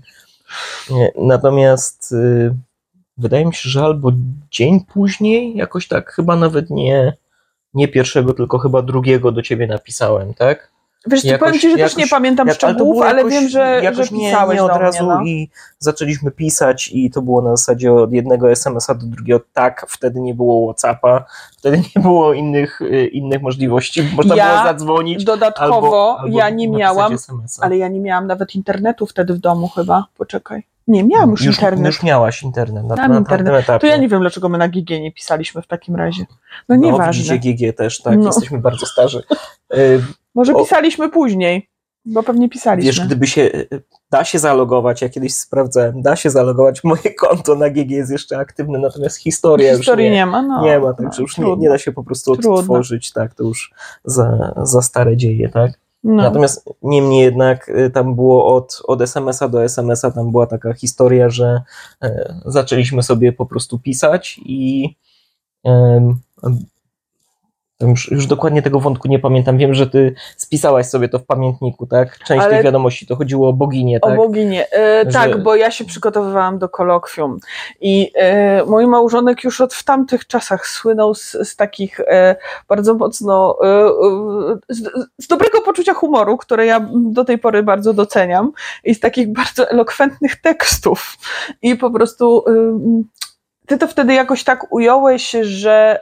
Nie, 0.90 1.12
natomiast 1.18 2.12
y, 2.12 2.54
wydaje 3.18 3.44
mi 3.46 3.54
się, 3.54 3.68
że 3.70 3.82
albo 3.84 4.12
dzień 4.50 4.80
później, 4.92 5.56
jakoś 5.56 5.88
tak, 5.88 6.12
chyba 6.12 6.36
nawet 6.36 6.70
nie, 6.70 7.16
nie 7.74 7.88
pierwszego, 7.88 8.32
tylko 8.34 8.58
chyba 8.58 8.82
drugiego 8.82 9.32
do 9.32 9.42
ciebie 9.42 9.66
napisałem, 9.66 10.34
tak? 10.34 10.72
Wiesz, 11.06 11.24
Jakoś- 11.24 11.48
powiem 11.48 11.60
ci, 11.60 11.70
że 11.70 11.76
też 11.76 11.80
jakoś- 11.92 11.96
nie 11.96 12.06
pamiętam 12.06 12.48
Jak- 12.48 12.64
ale 12.64 12.72
szczegółów, 12.72 13.02
ale 13.02 13.16
jakoś- 13.18 13.32
wiem, 13.32 13.48
że, 13.48 13.48
że 13.78 13.84
jakoś 13.84 14.10
nie, 14.10 14.18
pisałeś 14.30 14.56
nie 14.56 14.62
od 14.64 14.72
do 14.72 14.78
razu 14.78 15.04
mnie. 15.04 15.14
No. 15.14 15.22
i 15.22 15.50
zaczęliśmy 15.78 16.30
pisać 16.30 16.90
i 16.92 17.10
to 17.10 17.22
było 17.22 17.42
na 17.42 17.50
zasadzie 17.56 17.92
od 17.92 18.12
jednego 18.12 18.50
SMS-a 18.50 18.94
do 18.94 19.06
drugiego. 19.06 19.40
Tak, 19.52 19.86
wtedy 19.88 20.20
nie 20.20 20.34
było 20.34 20.72
Whatsappa, 20.72 21.24
wtedy 21.58 21.82
nie 21.96 22.02
było 22.02 22.32
innych, 22.32 22.80
y, 22.80 23.06
innych 23.06 23.42
możliwości. 23.42 24.02
Można 24.16 24.36
Ja 24.36 24.52
było 24.52 24.64
zadzwonić 24.64 25.24
Dodatkowo 25.24 25.74
albo, 25.74 26.18
albo 26.20 26.38
ja 26.38 26.50
nie 26.50 26.68
miałam, 26.68 27.16
ale 27.60 27.76
ja 27.78 27.88
nie 27.88 28.00
miałam 28.00 28.26
nawet 28.26 28.54
internetu 28.54 29.06
wtedy 29.06 29.34
w 29.34 29.38
domu 29.38 29.68
chyba. 29.68 30.06
Poczekaj. 30.18 30.62
Nie, 30.88 31.04
miałam 31.04 31.30
już, 31.30 31.44
już, 31.44 31.56
internet. 31.56 31.86
już 31.86 32.02
miałaś 32.02 32.42
internet 32.42 32.84
na, 32.84 33.08
na 33.08 33.18
internet. 33.18 33.54
etapie. 33.64 33.80
To 33.80 33.86
ja 33.86 33.96
nie 33.96 34.08
wiem, 34.08 34.20
dlaczego 34.20 34.48
my 34.48 34.58
na 34.58 34.68
GG 34.68 34.90
nie 35.00 35.12
pisaliśmy 35.12 35.62
w 35.62 35.66
takim 35.66 35.96
razie. 35.96 36.24
No 36.68 36.76
No, 36.76 36.82
nieważne. 36.82 37.22
widzicie, 37.22 37.38
GG 37.38 37.72
też, 37.76 38.02
tak, 38.02 38.18
No. 38.18 38.26
jesteśmy 38.26 38.58
bardzo 38.58 38.86
starzy. 38.86 39.22
Może 40.36 40.54
o- 40.54 40.62
pisaliśmy 40.62 41.08
później, 41.08 41.68
bo 42.04 42.22
pewnie 42.22 42.48
pisaliśmy. 42.48 42.86
Wiesz, 42.92 43.06
gdyby 43.06 43.26
się, 43.26 43.50
da 44.10 44.24
się 44.24 44.38
zalogować, 44.38 45.02
ja 45.02 45.08
kiedyś 45.08 45.34
sprawdzałem, 45.34 46.02
da 46.02 46.16
się 46.16 46.30
zalogować, 46.30 46.84
moje 46.84 47.14
konto 47.18 47.54
na 47.54 47.70
GG 47.70 47.90
jest 47.90 48.10
jeszcze 48.10 48.38
aktywne, 48.38 48.78
natomiast 48.78 49.16
historia 49.16 49.70
już 49.70 49.78
Historii 49.78 50.04
nie. 50.04 50.10
nie 50.10 50.26
ma. 50.26 50.42
No, 50.42 50.62
nie 50.64 50.78
ma, 50.78 50.86
no, 50.86 50.94
także 50.94 51.22
już 51.22 51.38
nie, 51.38 51.56
nie 51.56 51.68
da 51.68 51.78
się 51.78 51.92
po 51.92 52.04
prostu 52.04 52.32
Trudno. 52.36 52.52
odtworzyć, 52.54 53.12
tak, 53.12 53.34
to 53.34 53.44
już 53.44 53.74
za, 54.04 54.54
za 54.62 54.82
stare 54.82 55.16
dzieje, 55.16 55.48
tak. 55.48 55.72
No. 56.04 56.22
Natomiast 56.22 56.70
niemniej 56.82 57.22
jednak 57.24 57.68
y, 57.68 57.90
tam 57.90 58.14
było 58.14 58.54
od, 58.56 58.82
od 58.84 59.02
SMS-a 59.02 59.48
do 59.48 59.64
SMS-a, 59.64 60.10
tam 60.10 60.30
była 60.30 60.46
taka 60.46 60.72
historia, 60.74 61.30
że 61.30 61.62
e, 62.02 62.40
zaczęliśmy 62.44 63.02
sobie 63.02 63.32
po 63.32 63.46
prostu 63.46 63.78
pisać 63.78 64.40
i 64.44 64.88
em, 65.64 66.18
Już, 67.80 68.10
już 68.10 68.26
dokładnie 68.26 68.62
tego 68.62 68.80
wątku 68.80 69.08
nie 69.08 69.18
pamiętam. 69.18 69.58
Wiem, 69.58 69.74
że 69.74 69.86
ty 69.86 70.14
spisałaś 70.36 70.86
sobie 70.86 71.08
to 71.08 71.18
w 71.18 71.24
pamiętniku, 71.26 71.86
tak? 71.86 72.18
Część 72.18 72.44
Ale- 72.44 72.54
tych 72.54 72.64
wiadomości 72.64 73.06
to 73.06 73.16
chodziło 73.16 73.48
o 73.48 73.52
boginię, 73.52 73.98
O 74.00 74.08
tak? 74.08 74.16
boginie. 74.16 74.72
E, 74.72 75.04
Że- 75.06 75.12
Tak, 75.12 75.42
bo 75.42 75.56
ja 75.56 75.70
się 75.70 75.84
przygotowywałam 75.84 76.58
do 76.58 76.68
kolokwium 76.68 77.38
i 77.80 78.10
e, 78.14 78.64
mój 78.64 78.86
małżonek 78.86 79.44
już 79.44 79.60
od 79.60 79.74
w 79.74 79.84
tamtych 79.84 80.26
czasach 80.26 80.66
słynął 80.66 81.14
z, 81.14 81.32
z 81.48 81.56
takich 81.56 82.00
e, 82.00 82.36
bardzo 82.68 82.94
mocno, 82.94 83.56
e, 83.62 83.66
e, 83.66 83.90
z, 84.68 84.90
z 85.18 85.26
dobrego 85.26 85.60
poczucia 85.60 85.94
humoru, 85.94 86.36
które 86.36 86.66
ja 86.66 86.88
do 86.94 87.24
tej 87.24 87.38
pory 87.38 87.62
bardzo 87.62 87.92
doceniam 87.92 88.52
i 88.84 88.94
z 88.94 89.00
takich 89.00 89.32
bardzo 89.32 89.70
elokwentnych 89.70 90.36
tekstów. 90.36 91.16
I 91.62 91.76
po 91.76 91.90
prostu 91.90 92.44
ty 93.66 93.78
to 93.78 93.86
wtedy 93.88 94.14
jakoś 94.14 94.44
tak 94.44 94.72
ująłeś, 94.72 95.30
że, 95.42 96.00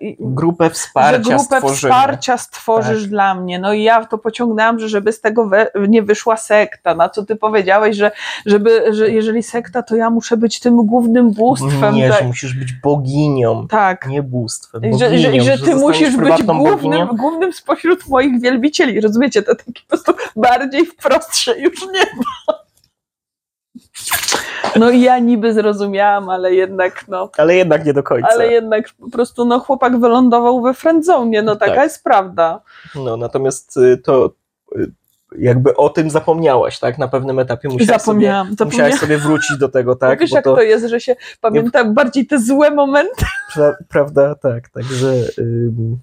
i- 0.00 0.16
Grupę 0.20 0.70
wsparcia 0.70 1.12
że 1.22 1.30
grupę 1.36 1.44
stworzymy. 1.44 1.92
wsparcia 1.92 2.38
stworzysz 2.38 3.00
Tak. 3.02 3.10
dla 3.10 3.34
mnie. 3.34 3.58
No 3.58 3.72
i 3.72 3.82
ja 3.82 4.04
to 4.04 4.18
pociągnęłam, 4.18 4.78
że 4.80 4.88
żeby 4.88 5.12
z 5.12 5.20
tego 5.20 5.46
we, 5.46 5.70
nie 5.88 6.02
wyszła 6.02 6.36
sekta. 6.36 6.94
Na 6.94 7.08
co 7.08 7.22
ty 7.26 7.36
powiedziałeś, 7.36 7.96
że, 7.96 8.10
żeby, 8.46 8.94
że 8.94 9.10
jeżeli 9.10 9.42
sekta, 9.42 9.82
to 9.82 9.96
ja 9.96 10.10
muszę 10.10 10.36
być 10.36 10.60
tym 10.60 10.76
głównym 10.86 11.32
bóstwem. 11.32 11.94
Nie, 11.94 12.08
tak. 12.10 12.18
że 12.20 12.24
musisz 12.26 12.54
być 12.54 12.72
boginią, 12.72 13.66
tak. 13.68 14.06
nie 14.08 14.22
bóstwem. 14.22 14.84
I 14.84 14.98
Że, 14.98 15.18
że, 15.18 15.26
boginią, 15.28 15.44
że 15.44 15.58
ty 15.58 15.74
musisz 15.76 16.16
być 16.16 16.42
głównym, 16.42 16.58
boginią. 16.64 17.06
głównym 17.06 17.52
spośród 17.52 18.08
moich 18.08 18.40
wielbicieli. 18.40 19.00
Rozumiecie? 19.00 19.42
To 19.42 19.54
taki 19.54 19.72
po 19.82 19.88
prostu 19.88 20.12
bardziej 20.36 20.86
wprost 20.86 21.36
się 21.36 21.52
już 21.58 21.82
nie 21.92 22.00
ma. 22.00 22.54
No 24.76 24.90
i 24.90 25.00
ja 25.00 25.18
niby 25.18 25.52
zrozumiałam, 25.52 26.28
ale 26.28 26.54
jednak 26.54 27.08
no. 27.08 27.30
Ale 27.38 27.54
jednak 27.56 27.84
nie 27.84 27.92
do 27.92 28.02
końca. 28.02 28.28
Ale 28.28 28.52
jednak 28.52 28.84
po 29.00 29.10
prostu 29.10 29.44
no 29.44 29.58
chłopak 29.58 30.00
wylądował 30.00 30.62
we 30.62 30.74
friendzone, 30.74 31.42
no 31.42 31.56
taka 31.56 31.74
Tak. 31.74 31.84
jest 31.84 32.04
prawda. 32.04 32.60
No, 32.94 33.16
natomiast 33.16 33.76
y, 33.76 33.96
to 33.96 34.30
y, 34.76 34.92
jakby 35.38 35.76
o 35.76 35.88
tym 35.88 36.10
zapomniałaś, 36.10 36.78
tak? 36.78 36.98
Na 36.98 37.08
pewnym 37.08 37.38
etapie 37.38 37.68
musiałaś, 37.68 37.86
sobie, 37.86 37.98
Zapomniałam, 37.98 38.50
zapomniałam. 38.50 38.90
musiałaś 38.90 39.00
sobie 39.00 39.18
wrócić 39.18 39.58
do 39.58 39.68
tego, 39.68 39.96
tak? 39.96 40.20
Wiesz, 40.20 40.32
jak 40.32 40.44
to... 40.44 40.62
jest, 40.62 40.86
że 40.86 41.00
się 41.00 41.16
pamięta 41.40 41.84
bardziej 41.84 42.26
te 42.26 42.38
złe 42.38 42.70
momenty. 42.70 43.24
Pra, 43.54 43.76
prawda, 43.88 44.34
tak. 44.34 44.68
Także 44.68 45.14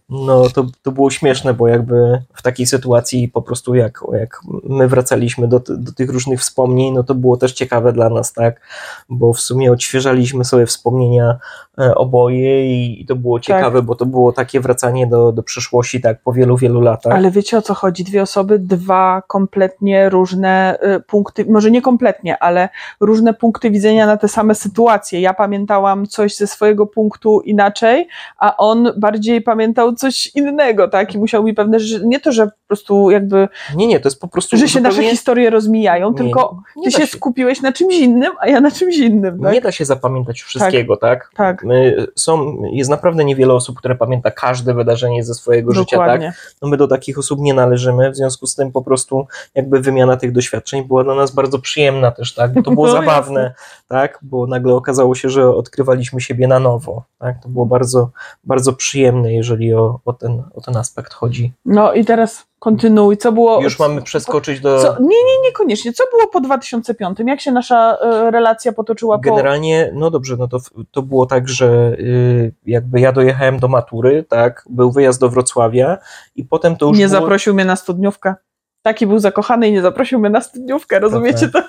no, 0.10 0.50
to, 0.50 0.66
to 0.82 0.92
było 0.92 1.10
śmieszne, 1.10 1.54
bo 1.54 1.68
jakby 1.68 2.22
w 2.34 2.42
takiej 2.42 2.66
sytuacji 2.66 3.28
po 3.28 3.42
prostu 3.42 3.76
jak, 3.76 4.00
jak 4.20 4.42
my 4.64 4.88
wracaliśmy 4.88 5.48
do, 5.48 5.60
do 5.60 5.92
tych 5.92 6.10
różnych 6.10 6.40
wspomnień, 6.40 6.94
no 6.94 7.04
to 7.04 7.16
było 7.16 7.38
też 7.38 7.54
ciekawe 7.54 7.94
dla 7.94 8.10
nas, 8.10 8.34
tak? 8.34 8.62
Bo 9.10 9.34
w 9.34 9.40
sumie 9.40 9.72
odświeżaliśmy 9.72 10.46
sobie 10.46 10.66
wspomnienia 10.66 11.38
e, 11.80 11.96
oboje 11.96 12.66
i, 12.68 13.02
i 13.02 13.06
to 13.06 13.16
było 13.16 13.40
ciekawe, 13.40 13.82
bo 13.82 13.96
to 13.96 14.06
było 14.06 14.32
takie 14.32 14.60
wracanie 14.60 15.08
do, 15.08 15.32
do 15.32 15.44
przeszłości, 15.44 16.02
tak, 16.02 16.22
po 16.22 16.34
wielu, 16.34 16.58
wielu 16.58 16.82
latach. 16.82 17.14
Ale 17.14 17.32
wiecie 17.32 17.58
o 17.58 17.62
co 17.62 17.74
chodzi? 17.74 18.04
Dwie 18.04 18.22
osoby, 18.22 18.60
dwa 18.60 19.19
kompletnie 19.28 20.10
różne 20.10 20.78
y, 20.98 21.00
punkty, 21.00 21.46
może 21.50 21.72
nie 21.72 21.82
kompletnie, 21.82 22.44
ale 22.44 22.70
różne 23.00 23.34
punkty 23.34 23.72
widzenia 23.72 24.06
na 24.06 24.18
te 24.18 24.28
same 24.28 24.56
sytuacje. 24.56 25.22
Ja 25.22 25.34
pamiętałam 25.34 26.08
coś 26.08 26.36
ze 26.36 26.48
swojego 26.48 26.86
punktu 26.86 27.42
inaczej, 27.42 28.08
a 28.38 28.58
on 28.58 28.94
bardziej 28.98 29.42
pamiętał 29.42 29.96
coś 29.96 30.36
innego, 30.36 30.88
tak? 30.88 31.16
I 31.16 31.18
musiał 31.18 31.44
mi 31.44 31.54
pewne, 31.54 31.80
że 31.80 32.00
nie 32.04 32.20
to, 32.20 32.32
że 32.32 32.46
po 32.48 32.54
prostu 32.68 33.12
jakby, 33.12 33.48
Nie, 33.76 33.88
nie, 33.88 34.00
to 34.00 34.10
jest 34.10 34.22
po 34.22 34.28
prostu 34.28 34.58
że 34.58 34.68
się 34.68 34.82
nasze 34.82 35.04
historie 35.04 35.50
rozmijają, 35.50 36.10
Nie, 36.12 36.18
tylko 36.18 36.62
nie 36.76 36.84
ty 36.84 36.92
się 36.92 37.02
się. 37.02 37.08
skupiłeś 37.08 37.62
na 37.62 37.72
czymś 37.72 37.96
innym, 38.00 38.32
a 38.40 38.48
ja 38.48 38.62
na 38.62 38.72
czymś 38.72 38.98
innym, 38.98 39.40
tak? 39.42 39.54
Nie 39.54 39.62
da 39.62 39.72
się 39.72 39.86
zapamiętać 39.86 40.42
wszystkiego, 40.42 40.98
tak? 40.98 41.32
Tak, 41.36 41.64
My, 41.64 42.08
są, 42.16 42.62
jest 42.72 42.90
naprawdę 42.90 43.26
niewiele 43.26 43.54
osób, 43.54 43.78
które 43.78 43.96
pamięta 43.96 44.32
każde 44.32 44.74
wydarzenie 44.74 45.24
ze 45.24 45.34
swojego 45.34 45.74
życia, 45.74 45.98
tak? 45.98 46.06
dokładnie. 46.06 46.34
no 46.62 46.70
my 46.70 46.78
do 46.78 46.88
takich 46.88 47.20
osób 47.20 47.40
nie 47.40 47.54
należymy, 47.54 48.12
w 48.12 48.16
związku 48.16 48.48
z 48.48 48.56
tym 48.56 48.72
po 48.72 48.82
prostu 48.82 49.09
jakby 49.56 49.80
wymiana 49.80 50.18
tych 50.18 50.32
doświadczeń 50.32 50.84
była 50.84 51.04
dla 51.04 51.16
nas 51.16 51.32
bardzo 51.32 51.60
przyjemna 51.60 52.12
też, 52.12 52.34
tak, 52.34 52.54
bo 52.54 52.64
to 52.64 52.72
było 52.72 52.88
No, 52.90 52.94
zabawne, 52.94 53.54
tak, 53.88 54.20
bo 54.22 54.48
nagle 54.48 54.74
okazało 54.76 55.16
się, 55.16 55.30
że 55.30 55.56
odkrywaliśmy 55.56 56.22
siebie 56.22 56.48
na 56.48 56.60
nowo, 56.60 57.04
tak, 57.20 57.44
to 57.44 57.50
było 57.50 57.66
bardzo, 57.66 58.10
bardzo 58.44 58.74
przyjemne, 58.74 59.34
jeżeli 59.34 59.74
o, 59.74 60.00
o, 60.06 60.14
ten, 60.14 60.44
o 60.56 60.62
ten 60.62 60.78
aspekt 60.78 61.14
chodzi. 61.14 61.54
No 61.66 61.94
i 61.94 62.06
teraz 62.06 62.50
kontynuuj. 62.60 63.18
Co 63.18 63.32
było... 63.32 63.62
Już 63.62 63.80
mamy 63.80 64.02
przeskoczyć 64.02 64.60
do... 64.60 64.82
Co? 64.82 65.00
Nie, 65.00 65.08
nie, 65.08 65.42
niekoniecznie. 65.44 65.94
Co 65.94 66.04
było 66.12 66.28
po 66.28 66.42
2005? 66.42 67.18
Jak 67.26 67.42
się 67.42 67.52
nasza 67.52 67.98
e, 68.02 68.32
relacja 68.32 68.72
potoczyła 68.72 69.18
po... 69.18 69.22
Generalnie, 69.22 69.92
no 69.94 70.12
dobrze, 70.12 70.36
no 70.38 70.48
to, 70.48 70.58
to 70.92 71.02
było 71.02 71.26
tak, 71.26 71.50
że 71.50 71.96
y, 72.00 72.54
jakby 72.66 73.00
ja 73.00 73.12
dojechałem 73.12 73.60
do 73.60 73.68
matury, 73.68 74.26
tak, 74.30 74.66
był 74.70 74.92
wyjazd 74.92 75.20
do 75.20 75.30
Wrocławia 75.30 75.98
i 76.36 76.46
potem 76.46 76.76
to 76.78 76.88
już 76.88 76.98
Nie 76.98 77.08
było... 77.08 77.20
zaprosił 77.20 77.54
mnie 77.54 77.66
na 77.66 77.76
studniówkę. 77.76 78.36
Taki 78.82 79.08
był 79.08 79.20
zakochany 79.20 79.68
i 79.68 79.72
nie 79.72 79.82
zaprosił 79.82 80.20
mnie 80.20 80.30
na 80.30 80.42
studniówkę, 80.42 81.00
rozumiecie 81.00 81.50
to? 81.50 81.62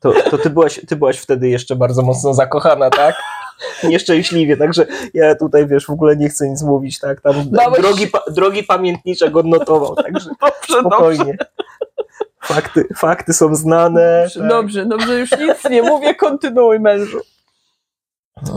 To, 0.00 0.12
to 0.30 0.38
ty, 0.38 0.50
byłaś, 0.50 0.80
ty 0.88 0.96
byłaś 0.96 1.18
wtedy 1.18 1.48
jeszcze 1.48 1.76
bardzo 1.76 2.02
mocno 2.02 2.34
zakochana, 2.34 2.90
tak? 2.90 3.14
Nieszczęśliwie, 3.84 4.56
także 4.56 4.86
ja 5.14 5.34
tutaj, 5.34 5.66
wiesz, 5.66 5.86
w 5.86 5.90
ogóle 5.90 6.16
nie 6.16 6.28
chcę 6.28 6.48
nic 6.48 6.62
mówić, 6.62 6.98
tak? 7.00 7.20
Tam 7.20 7.34
drogi, 7.76 8.06
pa, 8.06 8.22
drogi 8.30 8.62
pamiętniczek 8.62 9.36
odnotował, 9.36 9.94
także 10.04 10.30
Dobrze, 10.40 10.52
dobrze. 10.68 10.80
spokojnie. 10.80 11.36
Fakty, 12.42 12.84
fakty 12.96 13.32
są 13.32 13.54
znane. 13.54 14.22
Dobrze, 14.22 14.40
tak. 14.40 14.48
dobrze, 14.48 14.86
dobrze, 14.86 15.18
już 15.18 15.30
nic 15.30 15.70
nie 15.70 15.82
mówię, 15.82 16.14
kontynuuj 16.14 16.80
mężu. 16.80 17.20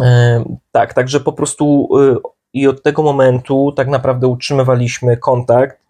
E, 0.03 0.43
tak, 0.71 0.93
także 0.93 1.19
po 1.19 1.33
prostu 1.33 1.89
y, 1.99 2.15
i 2.53 2.67
od 2.67 2.83
tego 2.83 3.03
momentu 3.03 3.73
tak 3.75 3.87
naprawdę 3.87 4.27
utrzymywaliśmy 4.27 5.17
kontakt. 5.17 5.86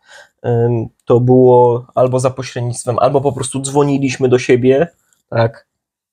To 1.06 1.20
było 1.20 1.86
albo 1.96 2.20
za 2.20 2.30
pośrednictwem, 2.30 3.00
albo 3.00 3.22
po 3.22 3.32
prostu 3.32 3.62
dzwoniliśmy 3.62 4.30
do 4.30 4.40
siebie, 4.40 4.88
tak? 5.30 5.68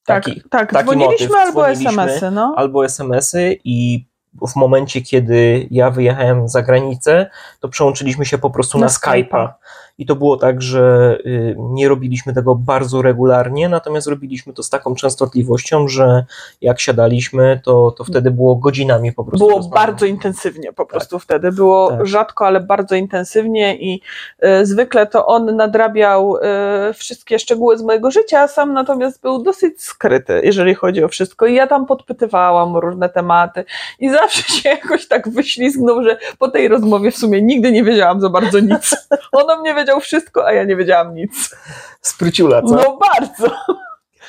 Tak, 0.06 0.24
Taki, 0.24 0.42
tak, 0.50 0.72
taki 0.72 0.84
dzwoniliśmy 0.84 1.28
motyw, 1.28 1.46
albo. 1.46 1.68
SMS-y, 1.68 2.30
no. 2.30 2.54
albo 2.56 2.84
SMS-y 2.84 3.58
i 3.64 4.06
w 4.48 4.56
momencie, 4.56 5.02
kiedy 5.02 5.68
ja 5.70 5.90
wyjechałem 5.90 6.48
za 6.48 6.62
granicę, 6.62 7.30
to 7.60 7.68
przełączyliśmy 7.68 8.24
się 8.24 8.38
po 8.38 8.50
prostu 8.50 8.78
na, 8.78 8.86
Na 8.86 8.92
Skype'a. 8.92 9.28
Skype'a. 9.30 9.52
I 9.98 10.06
to 10.06 10.16
było 10.16 10.36
tak, 10.36 10.62
że 10.62 11.18
y, 11.26 11.56
nie 11.58 11.88
robiliśmy 11.88 12.34
tego 12.34 12.54
bardzo 12.54 13.02
regularnie, 13.02 13.68
natomiast 13.68 14.06
robiliśmy 14.06 14.52
to 14.52 14.62
z 14.62 14.70
taką 14.70 14.94
częstotliwością, 14.94 15.88
że 15.88 16.24
jak 16.60 16.80
siadaliśmy, 16.80 17.60
to, 17.64 17.90
to 17.90 18.04
wtedy 18.04 18.30
było 18.30 18.56
godzinami 18.56 19.12
po 19.12 19.24
prostu. 19.24 19.48
Było 19.48 19.60
bardzo 19.60 20.06
intensywnie 20.06 20.72
po 20.72 20.86
prostu 20.86 21.18
wtedy. 21.18 21.52
Było 21.52 21.90
Tak. 21.90 22.06
rzadko, 22.06 22.46
ale 22.46 22.60
bardzo 22.60 22.94
intensywnie 22.94 23.76
i 23.76 24.00
e, 24.40 24.66
zwykle 24.66 25.06
to 25.06 25.26
on 25.26 25.56
nadrabiał 25.56 26.36
e, 26.42 26.92
wszystkie 26.94 27.38
szczegóły 27.38 27.78
z 27.78 27.82
mojego 27.82 28.10
życia, 28.10 28.40
a 28.40 28.48
sam 28.48 28.72
natomiast 28.72 29.20
był 29.20 29.42
dosyć 29.42 29.82
skryty, 29.82 30.40
jeżeli 30.44 30.74
chodzi 30.74 31.04
o 31.04 31.08
wszystko. 31.08 31.46
I 31.46 31.54
ja 31.54 31.66
tam 31.66 31.86
podpytywałam 31.86 32.76
o 32.76 32.80
różne 32.80 33.08
tematy 33.08 33.64
i 34.00 34.10
zawsze 34.10 34.42
się 34.42 34.68
jakoś 34.68 35.08
tak 35.08 35.28
wyślizgnął, 35.28 36.04
że 36.04 36.18
po 36.38 36.48
tej 36.48 36.68
rozmowie 36.68 37.10
w 37.10 37.16
sumie 37.16 37.42
nigdy 37.42 37.72
nie 37.72 37.84
wiedziałam 37.84 38.20
za 38.20 38.28
bardzo 38.28 38.60
nic. 38.60 38.96
On 39.32 39.50
o 39.50 39.60
mnie 39.60 39.74
wiedział 39.84 40.00
wszystko, 40.00 40.46
a 40.46 40.52
ja 40.52 40.64
nie 40.64 40.76
wiedziałam 40.76 41.14
nic. 41.14 41.56
Spryciula, 42.00 42.62
co? 42.62 42.74
No 42.74 42.98
bardzo. 42.98 43.56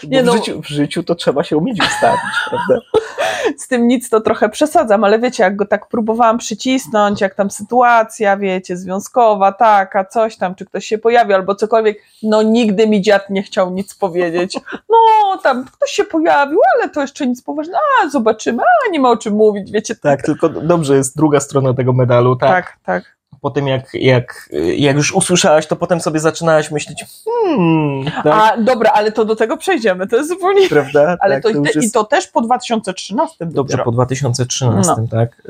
Nie 0.04 0.24
w, 0.24 0.26
no. 0.26 0.34
życiu, 0.34 0.62
w 0.62 0.68
życiu 0.68 1.04
to 1.04 1.16
trzeba 1.16 1.44
się 1.44 1.58
umieć 1.58 1.80
ustawić, 1.80 2.36
prawda? 2.50 2.86
z 3.64 3.68
tym 3.68 3.88
nic 3.88 4.10
to 4.10 4.22
trochę 4.22 4.50
przesadzam, 4.50 5.04
ale 5.04 5.20
wiecie, 5.20 5.44
jak 5.44 5.56
go 5.56 5.66
tak 5.66 5.88
próbowałam 5.88 6.38
przycisnąć, 6.38 7.22
jak 7.22 7.36
tam 7.36 7.52
sytuacja, 7.52 8.38
wiecie, 8.38 8.78
związkowa, 8.78 9.52
taka, 9.52 10.06
coś 10.06 10.38
tam, 10.38 10.56
czy 10.56 10.66
ktoś 10.66 10.86
się 10.86 10.98
pojawi, 10.98 11.34
albo 11.34 11.56
cokolwiek, 11.56 11.98
no 12.24 12.42
nigdy 12.42 12.88
mi 12.88 13.02
dziad 13.02 13.30
nie 13.30 13.44
chciał 13.44 13.72
nic 13.72 13.96
powiedzieć. 13.96 14.60
No, 14.90 15.38
tam 15.44 15.66
ktoś 15.66 15.92
się 15.92 16.04
pojawił, 16.04 16.60
ale 16.76 16.90
to 16.90 17.02
jeszcze 17.02 17.28
nic 17.28 17.42
poważnego, 17.42 17.80
a 18.04 18.10
zobaczymy, 18.10 18.64
a 18.64 18.92
nie 18.92 19.00
ma 19.00 19.10
o 19.10 19.18
czym 19.18 19.34
mówić, 19.34 19.72
wiecie. 19.72 19.96
Tak, 19.96 20.22
tylko 20.22 20.50
dobrze 20.50 20.96
jest 20.96 21.18
druga 21.18 21.40
strona 21.40 21.74
tego 21.74 21.94
medalu, 21.94 22.36
tak? 22.36 22.50
tak. 22.50 22.78
tak. 22.84 23.15
Po 23.46 23.52
tym 23.52 23.68
jak, 23.68 23.94
jak, 23.94 24.50
jak 24.78 24.96
już 24.96 25.16
usłyszałaś, 25.16 25.68
to 25.68 25.76
potem 25.76 26.02
sobie 26.02 26.20
zaczynałaś 26.20 26.72
myśleć, 26.72 27.06
hmm, 27.26 28.06
tak, 28.24 28.26
A 28.26 28.58
dobra, 28.58 28.92
ale 28.92 29.12
to 29.12 29.26
do 29.26 29.36
tego 29.36 29.58
przejdziemy, 29.58 30.08
to 30.08 30.16
jest 30.16 30.30
zupełnie... 30.30 30.70
prawda? 30.70 31.18
Ale 31.20 31.36
tak, 31.36 31.44
to, 31.44 31.50
już 31.50 31.76
i 31.76 31.80
jest- 31.80 31.94
to 31.94 32.04
też 32.04 32.28
po 32.28 32.42
2013 32.42 33.36
Dobrze, 33.40 33.56
dopiero. 33.56 33.84
po 33.84 33.92
2013, 33.92 34.94
No. 34.98 35.08
tak? 35.12 35.42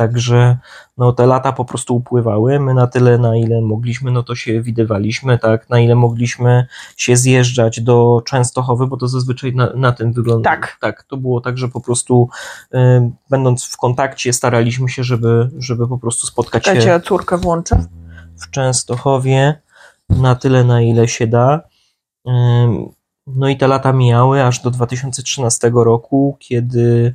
Y, 0.00 0.08
Także 0.08 0.58
no, 0.98 1.12
te 1.12 1.26
lata 1.26 1.52
po 1.52 1.64
prostu 1.64 1.96
upływały. 1.96 2.60
My 2.60 2.74
na 2.74 2.86
tyle, 2.86 3.18
na 3.18 3.36
ile 3.36 3.60
mogliśmy, 3.60 4.10
no 4.10 4.22
to 4.22 4.34
się 4.34 4.62
widywaliśmy, 4.62 5.38
tak? 5.38 5.70
Na 5.70 5.80
ile 5.80 5.94
mogliśmy 5.94 6.66
się 6.96 7.16
zjeżdżać 7.16 7.80
do 7.80 8.22
Częstochowy, 8.26 8.86
bo 8.86 8.96
to 8.96 9.08
zazwyczaj 9.08 9.54
na, 9.54 9.72
na 9.74 9.92
tym 9.92 10.12
wygląda. 10.12 10.50
Tak. 10.50 10.76
Tak, 10.80 11.02
to 11.02 11.16
było 11.16 11.40
tak, 11.40 11.58
że 11.58 11.68
po 11.68 11.80
prostu 11.80 12.28
y, 12.74 12.78
będąc 13.30 13.64
w 13.64 13.76
kontakcie, 13.76 14.32
staraliśmy 14.32 14.88
się, 14.88 15.04
żeby, 15.04 15.50
żeby 15.58 15.88
po 15.88 15.98
prostu 15.98 16.26
spotkać 16.26 16.64
się 16.64 16.70
Czekajcie, 16.70 16.88
ja 16.88 17.00
córkę 17.00 17.36
włączę. 17.38 17.86
w 18.36 18.50
Częstochowie 18.50 19.60
na 20.08 20.34
tyle, 20.34 20.64
na 20.64 20.82
ile 20.82 21.08
się 21.08 21.26
da. 21.26 21.60
Ym, 22.28 22.88
No 23.26 23.48
i 23.48 23.56
te 23.56 23.68
lata 23.68 23.92
mijały 23.92 24.44
aż 24.44 24.62
do 24.62 24.70
2013 24.70 25.70
roku, 25.74 26.36
kiedy 26.38 27.14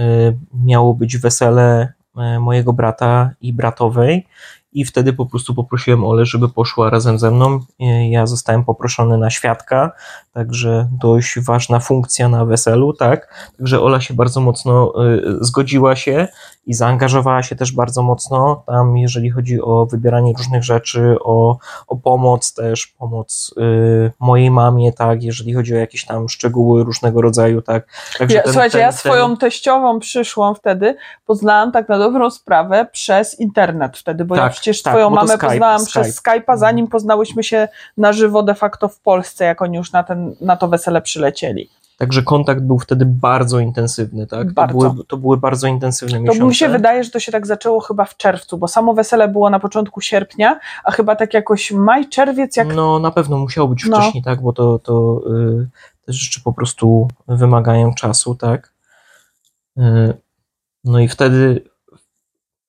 y, 0.00 0.36
miało 0.54 0.94
być 0.94 1.18
wesele 1.18 1.92
mojego 2.40 2.72
brata 2.72 3.30
i 3.40 3.52
bratowej. 3.52 4.26
I 4.72 4.84
wtedy 4.84 5.12
po 5.12 5.26
prostu 5.26 5.54
poprosiłem 5.54 6.04
Olę, 6.04 6.26
żeby 6.26 6.48
poszła 6.48 6.90
razem 6.90 7.18
ze 7.18 7.30
mną. 7.30 7.60
E, 7.80 8.08
Ja 8.10 8.26
zostałem 8.26 8.64
poproszony 8.64 9.18
na 9.18 9.30
świadka, 9.30 9.92
także 10.34 10.88
dość 11.00 11.38
ważna 11.40 11.80
funkcja 11.80 12.28
na 12.28 12.44
weselu, 12.44 12.92
tak. 12.92 13.34
Także 13.58 13.80
Ola 13.80 14.00
się 14.00 14.14
bardzo 14.14 14.40
mocno 14.40 14.92
e, 15.04 15.20
zgodziła 15.40 15.96
się 15.96 16.28
i 16.66 16.74
zaangażowała 16.74 17.42
się 17.42 17.56
też 17.56 17.72
bardzo 17.72 18.02
mocno 18.02 18.62
tam, 18.66 18.96
jeżeli 18.96 19.30
chodzi 19.30 19.60
o 19.62 19.86
wybieranie 19.86 20.32
różnych 20.38 20.64
rzeczy, 20.64 21.16
o, 21.20 21.58
o 21.86 21.96
pomoc 21.96 22.54
też, 22.54 22.86
pomoc 22.86 23.54
y, 23.58 24.12
mojej 24.20 24.50
mamie, 24.50 24.92
tak, 24.92 25.22
jeżeli 25.22 25.54
chodzi 25.54 25.74
o 25.74 25.78
jakieś 25.78 26.04
tam 26.04 26.28
szczegóły 26.28 26.84
różnego 26.84 27.22
rodzaju, 27.22 27.62
tak. 27.62 27.86
Także 28.18 28.36
Ja, 28.36 28.42
ten- 28.42 28.52
słuchajcie, 28.52 28.72
ten- 28.72 28.80
ja 28.80 28.88
ten- 28.88 28.98
swoją 28.98 29.36
teściową 29.36 29.98
przyszłą 30.00 30.54
wtedy, 30.54 30.96
poznałam 31.26 31.72
tak 31.72 31.88
na 31.88 31.98
dobrą 31.98 32.30
sprawę 32.30 32.86
przez 32.92 33.40
internet 33.40 33.98
wtedy, 33.98 34.24
bo 34.24 34.36
ja 34.36 34.42
Tak, 34.42 34.52
przecież 34.52 34.82
tak, 34.82 34.92
twoją 34.92 35.10
mamę 35.10 35.28
Skype, 35.28 35.48
poznałam 35.48 35.80
Skype. 35.80 36.00
przez 36.00 36.22
Skype'a, 36.22 36.58
zanim 36.58 36.86
poznałyśmy 36.86 37.44
się 37.44 37.68
na 37.96 38.12
żywo 38.12 38.42
de 38.42 38.54
facto 38.54 38.88
w 38.88 39.00
Polsce, 39.00 39.44
jak 39.44 39.62
oni 39.62 39.76
już 39.76 39.92
na, 39.92 40.02
ten, 40.02 40.23
na 40.40 40.56
to 40.56 40.68
wesele 40.68 41.02
przylecieli. 41.02 41.70
Także 41.98 42.22
kontakt 42.22 42.60
był 42.62 42.78
wtedy 42.78 43.06
bardzo 43.06 43.58
intensywny, 43.58 44.26
tak. 44.26 44.52
Bardzo. 44.52 44.78
To, 44.80 44.90
były, 44.92 45.04
to 45.04 45.16
były 45.16 45.36
bardzo 45.36 45.66
intensywne 45.66 46.16
To 46.16 46.22
miesiące. 46.22 46.44
mi 46.44 46.54
się 46.54 46.68
wydaje, 46.68 47.04
że 47.04 47.10
to 47.10 47.20
się 47.20 47.32
tak 47.32 47.46
zaczęło 47.46 47.80
chyba 47.80 48.04
w 48.04 48.16
czerwcu, 48.16 48.58
bo 48.58 48.68
samo 48.68 48.94
wesele 48.94 49.28
było 49.28 49.50
na 49.50 49.60
początku 49.60 50.00
sierpnia, 50.00 50.60
a 50.84 50.90
chyba 50.90 51.16
tak 51.16 51.34
jakoś 51.34 51.72
maj, 51.72 52.08
czerwiec, 52.08 52.56
jak 52.56 52.74
No 52.74 52.98
na 52.98 53.10
pewno 53.10 53.38
musiało 53.38 53.68
być 53.68 53.84
No. 53.84 53.96
wcześniej, 53.96 54.22
tak, 54.22 54.42
bo 54.42 54.52
to, 54.52 54.78
to 54.78 55.20
y, 55.60 55.68
te 56.06 56.12
rzeczy 56.12 56.40
po 56.42 56.52
prostu 56.52 57.08
wymagają 57.28 57.94
czasu, 57.94 58.34
tak. 58.34 58.72
Y, 59.78 59.82
no 60.84 60.98
i 61.00 61.08
wtedy 61.08 61.64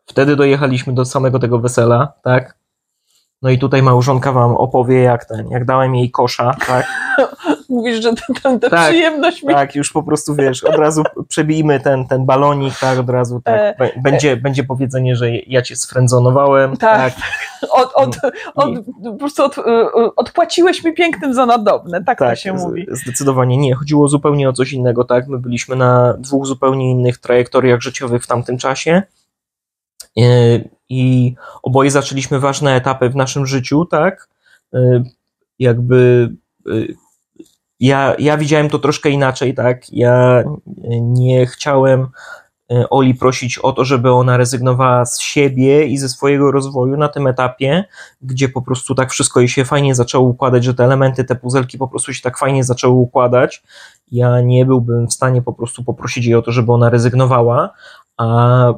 wtedy 0.06 0.36
dojechaliśmy 0.36 0.94
do 0.94 1.06
samego 1.06 1.40
tego 1.40 1.60
wesela, 1.60 2.14
tak. 2.24 2.58
No 3.46 3.52
i 3.52 3.60
tutaj 3.60 3.82
małżonka 3.84 4.32
wam 4.32 4.56
opowie, 4.56 5.02
jak 5.02 5.26
ten, 5.26 5.48
jak 5.50 5.66
dałem 5.66 5.96
jej 5.96 6.12
kosza, 6.12 6.56
tak. 6.68 6.86
mówisz, 7.70 8.04
że 8.04 8.14
tę 8.14 8.60
tę 8.60 8.70
Tak, 8.70 8.90
przyjemność 8.90 9.44
mi 9.44 9.54
Tak, 9.54 9.76
już 9.76 9.92
po 9.92 10.04
prostu 10.04 10.36
wiesz, 10.36 10.64
od 10.64 10.76
razu 10.76 11.04
przebijmy 11.28 11.80
ten, 11.80 12.08
ten 12.08 12.26
balonik, 12.26 12.80
tak, 12.80 13.00
od 13.00 13.10
razu 13.10 13.42
tak. 13.44 13.60
E, 13.60 13.76
Bę- 13.80 14.02
Będzie, 14.02 14.38
będzie 14.38 14.64
powiedzenie, 14.64 15.16
że 15.16 15.32
ja 15.32 15.62
cię 15.62 15.76
sfrędzonowałem, 15.76 16.78
Tak. 16.78 17.16
tak. 17.16 17.24
od, 17.82 17.92
od, 17.94 18.18
od, 18.56 18.70
po 19.04 19.14
prostu 19.14 19.44
od, 19.44 19.58
y, 19.58 19.62
odpłaciłeś 20.16 20.84
mi 20.84 20.94
pięknym 20.94 21.34
za 21.34 21.46
nadobne, 21.46 22.04
tak, 22.04 22.20
to 22.20 22.36
się 22.36 22.54
mówi. 22.54 22.88
Zdecydowanie 22.92 23.58
nie. 23.58 23.76
Chodziło 23.76 24.08
zupełnie 24.08 24.50
o 24.50 24.54
coś 24.54 24.74
innego, 24.74 25.04
tak? 25.04 25.28
My 25.28 25.38
byliśmy 25.40 25.76
na 25.76 26.14
dwóch 26.18 26.46
zupełnie 26.46 26.92
innych 26.92 27.18
trajektoriach 27.18 27.82
życiowych 27.82 28.24
w 28.24 28.28
tamtym 28.28 28.58
czasie. 28.58 29.04
Yy, 30.16 30.70
I 30.90 31.36
oboje 31.64 31.92
zaczęliśmy 31.92 32.40
ważne 32.40 32.76
etapy 32.76 33.10
w 33.10 33.16
naszym 33.16 33.46
życiu, 33.46 33.86
tak? 33.86 34.30
Yy, 34.74 35.04
Jakby 35.60 36.30
yy, 36.66 36.96
ja, 37.80 38.16
ja 38.20 38.38
widziałem 38.38 38.70
to 38.70 38.80
troszkę 38.80 39.10
inaczej, 39.10 39.54
tak? 39.54 39.94
Ja 39.94 40.44
nie 41.02 41.46
chciałem 41.46 42.08
Oli 42.90 43.16
prosić 43.16 43.60
o 43.60 43.72
to, 43.72 43.86
żeby 43.86 44.12
ona 44.12 44.38
rezygnowała 44.38 45.06
z 45.06 45.20
siebie 45.20 45.86
i 45.86 45.98
ze 45.98 46.10
swojego 46.10 46.52
rozwoju 46.52 46.98
na 46.98 47.08
tym 47.10 47.28
etapie, 47.28 47.86
gdzie 48.22 48.50
po 48.50 48.62
prostu 48.62 48.96
tak 48.96 49.12
wszystko 49.12 49.40
jej 49.40 49.50
się 49.50 49.66
fajnie 49.66 49.96
zaczęło 49.96 50.28
układać, 50.30 50.64
że 50.64 50.74
te 50.74 50.84
elementy, 50.84 51.24
te 51.24 51.36
puzelki 51.36 51.78
po 51.78 51.88
prostu 51.88 52.14
się 52.14 52.22
tak 52.22 52.38
fajnie 52.38 52.64
zaczęły 52.64 52.94
układać. 52.94 53.64
Ja 54.12 54.42
nie 54.42 54.66
byłbym 54.66 55.08
w 55.08 55.14
stanie 55.14 55.42
po 55.42 55.54
prostu 55.54 55.84
poprosić 55.84 56.26
jej 56.26 56.36
o 56.36 56.42
to, 56.42 56.52
żeby 56.52 56.72
ona 56.72 56.90
rezygnowała, 56.90 57.74
a 58.18 58.74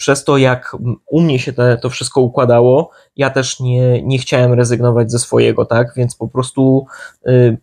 przez 0.00 0.24
to, 0.24 0.38
jak 0.38 0.76
u 1.06 1.20
mnie 1.20 1.38
się 1.38 1.52
te, 1.52 1.78
to 1.78 1.90
wszystko 1.90 2.20
układało, 2.20 2.90
ja 3.16 3.30
też 3.30 3.60
nie, 3.60 4.02
nie 4.02 4.18
chciałem 4.18 4.52
rezygnować 4.52 5.12
ze 5.12 5.18
swojego, 5.18 5.64
tak? 5.66 5.92
Więc 5.96 6.16
po 6.16 6.28
prostu 6.28 6.86
y, 7.28 7.58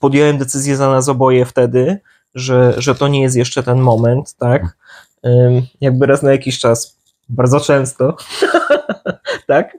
podjąłem 0.00 0.38
decyzję 0.38 0.76
za 0.76 0.88
nas 0.88 1.08
oboje 1.08 1.44
wtedy, 1.44 2.00
że, 2.34 2.74
że 2.76 2.94
to 2.94 3.08
nie 3.08 3.22
jest 3.22 3.36
jeszcze 3.36 3.62
ten 3.62 3.80
moment, 3.80 4.34
tak? 4.34 4.76
Ym, 5.26 5.62
jakby 5.80 6.06
raz 6.06 6.22
na 6.22 6.32
jakiś 6.32 6.58
czas, 6.58 6.98
bardzo 7.28 7.60
często, 7.60 8.16
tak? 9.46 9.76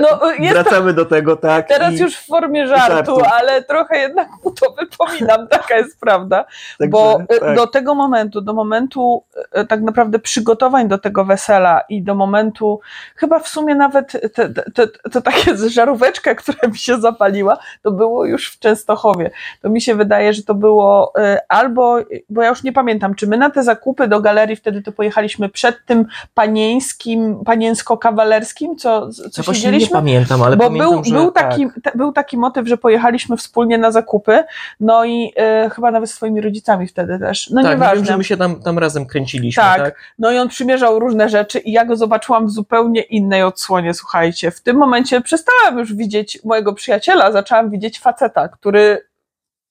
No, 0.00 0.32
jest 0.38 0.52
wracamy 0.54 0.92
do 0.92 1.04
tego, 1.04 1.36
tak? 1.36 1.68
Teraz 1.68 1.94
i- 1.94 1.98
już 1.98 2.16
w 2.16 2.26
formie 2.26 2.66
żartu, 2.66 2.86
żartu. 2.92 3.20
ale 3.32 3.62
trochę 3.62 3.98
jednak 3.98 4.28
mu 4.44 4.50
to 4.50 4.72
wypominam, 4.80 5.48
taka 5.58 5.76
jest 5.76 6.00
prawda. 6.00 6.44
także, 6.78 6.90
Bo 6.90 7.20
y, 7.36 7.40
tak. 7.40 7.56
do 7.56 7.66
tego 7.66 7.94
momentu, 7.94 8.40
do 8.40 8.52
momentu 8.54 9.24
y, 9.58 9.66
tak 9.66 9.82
naprawdę 9.82 10.18
przygotowań 10.18 10.88
do 10.88 10.98
tego 10.98 11.24
wesela 11.24 11.80
i 11.88 12.02
do 12.02 12.14
momentu, 12.14 12.80
chyba 13.16 13.38
w 13.38 13.48
sumie 13.48 13.74
nawet 13.74 14.12
te, 14.34 14.48
te, 14.48 14.70
te, 14.74 14.86
to 15.12 15.20
takie 15.22 15.56
żaróweczka, 15.56 16.34
która 16.44 16.68
mi 16.68 16.78
się 16.78 17.00
zapaliła, 17.00 17.58
to 17.82 17.90
było 17.90 18.24
już 18.24 18.50
w 18.52 18.58
Częstochowie. 18.58 19.30
To 19.62 19.68
mi 19.70 19.80
się 19.80 19.94
wydaje, 19.94 20.32
że 20.32 20.42
to 20.42 20.54
było 20.54 21.12
y, 21.18 21.38
albo, 21.48 21.96
bo 22.30 22.42
ja 22.42 22.48
już 22.48 22.62
nie 22.62 22.72
pamiętam, 22.72 23.14
czy 23.14 23.26
my 23.26 23.36
na 23.38 23.50
te 23.50 23.62
zakupy 23.62 24.08
do 24.08 24.20
galerii 24.20 24.56
wtedy 24.56 24.82
to 24.82 24.92
pojechaliśmy 24.92 25.48
przed 25.48 25.76
tym 25.86 26.06
panieńskim, 26.34 27.44
paniensko-kawalerskim, 27.44 28.76
co, 28.76 29.08
co 29.12 29.42
Ja 29.54 29.63
nie 29.72 29.86
pamiętam, 29.86 30.42
ale 30.42 30.56
Bo 30.56 30.64
pamiętam, 30.64 30.90
był, 30.90 31.04
że 31.04 31.14
był, 31.14 31.30
taki, 31.32 31.66
tak. 31.82 31.96
był 31.96 32.12
taki 32.12 32.38
motyw, 32.38 32.68
że 32.68 32.76
pojechaliśmy 32.76 33.36
wspólnie 33.36 33.78
na 33.78 33.90
zakupy, 33.90 34.44
no 34.80 35.04
i 35.04 35.32
e, 35.36 35.70
chyba 35.70 35.90
nawet 35.90 36.10
z 36.10 36.14
swoimi 36.14 36.40
rodzicami 36.40 36.86
wtedy 36.86 37.18
też. 37.18 37.50
No 37.50 37.62
tak, 37.62 37.70
wiem, 37.70 37.80
nieważne. 37.80 38.04
że 38.06 38.16
my 38.18 38.24
się 38.24 38.36
tam, 38.36 38.62
tam 38.62 38.78
razem 38.78 39.06
kręciliśmy, 39.06 39.62
Tak. 39.62 39.82
tak? 39.82 39.94
No 40.18 40.32
i 40.32 40.38
on 40.38 40.48
przymierzał 40.48 40.98
różne 40.98 41.28
rzeczy 41.28 41.58
i 41.58 41.72
ja 41.72 41.84
go 41.84 41.96
zobaczyłam 41.96 42.46
w 42.46 42.50
zupełnie 42.50 43.02
innej 43.02 43.42
odsłonie, 43.42 43.94
słuchajcie. 43.94 44.50
W 44.50 44.60
tym 44.60 44.76
momencie 44.76 45.20
przestałam 45.20 45.78
już 45.78 45.94
widzieć 45.94 46.38
mojego 46.44 46.72
przyjaciela, 46.72 47.32
zaczęłam 47.32 47.70
widzieć 47.70 48.00
faceta, 48.00 48.48
który 48.48 49.06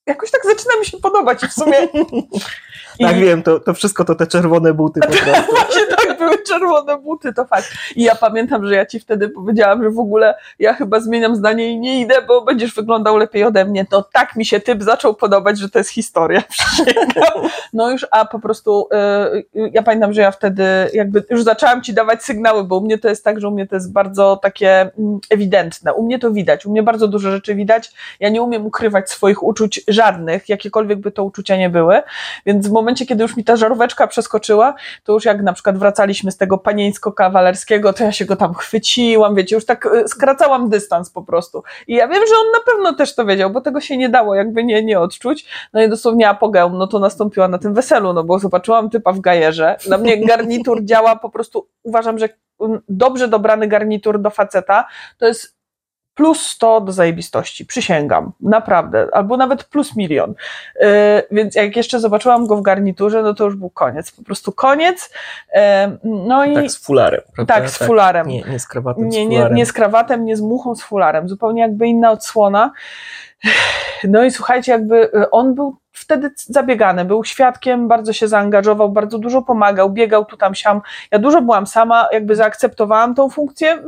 jakoś 0.08 0.32
tak 0.32 0.41
zaczyna 0.43 0.79
mi 0.79 0.86
się 0.86 0.97
podobać 0.97 1.43
i 1.43 1.47
w 1.47 1.53
sumie... 1.53 1.77
I 2.99 3.03
Tak, 3.06 3.15
wiem, 3.15 3.43
to, 3.43 3.60
to 3.60 3.73
wszystko 3.73 4.06
to 4.06 4.15
te 4.15 4.27
czerwone 4.27 4.73
buty 4.73 4.99
po 4.99 5.08
prostu. 5.23 5.51
Właśnie 5.51 5.86
tak, 5.86 5.92
były 6.23 6.43
czerwone 6.43 6.97
buty, 6.97 7.33
to 7.33 7.45
fakt. 7.45 7.71
I 7.95 8.03
ja 8.03 8.15
pamiętam, 8.15 8.67
że 8.67 8.75
ja 8.75 8.86
ci 8.86 8.99
wtedy 8.99 9.29
powiedziałam, 9.29 9.83
że 9.83 9.89
w 9.89 9.99
ogóle 9.99 10.36
ja 10.59 10.73
chyba 10.73 10.99
zmieniam 10.99 11.36
zdanie 11.36 11.71
i 11.71 11.79
nie 11.79 12.01
idę, 12.01 12.15
bo 12.27 12.41
będziesz 12.41 12.75
wyglądał 12.75 13.17
lepiej 13.17 13.43
ode 13.43 13.65
mnie. 13.65 13.86
To 13.86 14.03
tak 14.13 14.36
mi 14.36 14.45
się 14.45 14.59
typ 14.59 14.83
zaczął 14.83 15.15
podobać, 15.15 15.59
że 15.59 15.69
to 15.69 15.79
jest 15.79 15.89
historia. 15.89 16.43
No 17.73 17.91
już, 17.91 18.05
a 18.12 18.25
po 18.25 18.39
prostu 18.39 18.88
y, 19.55 19.69
ja 19.73 19.83
pamiętam, 19.83 20.13
że 20.13 20.21
ja 20.21 20.31
wtedy 20.31 20.63
jakby 20.93 21.23
już 21.29 21.43
zaczęłam 21.43 21.83
ci 21.83 21.93
dawać 21.93 22.23
sygnały, 22.23 22.63
bo 22.63 22.77
u 22.77 22.81
mnie 22.81 22.97
to 22.97 23.09
jest 23.09 23.23
tak, 23.23 23.39
że 23.39 23.47
u 23.47 23.51
mnie 23.51 23.67
to 23.67 23.75
jest 23.75 23.91
bardzo 23.91 24.39
takie 24.41 24.81
mm, 24.81 25.19
ewidentne. 25.29 25.93
U 25.93 26.03
mnie 26.03 26.19
to 26.19 26.31
widać, 26.31 26.65
u 26.65 26.71
mnie 26.71 26.83
bardzo 26.83 27.07
dużo 27.07 27.31
rzeczy 27.31 27.55
widać. 27.55 27.91
Ja 28.19 28.29
nie 28.29 28.41
umiem 28.41 28.65
ukrywać 28.65 29.09
swoich 29.09 29.43
uczuć 29.43 29.81
żadnych, 29.88 30.49
jakiekolwiek 30.49 30.99
by 30.99 31.12
to 31.12 31.23
uczucia 31.23 31.57
nie 31.57 31.69
były. 31.69 32.01
Więc 32.45 32.67
w 32.67 32.71
momencie, 32.71 33.05
kiedy 33.05 33.21
już 33.21 33.38
mi 33.38 33.43
ta 33.43 33.55
żaróweczka 33.55 34.07
przeskoczyła, 34.07 34.75
to 35.03 35.13
już 35.13 35.25
jak 35.25 35.41
na 35.41 35.53
przykład 35.53 35.77
wracaliśmy 36.13 36.32
z 36.32 36.38
tego 36.38 36.58
panieńsko-kawalerskiego, 36.58 37.93
to 37.93 38.04
ja 38.04 38.12
się 38.12 38.26
go 38.26 38.36
tam 38.36 38.54
chwyciłam, 38.54 39.36
wiecie, 39.36 39.56
już 39.56 39.65
tak 39.65 39.86
y, 39.86 40.08
skracałam 40.08 40.69
dystans 40.69 41.10
po 41.10 41.21
prostu. 41.21 41.63
I 41.88 41.95
ja 41.95 42.08
wiem, 42.08 42.23
że 42.28 42.36
on 42.36 42.52
na 42.52 42.60
pewno 42.73 42.93
też 42.93 43.15
to 43.15 43.26
wiedział, 43.26 43.49
bo 43.49 43.62
tego 43.62 43.82
się 43.82 43.97
nie 43.97 44.10
dało 44.10 44.36
jakby 44.36 44.63
nie, 44.63 44.84
nie 44.84 44.99
odczuć. 44.99 45.45
No 45.73 45.84
i 45.84 45.89
dosłownie 45.89 46.30
apogeum, 46.30 46.78
no 46.78 46.88
to 46.88 46.99
nastąpiła 46.99 47.47
na 47.47 47.58
tym 47.58 47.73
weselu, 47.73 48.13
no 48.13 48.23
bo 48.23 48.39
zobaczyłam 48.39 48.89
typa 48.89 49.12
w 49.12 49.19
gajerze. 49.19 49.76
Na 49.89 49.97
mnie 49.97 50.17
garnitur 50.28 50.84
działa 50.84 51.15
po 51.15 51.30
prostu, 51.30 51.67
uważam, 51.84 52.19
że 52.19 52.30
mm, 52.62 52.82
dobrze 52.89 53.28
dobrany 53.28 53.67
garnitur 53.67 54.21
do 54.21 54.30
faceta 54.30 54.86
to 55.17 55.28
jest 55.28 55.53
plus 56.15 56.45
100 56.47 56.82
do 56.82 56.91
zajebistości, 56.91 57.65
przysięgam, 57.65 58.32
naprawdę, 58.39 59.08
albo 59.12 59.38
nawet 59.38 59.63
plus 59.63 59.95
milion. 59.95 60.34
Yy, 60.80 60.88
więc 61.32 61.56
jak 61.56 61.76
jeszcze 61.76 61.99
zobaczyłam 61.99 62.47
go 62.47 62.58
w 62.58 62.62
garniturze, 62.62 63.23
no 63.23 63.34
to 63.34 63.45
już 63.45 63.56
był 63.56 63.69
koniec, 63.69 64.12
po 64.12 64.23
prostu 64.23 64.52
koniec. 64.52 65.13
Yy, 65.56 65.62
no 66.04 66.45
i 66.45 66.54
Tak, 66.54 66.71
z 66.71 66.78
fularem, 66.86 67.21
prawda? 67.36 67.54
tak, 67.54 67.69
z 67.69 67.78
fularem. 67.78 68.28
Nie, 68.28 68.41
nie 68.41 68.60
z 68.60 68.67
krawatem, 68.67 69.10
Nie, 69.10 69.12
z 69.12 69.28
nie, 69.30 69.38
fularem. 69.38 69.58
nie 69.58 69.65
z 69.65 69.73
krawatem, 69.73 70.26
nie 70.26 70.38
z 70.38 70.41
muchą, 70.41 70.76
z 70.76 70.84
fularem. 70.84 71.30
Zupełnie 71.30 71.62
jakby 71.62 71.88
inna 71.88 72.12
odsłona. 72.12 72.71
No 74.08 74.23
i 74.23 74.32
słuchajcie, 74.32 74.71
jakby 74.71 74.95
y, 75.04 75.30
on 75.32 75.55
był 75.55 75.76
wtedy 75.94 76.32
zabiegany, 76.38 77.06
był 77.06 77.24
świadkiem, 77.24 77.88
bardzo 77.88 78.14
się 78.14 78.28
zaangażował, 78.28 78.89
bardzo 78.89 79.18
dużo 79.20 79.41
pomagał, 79.41 79.89
biegał 79.89 80.26
tu 80.26 80.38
tam 80.38 80.56
siam. 80.56 80.82
Ja 81.12 81.20
dużo 81.20 81.41
byłam 81.41 81.68
sama, 81.68 82.08
jakby 82.12 82.36
zaakceptowałam 82.36 83.16
tą 83.16 83.30
funkcję. 83.30 83.84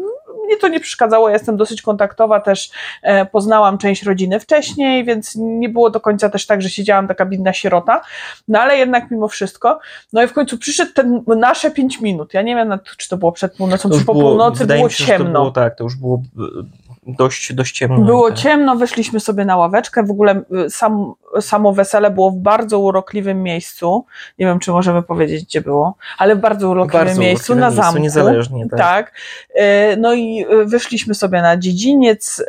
Mnie 0.45 0.57
to 0.57 0.67
nie 0.67 0.79
przeszkadzało, 0.79 1.29
ja 1.29 1.33
jestem 1.33 1.57
dosyć 1.57 1.81
kontaktowa, 1.81 2.39
też 2.39 2.71
e, 3.01 3.25
poznałam 3.25 3.77
część 3.77 4.03
rodziny 4.03 4.39
wcześniej, 4.39 5.05
więc 5.05 5.35
nie 5.35 5.69
było 5.69 5.89
do 5.89 5.99
końca 5.99 6.29
też 6.29 6.45
tak, 6.45 6.61
że 6.61 6.69
siedziałam 6.69 7.07
taka 7.07 7.25
bidna 7.25 7.53
sierota. 7.53 8.01
No 8.47 8.59
ale 8.59 8.77
jednak 8.77 9.11
mimo 9.11 9.27
wszystko. 9.27 9.79
No 10.13 10.23
i 10.23 10.27
w 10.27 10.33
końcu 10.33 10.57
przyszedł 10.57 10.93
ten 10.93 11.23
nasze 11.27 11.71
pięć 11.71 12.01
minut. 12.01 12.33
Ja 12.33 12.41
nie 12.41 12.55
wiem, 12.55 12.79
czy 12.97 13.09
to 13.09 13.17
było 13.17 13.31
przed 13.31 13.55
północą, 13.57 13.89
To 13.89 13.99
czy 13.99 14.05
po 14.05 14.13
było, 14.13 14.29
północy 14.29 14.65
było 14.65 14.89
się, 14.89 15.05
że 15.05 15.11
to 15.13 15.17
ciemno. 15.17 15.39
było 15.39 15.51
tak, 15.51 15.75
to 15.77 15.83
już 15.83 15.95
było 15.95 16.21
dość, 17.05 17.53
dość 17.53 17.77
ciemno. 17.77 18.05
Było 18.05 18.29
tak. 18.29 18.37
ciemno, 18.37 18.75
wyszliśmy 18.75 19.19
sobie 19.19 19.45
na 19.45 19.57
ławeczkę. 19.57 20.03
W 20.03 20.11
ogóle 20.11 20.41
y, 20.65 20.69
sam, 20.69 21.13
samo 21.41 21.73
wesele 21.73 22.11
było 22.11 22.31
w 22.31 22.35
bardzo 22.35 22.79
urokliwym 22.79 23.43
miejscu. 23.43 24.05
Nie 24.39 24.45
wiem, 24.45 24.59
czy 24.59 24.71
możemy 24.71 25.03
powiedzieć, 25.03 25.45
gdzie 25.45 25.61
było, 25.61 25.95
ale 26.17 26.35
w 26.35 26.39
bardzo 26.39 26.69
urokliwym 26.69 27.05
Bardzo 27.07 27.21
miejscu, 27.21 27.53
urokliwe 27.53 27.61
na 27.61 27.67
miejscu, 27.67 27.83
zamku. 27.83 28.01
niezależnie, 28.03 28.69
tak. 28.69 28.79
Tak. 28.79 29.11
Y, 29.49 29.97
No 29.97 30.13
i 30.13 30.45
y, 30.51 30.65
wyszliśmy 30.65 31.15
sobie 31.15 31.41
na 31.41 31.57
dziedziniec, 31.57 32.45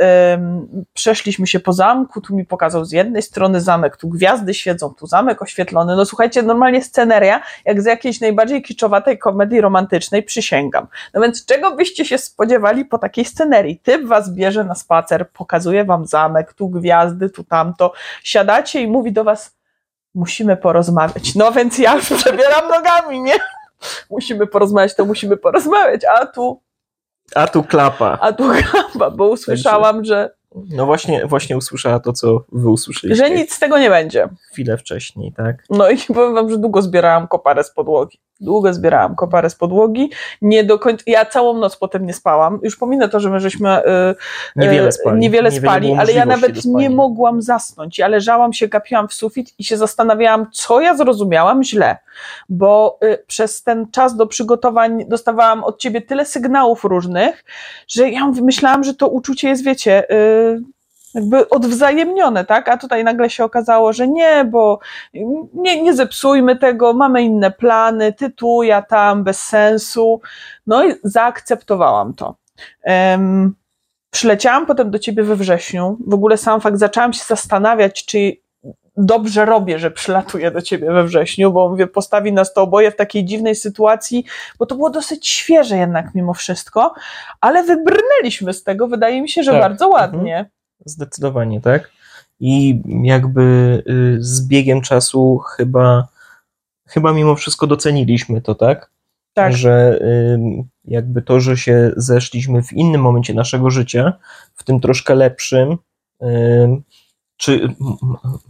przeszliśmy 0.94 1.46
się 1.46 1.60
po 1.60 1.72
zamku, 1.72 2.20
tu 2.20 2.36
mi 2.36 2.44
pokazał 2.44 2.84
z 2.84 2.92
jednej 2.92 3.22
strony 3.22 3.60
zamek, 3.60 3.96
tu 3.96 4.08
gwiazdy 4.08 4.54
świecą, 4.54 4.94
tu 4.94 5.06
zamek 5.06 5.42
oświetlony. 5.42 5.96
No 5.96 6.04
słuchajcie, 6.04 6.42
normalnie 6.42 6.82
sceneria, 6.82 7.42
jak 7.64 7.82
z 7.82 7.84
jakiejś 7.84 8.20
najbardziej 8.20 8.62
kiczowatej 8.62 9.18
komedii 9.18 9.60
romantycznej, 9.60 10.22
przysięgam. 10.22 10.86
No 11.14 11.20
więc 11.20 11.46
czego 11.46 11.76
byście 11.76 12.04
się 12.04 12.18
spodziewali 12.18 12.84
po 12.84 12.98
takiej 12.98 13.24
scenerii? 13.24 13.78
Typ 13.78 14.04
was 14.06 14.34
bierze 14.34 14.45
na 14.64 14.74
spacer, 14.74 15.30
pokazuje 15.30 15.84
wam 15.84 16.06
zamek, 16.06 16.52
tu 16.52 16.68
gwiazdy, 16.68 17.30
tu 17.30 17.44
tamto. 17.44 17.92
Siadacie 18.22 18.80
i 18.80 18.86
mówi 18.88 19.12
do 19.12 19.24
was, 19.24 19.56
musimy 20.14 20.56
porozmawiać. 20.56 21.34
No 21.34 21.52
więc 21.52 21.78
ja 21.78 21.94
już 21.94 22.12
przebieram 22.12 22.68
nogami, 22.68 23.20
nie? 23.20 23.34
Musimy 24.10 24.46
porozmawiać, 24.46 24.94
to 24.96 25.04
musimy 25.04 25.36
porozmawiać, 25.36 26.00
a 26.04 26.26
tu, 26.26 26.60
A 27.34 27.46
tu 27.46 27.62
klapa. 27.64 28.18
a 28.20 28.32
tu 28.32 28.44
gamba, 28.48 29.10
bo 29.10 29.28
usłyszałam, 29.28 30.04
że, 30.04 30.30
No 30.70 30.86
właśnie, 30.86 31.26
właśnie 31.26 31.56
usłyszała 31.56 32.00
to, 32.00 32.12
co 32.12 32.44
wy 32.52 32.68
usłyszeliście 32.70 33.24
że 33.24 33.30
nic 33.34 33.54
z 33.54 33.58
tego 33.58 33.78
nie 33.78 33.90
będzie. 33.90 34.28
chwilę 34.52 34.78
wcześniej, 34.78 35.32
tak? 35.32 35.56
No 35.70 35.90
i 35.90 35.98
powiem 35.98 36.34
wam, 36.34 36.50
że 36.50 36.58
długo 36.58 36.82
zbierałam 36.82 37.28
koparę 37.28 37.64
z 37.64 37.70
podłogi. 37.70 38.20
Długo 38.40 38.74
zbierałam 38.74 39.14
koparę 39.14 39.50
z 39.50 39.54
podłogi. 39.54 40.10
Nie 40.42 40.64
do 40.64 40.78
końca, 40.78 41.04
ja 41.06 41.24
całą 41.24 41.58
noc 41.58 41.76
potem 41.76 42.06
nie 42.06 42.14
spałam. 42.14 42.60
Już 42.62 42.76
pominę 42.76 43.08
to, 43.08 43.20
że 43.20 43.30
my 43.30 43.40
żeśmy 43.40 43.78
y, 43.78 44.14
Niewiele 44.56 44.92
spali. 44.92 45.20
Niewiele 45.20 45.50
Niewiele 45.50 45.70
spali, 45.70 45.86
było 45.86 46.00
ale 46.00 46.12
ja 46.12 46.26
nawet 46.26 46.64
nie 46.64 46.90
mogłam 46.90 47.42
zasnąć. 47.42 47.98
Ja 47.98 48.08
leżałam 48.08 48.52
się, 48.52 48.68
gapiłam 48.68 49.08
w 49.08 49.14
sufit 49.14 49.54
i 49.58 49.64
się 49.64 49.76
zastanawiałam, 49.76 50.46
co 50.52 50.80
ja 50.80 50.96
zrozumiałam 50.96 51.64
źle. 51.64 51.96
Bo 52.48 52.98
y, 53.04 53.24
przez 53.26 53.62
ten 53.62 53.90
czas 53.90 54.16
do 54.16 54.26
przygotowań 54.26 55.04
dostawałam 55.08 55.64
od 55.64 55.78
ciebie 55.78 56.00
tyle 56.00 56.24
sygnałów 56.24 56.84
różnych, 56.84 57.44
że 57.88 58.10
ja 58.10 58.32
myślałam, 58.42 58.84
że 58.84 58.94
to 58.94 59.08
uczucie 59.08 59.48
jest, 59.48 59.64
wiecie, 59.64 60.10
y, 60.10 60.75
jakby 61.16 61.48
odwzajemnione, 61.48 62.44
tak? 62.44 62.68
A 62.68 62.76
tutaj 62.76 63.04
nagle 63.04 63.30
się 63.30 63.44
okazało, 63.44 63.92
że 63.92 64.08
nie, 64.08 64.44
bo 64.44 64.78
nie, 65.54 65.82
nie 65.82 65.94
zepsujmy 65.94 66.56
tego, 66.56 66.92
mamy 66.92 67.22
inne 67.22 67.50
plany, 67.50 68.12
ty 68.12 68.30
tu, 68.30 68.62
ja 68.62 68.82
tam, 68.82 69.24
bez 69.24 69.40
sensu. 69.40 70.20
No 70.66 70.84
i 70.84 70.94
zaakceptowałam 71.04 72.14
to. 72.14 72.34
Em, 72.82 73.54
przyleciałam 74.10 74.66
potem 74.66 74.90
do 74.90 74.98
ciebie 74.98 75.22
we 75.22 75.36
wrześniu. 75.36 75.96
W 76.06 76.14
ogóle 76.14 76.36
sam 76.36 76.60
fakt, 76.60 76.78
zaczęłam 76.78 77.12
się 77.12 77.24
zastanawiać, 77.24 78.04
czy 78.04 78.36
dobrze 78.96 79.44
robię, 79.44 79.78
że 79.78 79.90
przylatuję 79.90 80.50
do 80.50 80.62
ciebie 80.62 80.92
we 80.92 81.04
wrześniu, 81.04 81.52
bo 81.52 81.68
mówię, 81.68 81.86
postawi 81.86 82.32
nas 82.32 82.52
to 82.52 82.62
oboje 82.62 82.90
w 82.90 82.96
takiej 82.96 83.24
dziwnej 83.24 83.54
sytuacji, 83.54 84.24
bo 84.58 84.66
to 84.66 84.74
było 84.74 84.90
dosyć 84.90 85.28
świeże 85.28 85.76
jednak 85.76 86.14
mimo 86.14 86.34
wszystko, 86.34 86.94
ale 87.40 87.62
wybrnęliśmy 87.62 88.52
z 88.52 88.64
tego, 88.64 88.88
wydaje 88.88 89.22
mi 89.22 89.28
się, 89.28 89.42
że 89.42 89.52
Tak. 89.52 89.60
bardzo 89.60 89.88
ładnie. 89.88 90.50
Zdecydowanie, 90.84 91.60
tak. 91.60 91.90
I 92.40 92.82
jakby 93.02 93.42
y, 93.88 94.16
z 94.20 94.48
biegiem 94.48 94.80
czasu 94.80 95.38
chyba, 95.38 96.08
chyba 96.86 97.12
mimo 97.12 97.34
wszystko 97.34 97.66
doceniliśmy 97.66 98.42
to, 98.42 98.54
tak? 98.54 98.90
Tak. 99.34 99.52
Że 99.52 100.00
jakby 100.84 101.22
to, 101.22 101.40
że 101.40 101.56
się 101.56 101.92
zeszliśmy 101.96 102.62
w 102.62 102.72
innym 102.72 103.00
momencie 103.00 103.34
naszego 103.34 103.70
życia, 103.70 104.12
w 104.54 104.64
tym 104.64 104.80
troszkę 104.80 105.14
lepszym, 105.14 105.76
ym, 106.22 106.82
czy 107.36 107.74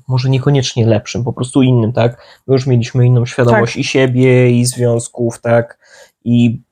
może 0.09 0.31
niekoniecznie 0.31 0.87
lepszym, 0.87 1.24
po 1.24 1.33
prostu 1.33 1.62
innym, 1.62 1.93
tak? 1.93 2.22
My 2.47 2.55
już 2.55 2.66
mieliśmy 2.66 3.07
inną 3.07 3.27
świadomość 3.27 3.72
Tak. 3.72 3.81
i 3.81 3.85
siebie, 3.85 4.51
i 4.51 4.64
związków, 4.64 5.41
tak? 5.41 5.79
I 6.24 6.62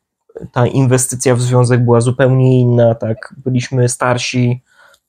ta 0.52 0.66
inwestycja 0.66 1.34
w 1.34 1.42
związek 1.42 1.84
była 1.84 2.00
zupełnie 2.00 2.60
inna, 2.60 2.94
tak? 2.94 3.34
Byliśmy 3.44 3.88
starsi, 3.88 4.62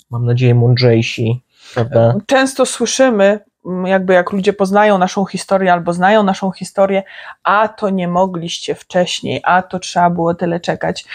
mam 0.09 0.25
nadzieję 0.25 0.55
mądrzejsi, 0.55 1.43
prawda? 1.73 2.15
Często 2.25 2.65
słyszymy, 2.65 3.39
jakby 3.85 4.13
jak 4.13 4.31
ludzie 4.31 4.53
poznają 4.53 4.97
naszą 4.97 5.25
historię 5.25 5.73
albo 5.73 5.93
znają 5.93 6.23
naszą 6.23 6.51
historię, 6.51 7.03
a 7.43 7.67
to 7.67 7.89
nie 7.89 8.07
mogliście 8.07 8.75
wcześniej, 8.75 9.41
a 9.43 9.61
to 9.61 9.79
trzeba 9.79 10.09
było 10.09 10.33
tyle 10.35 10.59
czekać. 10.59 11.05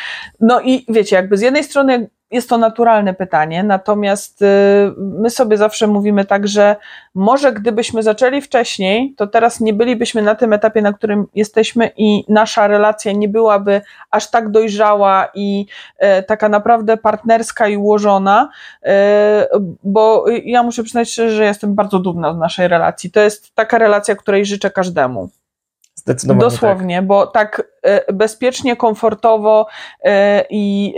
No 0.41 0.61
i 0.61 0.85
wiecie, 0.89 1.17
jakby 1.17 1.37
z 1.37 1.41
jednej 1.41 1.65
strony 1.65 2.11
jest 2.31 2.49
to 2.49 2.59
naturalne 2.59 3.15
pytanie, 3.15 3.63
natomiast 3.63 4.43
y, 4.43 4.47
my 4.97 5.31
sobie 5.31 5.57
zawsze 5.57 5.87
mówimy 5.87 6.25
tak, 6.25 6.49
że 6.49 6.77
może 7.15 7.53
gdybyśmy 7.53 8.03
zaczęli 8.03 8.41
wcześniej, 8.41 9.15
to 9.17 9.27
teraz 9.27 9.61
nie 9.61 9.75
bylibyśmy 9.75 10.23
na 10.23 10.35
tym 10.35 10.53
etapie, 10.53 10.83
na 10.83 10.93
którym 10.93 11.27
jesteśmy 11.35 11.91
i 11.97 12.25
nasza 12.29 12.67
relacja 12.67 13.13
nie 13.13 13.29
byłaby 13.29 13.81
aż 14.11 14.31
tak 14.31 14.51
dojrzała 14.51 15.29
i 15.35 15.67
e, 15.99 16.23
taka 16.23 16.49
naprawdę 16.49 16.97
partnerska 16.97 17.69
i 17.69 17.77
ułożona, 17.77 18.49
e, 18.85 19.49
bo 19.85 20.25
ja 20.45 20.63
muszę 20.63 20.83
przyznać 20.83 21.11
szczerze, 21.11 21.37
że 21.37 21.45
jestem 21.45 21.75
bardzo 21.75 21.99
dumna 21.99 22.35
z 22.35 22.37
naszej 22.37 22.69
relacji. 22.69 23.11
To 23.11 23.21
jest 23.21 23.55
taka 23.55 23.79
relacja, 23.79 24.17
której 24.17 24.47
życzę 24.47 24.71
każdemu. 24.71 25.29
Zdecydowanie 25.95 26.41
tak. 26.41 26.51
Dosłownie, 26.51 27.03
bo 27.03 27.27
tak 27.27 27.63
e, 27.83 28.13
bezpiecznie, 28.13 28.77
komfortowo 28.77 29.67
i 30.51 30.95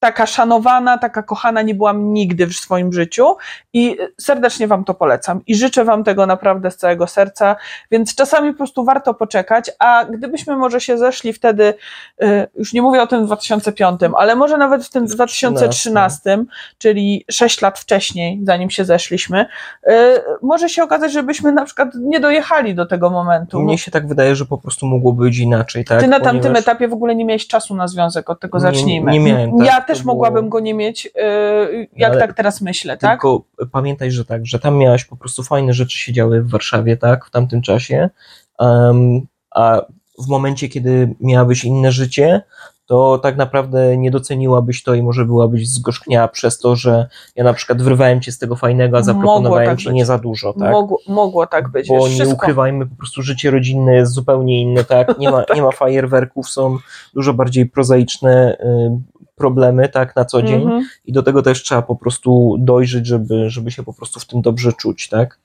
taka 0.00 0.26
szanowana, 0.26 0.98
taka 0.98 1.22
kochana 1.22 1.62
nie 1.62 1.74
byłam 1.74 2.12
nigdy 2.12 2.46
w 2.46 2.52
swoim 2.56 2.92
życiu 2.92 3.36
i 3.72 3.96
serdecznie 4.20 4.66
Wam 4.66 4.84
to 4.84 4.94
polecam 4.94 5.40
i 5.46 5.54
życzę 5.54 5.84
Wam 5.84 6.04
tego 6.04 6.26
naprawdę 6.26 6.70
z 6.70 6.76
całego 6.76 7.06
serca, 7.06 7.56
więc 7.90 8.14
czasami 8.14 8.50
po 8.52 8.56
prostu 8.56 8.84
warto 8.84 9.14
poczekać, 9.14 9.70
a 9.78 10.04
gdybyśmy 10.04 10.56
może 10.56 10.80
się 10.80 10.98
zeszli 10.98 11.32
wtedy, 11.32 11.74
e, 12.20 12.46
już 12.58 12.72
nie 12.72 12.82
mówię 12.82 13.02
o 13.02 13.06
tym 13.06 13.26
2005, 13.26 14.00
ale 14.16 14.36
może 14.36 14.56
nawet 14.58 14.84
w 14.84 14.90
tym 14.90 15.06
2013, 15.06 16.44
czyli 16.78 17.24
6 17.30 17.62
lat 17.62 17.78
wcześniej, 17.78 18.40
zanim 18.44 18.70
się 18.70 18.84
zeszliśmy, 18.84 19.46
e, 19.86 20.20
może 20.42 20.68
się 20.68 20.82
okazać, 20.82 21.12
żebyśmy 21.12 21.52
na 21.52 21.64
przykład 21.64 21.88
nie 21.94 22.20
dojechali 22.20 22.74
do 22.74 22.86
tego 22.86 23.10
momentu. 23.10 23.60
Mnie 23.60 23.78
się 23.78 23.90
tak 23.90 24.08
wydaje, 24.08 24.36
że 24.36 24.44
po 24.46 24.58
prostu 24.58 24.86
mogło 24.86 25.12
być 25.12 25.38
inaczej, 25.38 25.84
tak? 25.84 26.00
Ty 26.00 26.08
na 26.08 26.20
tamtym 26.20 26.40
Ponieważ- 26.40 26.62
etapie 26.62 26.88
w 26.88 26.92
ogóle 26.92 27.14
nie 27.14 27.24
miałeś 27.24 27.46
czasu 27.46 27.74
na 27.74 27.88
związek, 27.88 28.30
od 28.30 28.40
tego 28.40 28.58
Nie- 28.58 28.62
zacznijmy. 28.62 29.12
nie 29.12 29.20
miałem, 29.20 29.58
tak, 29.58 29.66
ja 29.66 29.80
też 29.88 30.02
było- 30.02 30.14
mogłabym 30.14 30.48
go 30.48 30.60
nie 30.60 30.74
mieć, 30.74 31.04
yy, 31.04 31.88
jak 31.96 32.10
Ale 32.10 32.20
tak 32.20 32.36
teraz 32.36 32.60
myślę, 32.60 32.96
tak? 32.96 33.10
Tylko 33.10 33.42
pamiętaj, 33.72 34.10
że 34.10 34.24
tak, 34.24 34.46
że 34.46 34.58
tam 34.58 34.76
miałaś 34.76 35.04
po 35.04 35.16
prostu 35.16 35.42
fajne 35.42 35.72
rzeczy 35.72 35.98
się 35.98 36.12
działy 36.12 36.42
w 36.42 36.50
Warszawie, 36.50 36.96
tak, 36.96 37.24
w 37.24 37.30
tamtym 37.30 37.62
czasie, 37.62 38.10
um, 38.58 39.20
a 39.50 39.82
w 40.18 40.28
momencie, 40.28 40.68
kiedy 40.68 41.14
miałabyś 41.20 41.64
inne 41.64 41.92
życie, 41.92 42.42
to 42.88 43.18
tak 43.18 43.36
naprawdę 43.36 43.96
nie 43.96 44.10
doceniłabyś 44.10 44.82
to 44.82 44.94
i 44.94 45.02
może 45.02 45.24
byłabyś 45.24 45.68
zgorzkniała 45.68 46.28
przez 46.28 46.58
to, 46.58 46.76
że 46.76 47.08
ja 47.36 47.44
na 47.44 47.52
przykład 47.52 47.82
wyrwałem 47.82 48.20
cię 48.20 48.32
z 48.32 48.38
tego 48.38 48.56
fajnego, 48.56 48.98
a 48.98 49.02
zaproponowałem 49.02 49.66
tak 49.66 49.78
ci 49.78 49.84
być. 49.84 49.94
nie 49.94 50.06
za 50.06 50.18
dużo, 50.18 50.52
tak? 50.52 50.72
Mogło, 50.72 50.98
mogło 51.08 51.46
tak 51.46 51.68
być, 51.68 51.88
Bo 51.88 52.08
nie 52.08 52.28
ukrywajmy, 52.28 52.86
po 52.86 52.96
prostu 52.96 53.22
życie 53.22 53.50
rodzinne 53.50 53.94
jest 53.94 54.12
zupełnie 54.12 54.60
inne, 54.60 54.84
tak? 54.84 55.18
Nie 55.18 55.30
ma, 55.30 55.44
nie 55.54 55.62
ma 55.62 55.70
fajerwerków, 55.70 56.48
są 56.48 56.78
dużo 57.14 57.34
bardziej 57.34 57.66
prozaiczne 57.66 58.58
y, 58.60 59.17
problemy, 59.38 59.88
tak, 59.88 60.16
na 60.16 60.24
co 60.24 60.42
dzień 60.42 60.62
Mhm. 60.62 60.88
i 61.04 61.12
do 61.12 61.22
tego 61.22 61.42
też 61.42 61.62
trzeba 61.62 61.82
po 61.82 61.96
prostu 61.96 62.56
dojrzeć, 62.58 63.06
żeby, 63.06 63.50
żeby 63.50 63.70
się 63.70 63.82
po 63.82 63.92
prostu 63.92 64.20
w 64.20 64.26
tym 64.26 64.42
dobrze 64.42 64.72
czuć, 64.72 65.08
tak? 65.08 65.38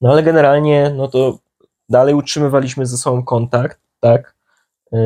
No 0.00 0.10
ale 0.12 0.22
generalnie, 0.22 0.92
no 0.96 1.08
to 1.08 1.38
dalej 1.88 2.14
utrzymywaliśmy 2.14 2.86
ze 2.86 2.96
sobą 2.96 3.22
kontakt, 3.22 3.80
tak? 4.00 4.34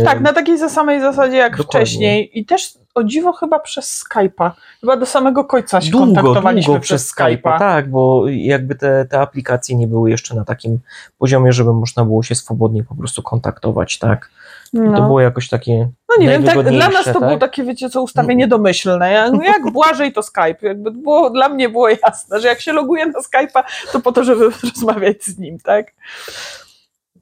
Tak, 0.05 0.21
na 0.21 0.33
takiej 0.33 0.59
samej 0.59 1.01
zasadzie 1.01 1.37
jak 1.37 1.57
Dokładnie. 1.57 1.87
wcześniej 1.87 2.39
i 2.39 2.45
też 2.45 2.79
o 2.95 3.05
dziwo 3.05 3.33
chyba 3.33 3.59
przez 3.59 4.05
Skype'a. 4.05 4.51
Chyba 4.81 4.97
do 4.97 5.07
samego 5.07 5.45
końca 5.45 5.81
się 5.81 5.91
długo, 5.91 6.07
kontaktowaliśmy 6.07 6.67
długo 6.67 6.81
przez 6.81 7.03
przez 7.03 7.17
Skype'a, 7.17 7.59
tak, 7.59 7.91
bo 7.91 8.29
jakby 8.29 8.75
te, 8.75 9.05
te 9.05 9.21
aplikacje 9.21 9.77
nie 9.77 9.87
były 9.87 10.11
jeszcze 10.11 10.35
na 10.35 10.45
takim 10.45 10.79
poziomie, 11.19 11.53
żeby 11.53 11.73
można 11.73 12.05
było 12.05 12.23
się 12.23 12.35
swobodnie 12.35 12.85
po 12.85 12.95
prostu 12.95 13.23
kontaktować, 13.23 13.99
tak? 13.99 14.31
I 14.75 14.77
to 14.77 14.83
No. 14.85 15.07
było 15.07 15.21
jakoś 15.21 15.49
takie 15.49 15.89
No 16.09 16.17
nie 16.21 16.29
wiem, 16.29 16.45
tak, 16.45 16.71
dla 16.71 16.89
nas 16.89 17.05
to 17.05 17.13
było 17.13 17.31
tak? 17.31 17.41
takie, 17.41 17.65
wiecie 17.65 17.91
co, 17.91 18.03
ustawienie 18.03 18.49
domyślne. 18.49 19.31
No 19.33 19.43
Jak 19.43 19.73
Błażej 19.73 20.13
to 20.13 20.23
Skype. 20.23 20.57
Jakby 20.63 20.91
było, 20.91 21.31
dla 21.31 21.49
mnie 21.49 21.69
było 21.69 21.89
jasne, 21.89 22.41
że 22.41 22.49
jak 22.49 22.61
się 22.61 22.73
loguję 22.73 23.07
na 23.07 23.21
Skype'a, 23.21 23.63
to 23.93 24.01
po 24.01 24.13
to, 24.13 24.25
żeby 24.25 24.51
rozmawiać 24.75 25.25
z 25.25 25.39
nim, 25.39 25.59
tak? 25.59 25.93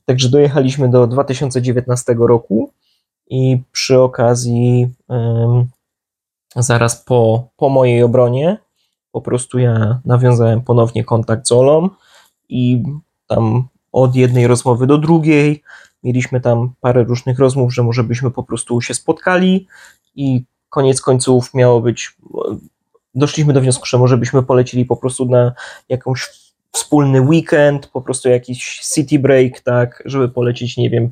Także 0.05 0.29
dojechaliśmy 0.29 0.89
do 0.91 1.07
2019 1.07 2.15
roku 2.19 2.71
i 3.31 3.63
przy 3.73 4.01
okazji 4.01 4.89
em, 5.11 5.67
zaraz 6.57 6.97
po, 7.05 7.49
po 7.57 7.69
mojej 7.69 8.03
obronie 8.03 8.59
po 9.13 9.21
prostu 9.21 9.59
ja 9.59 10.01
nawiązałem 10.05 10.61
ponownie 10.63 11.05
kontakt 11.05 11.47
z 11.49 11.53
Olą 11.53 11.89
i 12.49 12.83
tam 13.27 13.69
od 13.93 14.17
jednej 14.17 14.47
rozmowy 14.47 14.87
do 14.87 14.99
drugiej 14.99 15.63
mieliśmy 16.05 16.41
tam 16.41 16.73
parę 16.81 17.05
różnych 17.05 17.39
rozmów, 17.39 17.75
że 17.75 17.83
może 17.83 18.05
byśmy 18.05 18.31
po 18.31 18.43
prostu 18.43 18.81
się 18.81 18.95
spotkali 18.95 19.67
i 20.17 20.45
koniec 20.69 21.01
końców 21.01 21.55
miało 21.55 21.81
być, 21.81 22.17
doszliśmy 23.15 23.53
do 23.53 23.61
wniosku, 23.61 23.87
że 23.87 23.99
może 23.99 24.17
byśmy 24.17 24.43
polecili 24.43 24.85
po 24.85 24.97
prostu 24.97 25.27
na 25.27 25.53
jakąś 25.89 26.31
wspólny 26.75 27.21
weekend, 27.21 27.87
po 27.87 28.03
prostu 28.03 28.29
jakiś 28.29 28.81
city 28.95 29.19
break, 29.19 29.61
tak, 29.61 30.03
żeby 30.07 30.29
polecieć, 30.29 30.77
nie 30.77 30.91
wiem, 30.91 31.11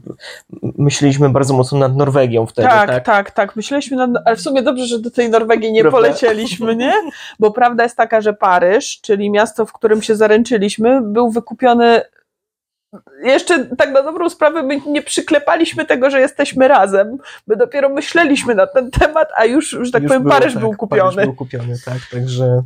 myśleliśmy 0.63 1.31
bardzo 1.31 1.55
mocno 1.55 1.79
nad 1.79 1.97
Norwegią 1.97 2.47
wtedy, 2.47 2.69
tak, 2.69 2.89
tak? 2.89 3.05
tak, 3.05 3.31
tak, 3.31 3.57
myśleliśmy, 3.57 3.97
nad, 3.97 4.11
ale 4.25 4.37
w 4.37 4.41
sumie 4.41 4.63
dobrze, 4.63 4.87
że 4.87 4.99
do 4.99 5.11
tej 5.11 5.31
Norwegii 5.31 5.73
nie 5.73 5.81
Prawda? 5.81 5.99
polecieliśmy, 5.99 6.77
nie? 6.77 6.93
Bo 7.41 7.51
prawda 7.51 7.83
jest 7.83 7.97
taka, 7.97 8.21
że 8.21 8.33
Paryż, 8.33 9.01
czyli 9.01 9.31
miasto, 9.31 9.67
w 9.67 9.73
którym 9.73 10.03
się 10.03 10.17
zaręczyliśmy, 10.17 11.01
był 11.01 11.31
wykupiony 11.31 12.03
jeszcze 13.23 13.65
tak 13.77 13.93
na 13.93 14.03
dobrą 14.03 14.31
sprawę 14.31 14.63
my 14.63 14.81
nie 14.87 15.03
przyklepaliśmy 15.03 15.85
tego, 15.85 16.11
że 16.11 16.21
jesteśmy 16.21 16.69
razem. 16.69 17.19
My 17.47 17.57
dopiero 17.57 17.89
myśleliśmy 17.89 18.55
na 18.55 18.67
ten 18.67 18.91
temat, 18.91 19.29
a 19.37 19.45
już, 19.45 19.71
że 19.71 19.93
tak 19.93 20.03
Już 20.03 20.11
powiem, 20.11 20.23
było, 20.23 20.35
Paryż 20.35 20.53
tak, 20.53 20.61
był 20.61 20.73
kupiony. 20.73 21.15
Paryż 21.15 21.27
był 21.27 21.35
kupiony, 21.35 21.75
tak, 21.85 21.99
także 22.11 22.63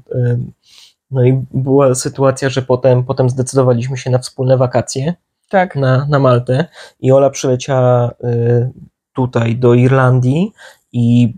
no 1.11 1.25
i 1.25 1.43
była 1.51 1.95
sytuacja, 1.95 2.49
że 2.49 2.63
potem, 2.63 3.05
potem 3.05 3.31
zdecydowaliśmy 3.31 3.97
się 3.97 4.11
na 4.11 4.19
wspólne 4.19 4.57
wakacje 4.57 5.15
Tak. 5.49 5.77
na, 5.77 6.07
na 6.11 6.19
Maltę 6.19 6.65
i 7.01 7.13
Ola 7.13 7.31
przyleciała 7.31 8.11
y, 8.11 8.71
tutaj 9.13 9.57
do 9.57 9.75
Irlandii 9.75 10.53
i 10.93 11.35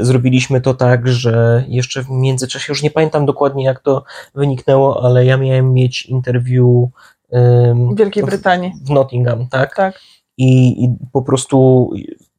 y, 0.00 0.04
zrobiliśmy 0.04 0.60
to 0.60 0.74
tak, 0.74 1.08
że 1.08 1.64
jeszcze 1.68 2.02
w 2.02 2.10
międzyczasie, 2.10 2.66
już 2.68 2.82
nie 2.82 2.90
pamiętam 2.90 3.26
dokładnie 3.26 3.64
jak 3.64 3.80
to 3.80 4.04
wyniknęło, 4.34 5.04
ale 5.04 5.24
ja 5.24 5.36
miałem 5.36 5.72
mieć 5.72 6.06
interview 6.06 6.66
ym, 6.66 6.86
W 7.32 7.96
Wielkiej 7.96 8.22
w- 8.22 8.26
Brytanii. 8.26 8.72
w 8.84 8.90
Nottingham, 8.90 9.46
tak? 9.48 9.76
Tak. 9.76 10.00
I, 10.38 10.84
I 10.84 10.96
po 11.12 11.22
prostu 11.22 11.90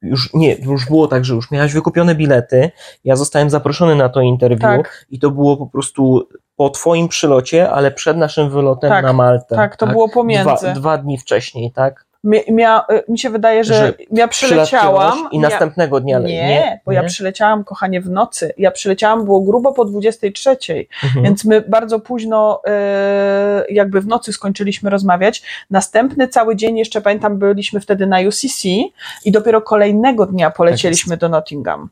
już 0.02 0.34
nie, 0.34 0.56
już 0.56 0.86
było 0.86 1.08
tak, 1.08 1.26
że 1.26 1.34
już 1.34 1.52
miałaś 1.52 1.74
wykupione 1.74 2.16
bilety. 2.16 2.72
Ja 3.04 3.16
zostałem 3.16 3.50
zaproszony 3.50 3.96
na 3.96 4.10
to 4.10 4.22
interview 4.22 4.62
Tak. 4.62 5.06
i 5.10 5.20
to 5.20 5.32
było 5.32 5.58
po 5.58 5.68
prostu 5.68 6.28
po 6.56 6.70
twoim 6.70 7.08
przylocie, 7.08 7.72
ale 7.72 7.92
przed 7.92 8.18
naszym 8.18 8.50
wylotem 8.50 8.90
Tak, 8.90 9.04
na 9.06 9.14
Maltę. 9.14 9.56
Tak, 9.56 9.76
to 9.76 9.88
było 9.88 10.10
pomiędzy. 10.10 10.56
Dwa, 10.62 10.74
dwa 10.74 10.98
dni 10.98 11.18
wcześniej, 11.18 11.72
tak? 11.72 12.07
Mia, 12.50 12.86
y, 12.92 13.12
mi 13.12 13.20
się 13.20 13.30
wydaje, 13.30 13.64
że, 13.64 13.74
Że 13.74 13.94
ja 14.12 14.28
przyleciałam. 14.28 15.30
I 15.32 15.40
następnego 15.40 16.00
dnia. 16.00 16.20
nie, 16.20 16.26
nie, 16.28 16.80
bo 16.86 16.92
ja 16.92 17.02
nie? 17.02 17.08
przyleciałam, 17.08 17.64
kochanie, 17.64 18.02
w 18.02 18.10
nocy. 18.10 18.54
Ja 18.58 18.72
przyleciałam, 18.72 19.26
było 19.26 19.42
grubo 19.42 19.74
po 19.74 19.86
23, 19.86 20.58
Mhm. 21.04 21.26
więc 21.26 21.46
my 21.46 21.62
bardzo 21.62 22.00
późno, 22.00 22.62
e, 22.68 23.66
jakby 23.70 24.02
w 24.02 24.08
nocy 24.08 24.34
skończyliśmy 24.34 24.90
rozmawiać. 24.90 25.44
Następny 25.70 26.28
cały 26.28 26.56
dzień, 26.56 26.78
jeszcze 26.78 27.02
pamiętam, 27.02 27.38
byliśmy 27.38 27.80
wtedy 27.80 28.08
na 28.08 28.20
UCC 28.20 28.64
i 29.26 29.32
dopiero 29.32 29.62
kolejnego 29.62 30.26
dnia 30.26 30.52
polecieliśmy 30.52 31.18
do 31.18 31.30
Nottingham. 31.30 31.90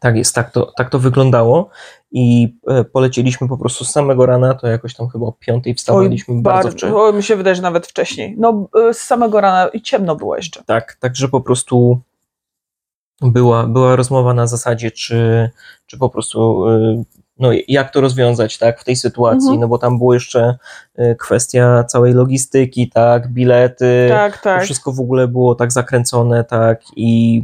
Tak 0.00 0.16
jest, 0.16 0.34
tak 0.34 0.50
to, 0.50 0.72
tak 0.76 0.90
to 0.90 0.98
wyglądało 0.98 1.70
i 2.12 2.56
e, 2.68 2.84
polecieliśmy 2.84 3.48
po 3.48 3.58
prostu 3.58 3.84
z 3.84 3.90
samego 3.90 4.26
rana, 4.26 4.54
to 4.54 4.66
jakoś 4.66 4.94
tam 4.94 5.08
chyba 5.08 5.26
o 5.26 5.32
piątej 5.32 5.74
wstawaliśmy 5.74 6.42
bardzo 6.42 6.68
bar- 6.68 6.72
wcześnie. 6.72 6.96
o, 6.96 7.12
mi 7.12 7.22
się 7.22 7.36
wydaje, 7.36 7.56
że 7.56 7.62
nawet 7.62 7.86
wcześniej. 7.86 8.34
No, 8.38 8.68
e, 8.88 8.94
z 8.94 8.98
samego 8.98 9.40
rana 9.40 9.68
i 9.68 9.82
ciemno 9.82 10.16
było 10.16 10.36
jeszcze. 10.36 10.62
Tak, 10.64 10.96
także 11.00 11.28
po 11.28 11.40
prostu 11.40 12.00
była, 13.22 13.66
była 13.66 13.96
rozmowa 13.96 14.34
na 14.34 14.46
zasadzie, 14.46 14.90
czy, 14.90 15.50
czy 15.86 15.98
po 15.98 16.08
prostu 16.10 16.68
y, 16.68 17.04
no, 17.38 17.50
jak 17.68 17.90
to 17.92 18.00
rozwiązać 18.00 18.58
tak, 18.58 18.80
w 18.80 18.84
tej 18.84 18.96
sytuacji, 18.96 19.40
Mhm. 19.48 19.60
no 19.60 19.68
bo 19.68 19.78
tam 19.78 19.98
było 19.98 20.14
jeszcze 20.14 20.58
kwestia 21.18 21.84
całej 21.84 22.12
logistyki, 22.14 22.88
tak, 22.90 23.28
bilety, 23.32 24.06
Tak, 24.10 24.38
to 24.38 24.44
tak. 24.44 24.62
wszystko 24.64 24.92
w 24.92 25.00
ogóle 25.00 25.28
było 25.28 25.54
tak 25.54 25.72
zakręcone, 25.72 26.44
tak, 26.44 26.82
i 26.96 27.42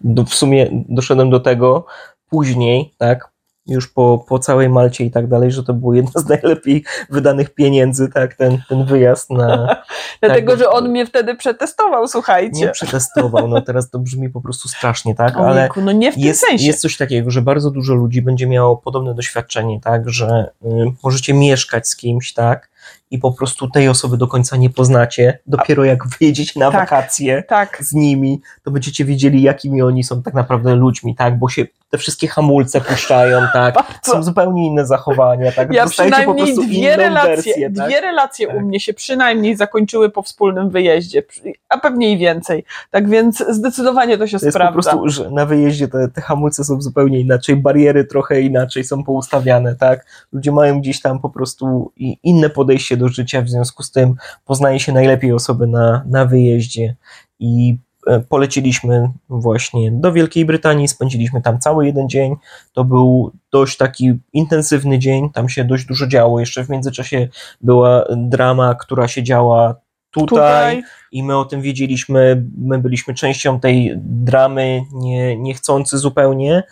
do, 0.00 0.24
w 0.24 0.34
sumie 0.34 0.84
doszedłem 0.88 1.30
do 1.30 1.40
tego 1.40 1.86
później, 2.30 2.94
tak, 2.98 3.34
już 3.66 3.88
po, 3.88 4.24
po 4.28 4.38
całej 4.38 4.68
Malcie 4.68 5.04
i 5.04 5.10
tak 5.10 5.26
dalej, 5.26 5.50
że 5.50 5.62
to 5.62 5.74
było 5.74 5.94
jedno 5.94 6.20
z 6.20 6.28
najlepiej 6.28 6.84
wydanych 7.10 7.54
pieniędzy, 7.54 8.08
tak, 8.08 8.34
ten, 8.34 8.58
ten 8.68 8.84
wyjazd 8.84 9.30
na, 9.30 9.76
Dlatego, 10.20 10.52
tak, 10.52 10.58
że 10.58 10.70
on 10.70 10.88
mnie 10.88 11.06
wtedy 11.06 11.34
przetestował, 11.34 12.08
słuchajcie. 12.08 12.60
nie 12.60 12.68
przetestował, 12.68 13.48
no 13.48 13.60
teraz 13.60 13.90
to 13.90 13.98
brzmi 13.98 14.30
po 14.30 14.40
prostu 14.40 14.68
strasznie, 14.68 15.14
tak, 15.14 15.36
ale 15.36 15.68
no 15.76 15.92
nie 15.92 16.12
w 16.12 16.14
tym 16.14 16.24
jest, 16.24 16.40
sensie. 16.40 16.66
jest 16.66 16.80
coś 16.80 16.96
takiego, 16.96 17.30
że 17.30 17.42
bardzo 17.42 17.70
dużo 17.70 17.94
ludzi 17.94 18.22
będzie 18.22 18.46
miało 18.46 18.76
podobne 18.76 19.14
doświadczenie, 19.14 19.80
tak, 19.80 20.10
że 20.10 20.50
y, 20.64 20.68
możecie 21.04 21.34
mieszkać 21.34 21.88
z 21.88 21.96
kimś, 21.96 22.32
tak, 22.32 22.70
i 23.10 23.18
po 23.18 23.32
prostu 23.32 23.70
tej 23.70 23.88
osoby 23.88 24.16
do 24.16 24.26
końca 24.28 24.56
nie 24.56 24.70
poznacie, 24.70 25.38
dopiero 25.46 25.84
jak 25.84 25.98
wyjedziecie 26.20 26.60
na 26.60 26.70
Tak. 26.70 26.80
wakacje 26.80 27.42
Tak, 27.42 27.78
z 27.80 27.92
nimi, 27.92 28.40
to 28.62 28.70
będziecie 28.70 29.04
wiedzieli, 29.04 29.42
jakimi 29.42 29.82
oni 29.82 30.04
są 30.04 30.22
tak 30.22 30.34
naprawdę 30.34 30.74
ludźmi, 30.74 31.14
tak, 31.14 31.38
bo 31.38 31.48
się 31.48 31.66
te 31.90 31.98
wszystkie 31.98 32.28
hamulce 32.28 32.80
puszczają, 32.80 33.40
tak, 33.52 33.74
są 34.02 34.22
zupełnie 34.22 34.66
inne 34.66 34.86
zachowania, 34.86 35.52
tak, 35.52 35.72
Ja 35.72 35.84
dostajecie 35.84 36.16
przynajmniej 36.16 36.56
dwie 36.66 36.96
relacje, 36.96 37.30
wersję, 37.36 37.70
tak. 37.70 37.86
dwie 37.86 38.00
relacje 38.00 38.46
Tak. 38.46 38.56
u 38.56 38.60
mnie 38.60 38.80
się 38.80 38.94
przynajmniej 38.94 39.56
zakończyły 39.56 40.10
po 40.10 40.22
wspólnym 40.22 40.70
wyjeździe, 40.70 41.22
a 41.68 41.78
pewnie 41.78 42.12
i 42.12 42.18
więcej. 42.18 42.64
Tak 42.90 43.08
więc 43.08 43.44
zdecydowanie 43.48 44.18
to 44.18 44.26
się 44.26 44.38
To 44.38 44.46
jest 44.46 44.56
sprawdza. 44.56 44.90
po 44.90 44.98
prostu, 44.98 45.08
że 45.22 45.30
na 45.30 45.46
wyjeździe 45.46 45.88
te, 45.88 46.08
te 46.08 46.20
hamulce 46.20 46.64
są 46.64 46.82
zupełnie 46.82 47.20
inaczej, 47.20 47.56
bariery 47.56 48.04
trochę 48.04 48.40
inaczej 48.40 48.84
są 48.84 49.04
poustawiane, 49.04 49.74
tak? 49.76 50.06
Ludzie 50.32 50.52
mają 50.52 50.80
gdzieś 50.80 51.00
tam 51.00 51.18
po 51.20 51.30
prostu 51.30 51.92
inne 52.22 52.50
podejście 52.50 52.73
do 52.96 53.08
życia, 53.08 53.42
w 53.42 53.48
związku 53.48 53.82
z 53.82 53.90
tym 53.90 54.14
poznaje 54.44 54.80
się 54.80 54.92
najlepiej 54.92 55.32
osoby 55.32 55.66
na, 55.66 56.04
na 56.06 56.24
wyjeździe 56.24 56.96
i 57.38 57.78
e, 58.06 58.20
poleciliśmy 58.20 59.10
właśnie 59.28 59.92
do 59.92 60.12
Wielkiej 60.12 60.44
Brytanii, 60.44 60.88
spędziliśmy 60.88 61.42
tam 61.42 61.58
cały 61.58 61.86
jeden 61.86 62.08
dzień, 62.08 62.36
to 62.72 62.84
był 62.84 63.32
dość 63.52 63.76
taki 63.76 64.12
intensywny 64.32 64.98
dzień, 64.98 65.30
tam 65.30 65.48
się 65.48 65.64
dość 65.64 65.84
dużo 65.84 66.06
działo, 66.06 66.40
jeszcze 66.40 66.64
w 66.64 66.70
międzyczasie 66.70 67.28
była 67.60 68.04
drama, 68.16 68.74
która 68.74 69.08
się 69.08 69.22
działa 69.22 69.84
Tutaj, 70.14 70.82
i 71.12 71.22
my 71.22 71.38
o 71.38 71.44
tym 71.44 71.62
wiedzieliśmy, 71.62 72.44
my 72.58 72.78
byliśmy 72.78 73.14
częścią 73.14 73.60
tej 73.60 73.92
dramy, 73.96 74.82
nie, 74.92 75.36
niechcący 75.36 75.98
zupełnie. 75.98 76.62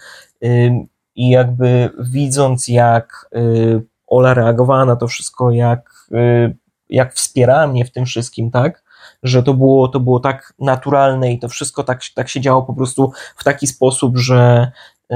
I 1.15 1.31
jakby 1.31 1.91
widząc 1.99 2.69
jak 2.69 3.29
y, 3.37 3.83
Ola 4.13 4.35
reagowała 4.35 4.85
na 4.85 4.97
to 4.97 5.09
wszystko, 5.09 5.51
jak, 5.51 6.09
y, 6.13 6.57
jak 6.89 7.15
wspierała 7.15 7.67
mnie 7.67 7.85
w 7.85 7.93
tym 7.93 8.07
wszystkim, 8.07 8.51
tak, 8.51 8.83
że 9.23 9.43
to 9.43 9.55
było, 9.55 9.89
to 9.89 10.01
było 10.01 10.21
tak 10.21 10.55
naturalne 10.59 11.33
i 11.33 11.39
to 11.39 11.49
wszystko 11.49 11.85
tak, 11.85 12.01
tak 12.15 12.29
się 12.29 12.41
działo 12.41 12.63
po 12.63 12.75
prostu 12.75 13.13
w 13.37 13.45
taki 13.45 13.67
sposób, 13.67 14.19
że 14.19 14.71
y, 15.13 15.15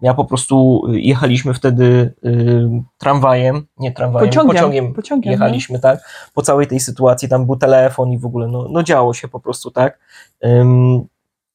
ja 0.00 0.14
po 0.14 0.24
prostu 0.24 0.82
jechaliśmy 0.88 1.54
wtedy 1.54 2.14
y, 2.24 2.82
tramwajem, 2.98 3.66
nie 3.78 3.92
tramwajem, 3.92 4.28
pociągiem, 4.28 4.54
pociągiem 4.54 4.94
pociągiem, 4.94 5.30
no. 5.30 5.32
jechaliśmy, 5.32 5.78
tak, 5.78 6.00
po 6.34 6.42
całej 6.42 6.66
tej 6.66 6.80
sytuacji, 6.80 7.28
tam 7.28 7.46
był 7.46 7.56
telefon 7.56 8.12
i 8.12 8.18
w 8.18 8.26
ogóle, 8.26 8.48
no, 8.48 8.66
no 8.70 8.82
działo 8.82 9.14
się 9.14 9.28
po 9.28 9.40
prostu, 9.40 9.70
tak, 9.70 9.98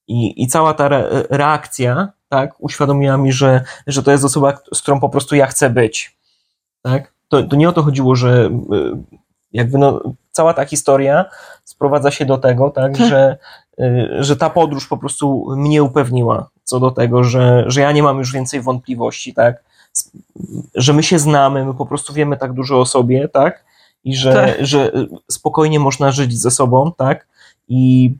i, 0.07 0.43
i 0.43 0.47
cała 0.47 0.73
ta 0.73 0.85
re, 0.85 1.23
reakcja, 1.29 2.11
tak, 2.29 2.55
uświadomiła 2.59 3.17
mi, 3.17 3.31
że, 3.31 3.63
że 3.87 4.03
to 4.03 4.11
jest 4.11 4.25
osoba, 4.25 4.53
z 4.73 4.81
którą 4.81 4.99
po 4.99 5.09
prostu 5.09 5.35
ja 5.35 5.47
chcę 5.47 5.69
być, 5.69 6.20
tak, 6.81 7.13
to, 7.29 7.43
to 7.43 7.55
nie 7.55 7.69
o 7.69 7.71
to 7.71 7.83
chodziło, 7.83 8.15
że 8.15 8.49
y, 8.73 9.19
jakby 9.53 9.77
no, 9.77 10.01
cała 10.31 10.53
ta 10.53 10.65
historia 10.65 11.25
sprowadza 11.63 12.11
się 12.11 12.25
do 12.25 12.37
tego, 12.37 12.69
tak, 12.69 12.97
że, 12.97 13.37
y, 13.79 14.23
że 14.23 14.35
ta 14.37 14.49
podróż 14.49 14.87
po 14.87 14.97
prostu 14.97 15.45
mnie 15.57 15.83
upewniła 15.83 16.49
co 16.63 16.79
do 16.79 16.91
tego, 16.91 17.23
że, 17.23 17.63
że 17.67 17.81
ja 17.81 17.91
nie 17.91 18.03
mam 18.03 18.17
już 18.17 18.33
więcej 18.33 18.61
wątpliwości, 18.61 19.33
tak, 19.33 19.63
że 20.75 20.93
my 20.93 21.03
się 21.03 21.19
znamy, 21.19 21.65
my 21.65 21.73
po 21.73 21.85
prostu 21.85 22.13
wiemy 22.13 22.37
tak 22.37 22.53
dużo 22.53 22.79
o 22.79 22.85
sobie, 22.85 23.27
tak, 23.27 23.65
i 24.03 24.15
że, 24.15 24.33
Tak. 24.33 24.65
że 24.65 24.91
spokojnie 25.31 25.79
można 25.79 26.11
żyć 26.11 26.39
ze 26.39 26.51
sobą, 26.51 26.91
tak, 26.97 27.27
i, 27.67 28.13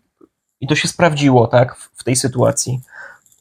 i 0.61 0.67
to 0.67 0.75
się 0.75 0.87
sprawdziło, 0.87 1.47
tak, 1.47 1.75
w, 1.75 1.89
w 1.95 2.03
tej 2.03 2.15
sytuacji. 2.15 2.81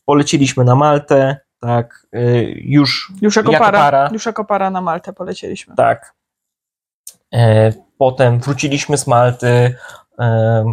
Poleciliśmy 0.04 0.64
na 0.64 0.74
Maltę, 0.74 1.36
tak, 1.60 2.06
y, 2.14 2.54
już 2.64 3.12
Już 3.22 3.36
jako, 3.36 3.52
Jako 3.52 3.64
para, 3.64 3.78
para. 3.78 4.08
Już 4.12 4.26
jako 4.26 4.44
para 4.44 4.70
na 4.70 4.80
Maltę 4.80 5.12
polecieliśmy. 5.12 5.74
tak. 5.76 6.14
E, 7.34 7.72
Potem 7.98 8.38
wróciliśmy 8.40 8.98
z 8.98 9.06
Malty. 9.06 9.74
e, 10.18 10.64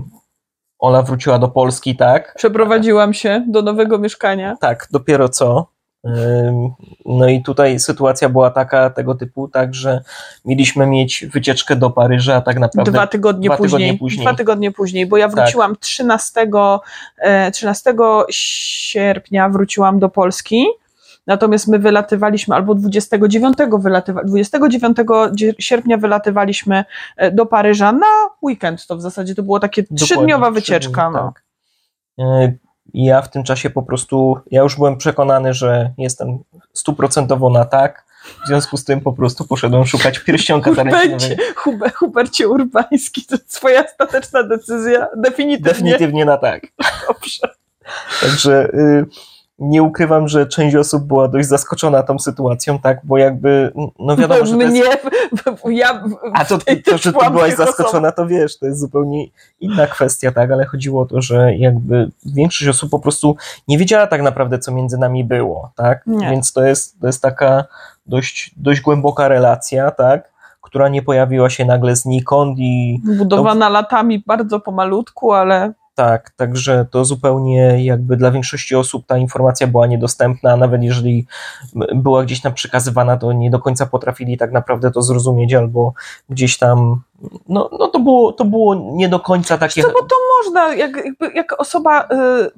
Ola 0.80 1.02
wróciła 1.02 1.40
do 1.40 1.48
Polski, 1.48 1.96
tak? 1.96 2.34
Przeprowadziłam 2.36 3.14
się 3.14 3.46
do 3.48 3.62
nowego 3.62 3.98
mieszkania. 4.00 4.56
Tak, 4.62 4.88
dopiero 4.92 5.30
co. 5.30 5.68
No 7.06 7.28
i 7.30 7.44
tutaj 7.44 7.80
sytuacja 7.80 8.30
była 8.30 8.50
taka, 8.50 8.90
tego 8.90 9.16
typu, 9.16 9.48
tak, 9.48 9.74
że 9.76 10.02
mieliśmy 10.46 10.88
mieć 10.88 11.26
wycieczkę 11.34 11.76
do 11.76 11.90
Paryża, 11.90 12.36
a 12.36 12.42
tak 12.42 12.60
naprawdę 12.60 12.92
Dwa 12.92 13.08
tygodnie, 13.08 13.50
dwa 13.50 13.56
tygodnie 13.58 13.78
później, 13.78 13.98
później. 13.98 14.26
Dwa 14.26 14.34
tygodnie 14.36 14.72
później, 14.72 15.06
bo 15.06 15.18
ja 15.18 15.30
Tak. 15.30 15.36
wróciłam 15.36 15.76
13, 15.80 16.82
e, 17.20 17.52
13 17.52 17.94
sierpnia 18.30 19.50
wróciłam 19.50 20.00
do 20.00 20.10
Polski. 20.10 20.66
Natomiast 21.28 21.68
my 21.68 21.80
wylatywaliśmy, 21.80 22.56
albo 22.56 22.76
29, 22.76 23.58
wylatywa, 23.80 24.24
29 24.24 24.98
dzie- 25.34 25.54
sierpnia 25.60 25.98
wylatywaliśmy 25.98 26.86
e, 27.18 27.32
do 27.32 27.46
Paryża 27.46 27.92
na 27.92 28.08
weekend. 28.42 28.88
To 28.88 28.96
w 28.98 29.02
zasadzie 29.02 29.36
to 29.36 29.44
było 29.44 29.60
takie 29.60 29.84
trzydniowa 29.84 30.46
trzy 30.46 30.54
wycieczka. 30.54 31.10
dni, 31.10 31.14
No. 31.20 31.34
tak. 31.34 31.44
E, 32.20 32.54
I 32.94 33.06
ja 33.06 33.22
w 33.22 33.30
tym 33.30 33.44
czasie 33.44 33.70
po 33.70 33.84
prostu, 33.84 34.40
ja 34.52 34.62
już 34.62 34.76
byłem 34.76 34.98
przekonany, 34.98 35.54
że 35.54 35.94
jestem 35.98 36.40
stuprocentowo 36.74 37.50
na 37.50 37.66
tak. 37.66 38.08
W 38.44 38.48
związku 38.48 38.78
z 38.78 38.84
tym 38.84 39.02
po 39.02 39.14
prostu 39.14 39.48
poszedłem 39.48 39.86
szukać 39.86 40.20
pierścionka 40.20 40.70
Hubercie, 40.70 40.92
zaręczynowego. 40.92 41.44
Hube, 41.56 41.90
Hubercie 41.90 42.48
Urbański, 42.48 43.26
to 43.26 43.38
twoja 43.52 43.86
ostateczna 43.86 44.44
decyzja? 44.44 45.08
Definitywnie. 45.18 45.74
Definitywnie 45.74 46.26
na 46.26 46.38
tak. 46.38 46.62
Dobrze. 47.08 47.48
Także 48.22 48.70
y, 48.74 49.06
nie 49.60 49.84
ukrywam, 49.84 50.28
że 50.28 50.48
część 50.48 50.76
osób 50.76 51.04
była 51.04 51.28
dość 51.28 51.48
zaskoczona 51.48 52.04
tą 52.04 52.20
sytuacją, 52.20 52.80
tak, 52.80 53.00
bo 53.04 53.18
jakby, 53.18 53.72
no 54.00 54.18
wiadomo, 54.18 54.46
że 54.46 54.54
to 54.54 54.62
jest, 54.62 54.74
Mnie, 54.74 54.84
ja 55.82 56.04
a 56.34 56.46
to, 56.46 56.58
tej 56.58 56.84
to, 56.84 56.98
że 56.98 57.14
ty 57.14 57.30
byłaś 57.32 57.56
zaskoczona, 57.56 58.12
to 58.12 58.28
wiesz, 58.28 58.60
to 58.60 58.66
jest 58.66 58.80
zupełnie 58.80 59.26
inna 59.60 59.88
kwestia, 59.88 60.32
tak, 60.32 60.52
ale 60.52 60.66
chodziło 60.66 61.02
o 61.02 61.06
to, 61.06 61.22
że 61.22 61.56
jakby 61.56 62.12
większość 62.26 62.70
osób 62.70 62.92
po 62.92 63.00
prostu 63.00 63.36
nie 63.68 63.78
wiedziała 63.78 64.08
tak 64.08 64.22
naprawdę, 64.22 64.60
co 64.60 64.72
między 64.72 64.98
nami 64.98 65.24
było, 65.24 65.72
tak, 65.76 66.06
Nie. 66.08 66.30
więc 66.30 66.54
to 66.54 66.64
jest, 66.64 67.00
to 67.00 67.08
jest 67.08 67.22
taka 67.22 67.64
dość, 68.06 68.56
dość 68.58 68.82
głęboka 68.82 69.28
relacja, 69.28 69.92
tak, 69.92 70.32
która 70.62 70.90
nie 70.90 71.02
pojawiła 71.02 71.50
się 71.50 71.66
nagle 71.66 71.96
znikąd 71.96 72.60
i 72.60 73.02
budowana 73.18 73.70
latami 73.70 74.24
bardzo 74.28 74.60
pomalutku, 74.60 75.34
ale 75.34 75.74
Tak, 75.98 76.30
także 76.30 76.86
to 76.92 77.06
zupełnie 77.06 77.86
jakby 77.86 78.18
dla 78.18 78.32
większości 78.32 78.76
osób 78.76 79.06
ta 79.06 79.18
informacja 79.18 79.68
była 79.68 79.88
niedostępna, 79.88 80.52
a 80.52 80.58
nawet 80.58 80.84
jeżeli 80.84 81.26
była 81.96 82.24
gdzieś 82.24 82.42
tam 82.42 82.54
przekazywana, 82.54 83.18
to 83.18 83.34
nie 83.34 83.50
do 83.50 83.60
końca 83.60 83.86
potrafili 83.86 84.38
tak 84.38 84.52
naprawdę 84.52 84.92
to 84.92 85.02
zrozumieć, 85.02 85.54
albo 85.54 85.94
gdzieś 86.30 86.58
tam, 86.58 87.02
no, 87.50 87.70
no 87.80 87.88
to, 87.88 88.00
było, 88.00 88.34
to 88.34 88.46
było 88.46 88.76
nie 88.76 89.10
do 89.10 89.20
końca 89.20 89.58
takie. 89.58 89.82
Co, 89.82 89.88
bo 89.92 90.02
to 90.02 90.16
można, 90.38 90.76
jak, 90.76 91.04
jak 91.34 91.62
osoba 91.62 92.04
y, 92.04 92.08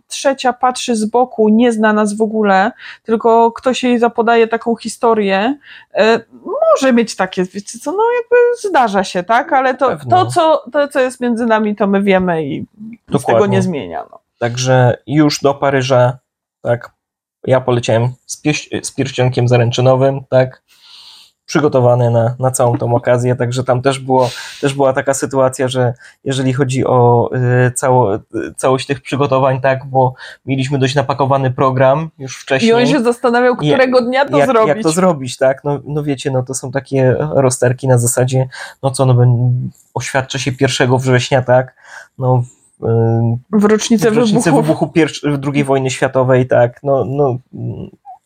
trzecia 0.08 0.54
patrzy 0.54 0.96
z 0.96 1.06
boku, 1.06 1.50
nie 1.50 1.72
zna 1.72 1.94
nas 1.94 2.14
w 2.14 2.22
ogóle, 2.22 2.72
tylko 3.04 3.52
ktoś 3.52 3.84
jej 3.84 4.00
zapodaje 4.00 4.48
taką 4.48 4.76
historię, 4.76 5.58
y, 5.96 6.00
może 6.72 6.94
mieć 6.94 7.16
takie, 7.16 7.44
wiecie 7.44 7.80
co, 7.80 7.92
no 7.92 8.04
jakby 8.22 8.70
zdarza 8.70 9.04
się, 9.04 9.24
tak? 9.24 9.54
Ale 9.54 9.76
to, 9.76 9.98
to, 10.10 10.26
co, 10.26 10.64
to, 10.72 10.88
co 10.88 11.00
jest 11.00 11.22
między 11.22 11.46
nami, 11.46 11.76
to 11.76 11.88
my 11.88 12.02
wiemy 12.02 12.46
i 12.46 12.62
z 12.62 13.12
tego 13.12 13.20
Dokładnie. 13.20 13.58
nie 13.58 13.62
zmienia. 13.62 14.06
No. 14.12 14.20
Także 14.40 14.98
już 15.08 15.40
do 15.40 15.54
Paryża, 15.54 16.18
tak, 16.62 16.92
ja 17.48 17.62
poleciałem 17.62 18.10
z, 18.26 18.44
pieś- 18.46 18.86
z 18.86 18.92
pierścionkiem 18.92 19.48
zaręczynowym, 19.48 20.22
tak, 20.30 20.62
przygotowany 21.50 22.12
na, 22.12 22.36
na 22.40 22.52
całą 22.52 22.78
tą 22.78 22.96
okazję, 22.96 23.36
także 23.36 23.64
tam 23.64 23.82
też, 23.82 24.00
było, 24.00 24.30
też 24.62 24.74
była 24.74 24.94
taka 24.94 25.14
sytuacja, 25.14 25.68
że 25.68 25.94
jeżeli 26.24 26.54
chodzi 26.54 26.86
o 26.86 27.30
y, 27.68 27.72
cało, 27.72 28.16
y, 28.16 28.20
całość 28.58 28.88
tych 28.88 29.02
przygotowań, 29.02 29.62
tak, 29.62 29.86
bo 29.86 30.14
mieliśmy 30.46 30.78
dość 30.78 30.96
napakowany 30.96 31.52
program 31.52 32.10
już 32.20 32.42
wcześniej. 32.42 32.72
I 32.72 32.74
on 32.74 32.88
się 32.88 33.04
zastanawiał, 33.04 33.56
którego 33.56 34.02
dnia 34.02 34.26
to 34.26 34.38
jak, 34.38 34.50
zrobić. 34.50 34.68
jak 34.68 34.84
to 34.84 34.92
zrobić, 34.92 35.38
tak? 35.38 35.64
No, 35.64 35.80
no 35.86 36.04
wiecie, 36.04 36.32
no 36.32 36.44
to 36.44 36.54
są 36.54 36.72
takie 36.72 37.16
rozterki 37.20 37.88
na 37.88 37.98
zasadzie, 37.98 38.48
no 38.84 38.92
co, 38.92 39.06
no 39.06 39.16
oświadczę 39.94 40.40
się 40.40 40.52
1 40.60 40.98
września, 40.98 41.42
tak? 41.42 41.76
No, 42.20 42.44
y, 42.84 43.58
w 43.60 43.64
rocznicę, 43.64 44.12
w 44.12 44.18
rocznicę 44.18 44.52
wybuchu. 44.52 44.92
wybuchu 44.94 45.52
II 45.54 45.64
wojny 45.64 45.90
światowej, 45.90 46.48
tak, 46.48 46.84
no, 46.84 47.06
no, 47.06 47.38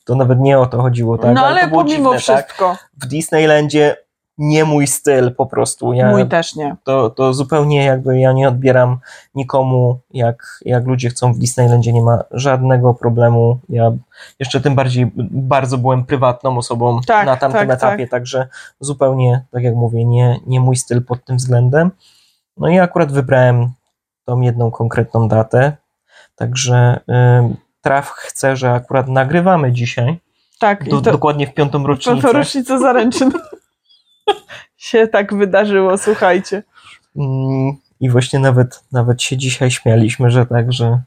to 0.04 0.16
nawet 0.16 0.40
nie 0.40 0.60
o 0.60 0.66
to 0.66 0.82
chodziło, 0.82 1.18
tak, 1.18 1.36
no 1.36 1.46
ale 1.46 1.68
było 1.68 1.84
pomimo 1.84 2.16
dziwne, 2.16 2.36
tak, 2.36 2.46
wszystko, 2.46 2.78
w 2.98 3.06
Disneylandzie 3.08 3.96
nie 4.38 4.66
mój 4.66 4.88
styl 4.88 5.36
po 5.36 5.46
prostu, 5.46 5.94
ja, 5.94 6.12
mój 6.12 6.28
też 6.28 6.56
nie. 6.56 6.76
to, 6.84 7.10
to 7.10 7.34
zupełnie 7.34 7.86
jakby 7.86 8.20
ja 8.20 8.32
nie 8.32 8.48
odbieram 8.48 8.98
nikomu, 9.36 10.00
jak, 10.12 10.60
jak 10.66 10.86
ludzie 10.86 11.10
chcą 11.10 11.34
w 11.34 11.38
Disneylandzie, 11.38 11.94
nie 11.94 12.02
ma 12.02 12.24
żadnego 12.32 12.94
problemu, 12.94 13.60
ja 13.70 13.92
jeszcze 14.40 14.62
tym 14.62 14.76
bardziej 14.76 15.12
bardzo 15.32 15.78
byłem 15.78 16.06
prywatną 16.06 16.58
osobą 16.58 17.00
Tak, 17.08 17.26
na 17.26 17.38
tamtym 17.38 17.68
tak, 17.68 17.78
etapie, 17.78 18.08
także 18.08 18.48
zupełnie, 18.80 19.46
tak 19.52 19.64
jak 19.64 19.76
mówię, 19.76 20.06
nie, 20.06 20.40
nie 20.48 20.60
mój 20.60 20.76
styl 20.76 21.04
pod 21.04 21.26
tym 21.26 21.38
względem, 21.38 21.92
no 22.58 22.70
i 22.70 22.80
akurat 22.80 23.12
wybrałem 23.12 23.72
tą 24.26 24.42
jedną 24.42 24.72
konkretną 24.72 25.28
datę, 25.28 25.78
także 26.36 27.00
y, 27.10 27.63
Traf 27.84 28.10
chce, 28.10 28.56
że 28.56 28.72
akurat 28.72 29.08
nagrywamy 29.08 29.72
dzisiaj, 29.72 30.20
Tak, 30.60 30.90
do, 30.90 31.02
to, 31.02 31.12
dokładnie 31.12 31.48
w 31.48 31.54
piątą 31.54 31.88
rocznicę. 31.88 32.22
to 32.22 32.34
rocznicę 32.34 32.80
zaręczyn 32.80 33.32
się 34.78 35.08
tak 35.08 35.34
wydarzyło, 35.34 35.98
słuchajcie. 35.98 36.64
Mm, 37.16 37.74
I 38.00 38.10
właśnie 38.10 38.40
nawet, 38.40 38.84
nawet 38.92 39.22
się 39.22 39.38
dzisiaj 39.38 39.72
śmialiśmy, 39.72 40.32
że 40.32 40.46
tak, 40.46 40.74
że 40.74 41.02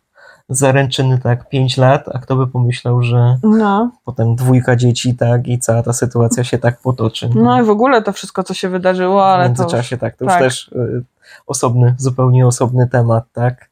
zaręczyny 0.48 1.18
tak 1.18 1.48
5 1.48 1.76
lat, 1.76 2.08
a 2.14 2.18
kto 2.18 2.36
by 2.36 2.46
pomyślał, 2.46 3.02
że 3.02 3.38
No. 3.42 3.90
potem 4.04 4.36
dwójka 4.36 4.76
dzieci, 4.76 5.14
tak, 5.14 5.48
i 5.48 5.58
cała 5.58 5.82
ta 5.82 5.92
sytuacja 5.92 6.44
się 6.44 6.58
tak 6.58 6.80
potoczy. 6.80 7.30
No 7.34 7.60
i 7.62 7.64
w 7.64 7.70
ogóle 7.70 8.02
to 8.02 8.12
wszystko, 8.12 8.42
co 8.42 8.54
się 8.54 8.68
wydarzyło, 8.68 9.20
w 9.20 9.24
ale 9.24 9.42
to. 9.44 9.48
międzyczasie, 9.48 9.96
tak, 9.96 10.16
to 10.16 10.26
tak. 10.26 10.42
już 10.44 10.52
też 10.54 10.68
y, 10.68 11.02
osobny, 11.46 11.94
zupełnie 11.98 12.46
osobny 12.46 12.88
temat, 12.88 13.24
tak. 13.32 13.68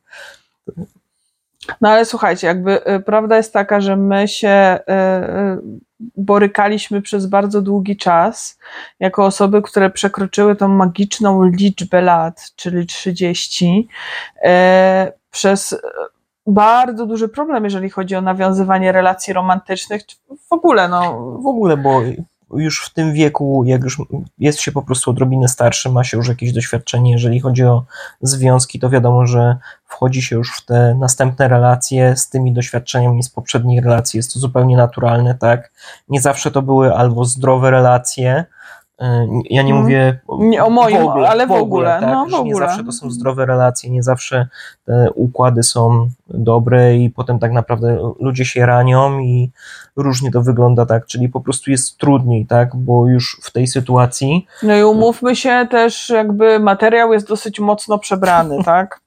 No 1.80 1.88
ale 1.88 2.04
słuchajcie, 2.04 2.46
jakby 2.46 2.88
y, 2.94 3.00
prawda 3.00 3.36
jest 3.36 3.52
taka, 3.52 3.80
że 3.80 3.96
my 3.96 4.28
się 4.28 4.78
y, 4.88 4.92
y, 4.92 5.80
borykaliśmy 6.16 7.02
przez 7.02 7.26
bardzo 7.26 7.62
długi 7.62 7.96
czas 7.96 8.58
jako 9.00 9.24
osoby, 9.24 9.62
które 9.62 9.90
przekroczyły 9.90 10.56
tą 10.56 10.68
magiczną 10.68 11.44
liczbę 11.44 12.02
lat, 12.02 12.52
czyli 12.56 12.86
30, 12.86 13.88
y, 14.36 14.48
przez 15.30 15.76
bardzo 16.46 17.06
duży 17.06 17.28
problem, 17.28 17.64
jeżeli 17.64 17.90
chodzi 17.90 18.16
o 18.16 18.20
nawiązywanie 18.20 18.92
relacji 18.92 19.32
romantycznych, 19.32 20.02
w 20.48 20.52
ogóle, 20.52 20.88
no. 20.88 21.20
W 21.42 21.46
ogóle, 21.46 21.76
bo 21.76 22.02
już 22.56 22.86
w 22.86 22.94
tym 22.94 23.12
wieku, 23.12 23.64
jak 23.66 23.82
już 23.84 24.02
jest 24.38 24.60
się 24.60 24.72
po 24.72 24.82
prostu 24.82 25.10
odrobinę 25.10 25.48
starszy, 25.48 25.90
ma 25.90 26.04
się 26.04 26.16
już 26.16 26.28
jakieś 26.28 26.52
doświadczenie, 26.52 27.12
jeżeli 27.12 27.40
chodzi 27.40 27.64
o 27.64 27.84
związki, 28.20 28.80
to 28.80 28.90
wiadomo, 28.90 29.26
że 29.26 29.56
wchodzi 29.86 30.22
się 30.22 30.36
już 30.36 30.56
w 30.56 30.64
te 30.64 30.94
następne 30.94 31.48
relacje 31.48 32.16
z 32.16 32.28
tymi 32.28 32.52
doświadczeniami 32.52 33.22
z 33.22 33.30
poprzedniej 33.30 33.80
relacji. 33.80 34.18
Jest 34.18 34.34
to 34.34 34.40
zupełnie 34.40 34.76
naturalne, 34.76 35.34
tak? 35.34 35.70
Nie 36.08 36.20
zawsze 36.20 36.50
to 36.50 36.62
były 36.62 36.94
albo 36.94 37.24
zdrowe 37.24 37.70
relacje. 37.70 38.44
Y, 39.02 39.04
Ja 39.50 39.62
nie 39.62 39.72
Mhm. 39.72 39.82
mówię 39.82 40.20
Nie 40.38 40.64
o 40.64 40.70
moim, 40.70 41.08
ale 41.08 41.46
w 41.46 41.52
ogóle, 41.52 41.96
tak, 42.00 42.10
no, 42.10 42.26
w 42.26 42.30
że 42.30 42.36
nie 42.36 42.40
ogóle. 42.54 42.66
zawsze 42.66 42.84
to 42.84 42.92
są 42.92 43.10
zdrowe 43.10 43.46
relacje, 43.46 43.90
nie 43.90 44.02
zawsze 44.02 44.48
te 44.84 45.10
układy 45.14 45.62
są 45.62 46.08
dobre 46.28 46.96
i 46.96 47.10
potem 47.10 47.38
tak 47.38 47.52
naprawdę 47.52 48.12
ludzie 48.20 48.44
się 48.44 48.66
ranią 48.66 49.18
i 49.18 49.50
różnie 49.96 50.30
to 50.30 50.42
wygląda, 50.42 50.86
tak, 50.86 51.06
czyli 51.06 51.28
po 51.28 51.40
prostu 51.40 51.70
jest 51.70 51.98
trudniej, 51.98 52.46
tak, 52.46 52.76
bo 52.76 53.06
już 53.06 53.40
w 53.42 53.50
tej 53.52 53.66
sytuacji 53.66 54.46
No 54.62 54.76
i 54.76 54.82
umówmy 54.82 55.36
się 55.36 55.66
też, 55.70 56.08
jakby 56.10 56.60
materiał 56.60 57.12
jest 57.12 57.28
dosyć 57.28 57.60
mocno 57.60 57.98
przebrany, 57.98 58.64
tak? 58.64 59.00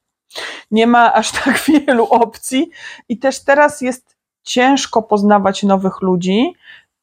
Nie 0.70 0.86
ma 0.86 1.14
aż 1.14 1.32
tak 1.32 1.62
wielu 1.86 2.04
opcji 2.04 2.70
i 3.08 3.18
też 3.18 3.44
teraz 3.44 3.80
jest 3.80 4.16
ciężko 4.42 5.02
poznawać 5.02 5.62
nowych 5.62 6.00
ludzi 6.02 6.52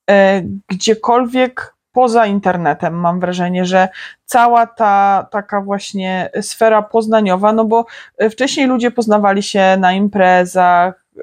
e, 0.09 0.41
gdziekolwiek 0.67 1.74
poza 1.95 2.25
internetem. 2.25 2.93
Mam 2.93 3.19
wrażenie, 3.19 3.65
że 3.65 3.89
cała 4.25 4.67
ta 4.67 5.27
taka 5.31 5.61
właśnie 5.61 6.29
sfera 6.41 6.81
poznaniowa, 6.81 7.53
no 7.53 7.65
bo 7.65 7.85
e, 8.17 8.29
wcześniej 8.29 8.67
ludzie 8.67 8.91
poznawali 8.91 9.43
się 9.43 9.77
na 9.79 9.93
imprezach, 9.93 11.05
e, 11.17 11.21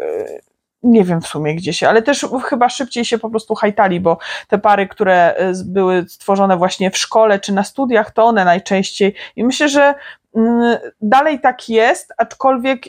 nie 0.83 1.05
wiem 1.05 1.20
w 1.20 1.27
sumie 1.27 1.55
gdzie 1.55 1.73
się, 1.73 1.89
ale 1.89 2.03
też 2.03 2.27
chyba 2.45 2.68
szybciej 2.68 3.05
się 3.05 3.18
po 3.18 3.31
prostu 3.31 3.55
hajtali, 3.55 4.01
bo 4.01 4.18
te 4.49 4.59
pary, 4.59 4.89
które 4.89 5.35
e, 5.35 5.53
były 5.64 6.05
stworzone 6.09 6.57
właśnie 6.57 6.91
w 6.91 6.99
szkole 6.99 7.39
czy 7.39 7.53
na 7.53 7.64
studiach, 7.64 8.11
to 8.11 8.25
one 8.25 8.45
najczęściej. 8.45 9.14
I 9.37 9.45
myślę, 9.45 9.68
że 9.68 9.95
mm, 10.37 10.79
dalej 11.01 11.41
tak 11.41 11.68
jest, 11.68 12.12
aczkolwiek 12.18 12.83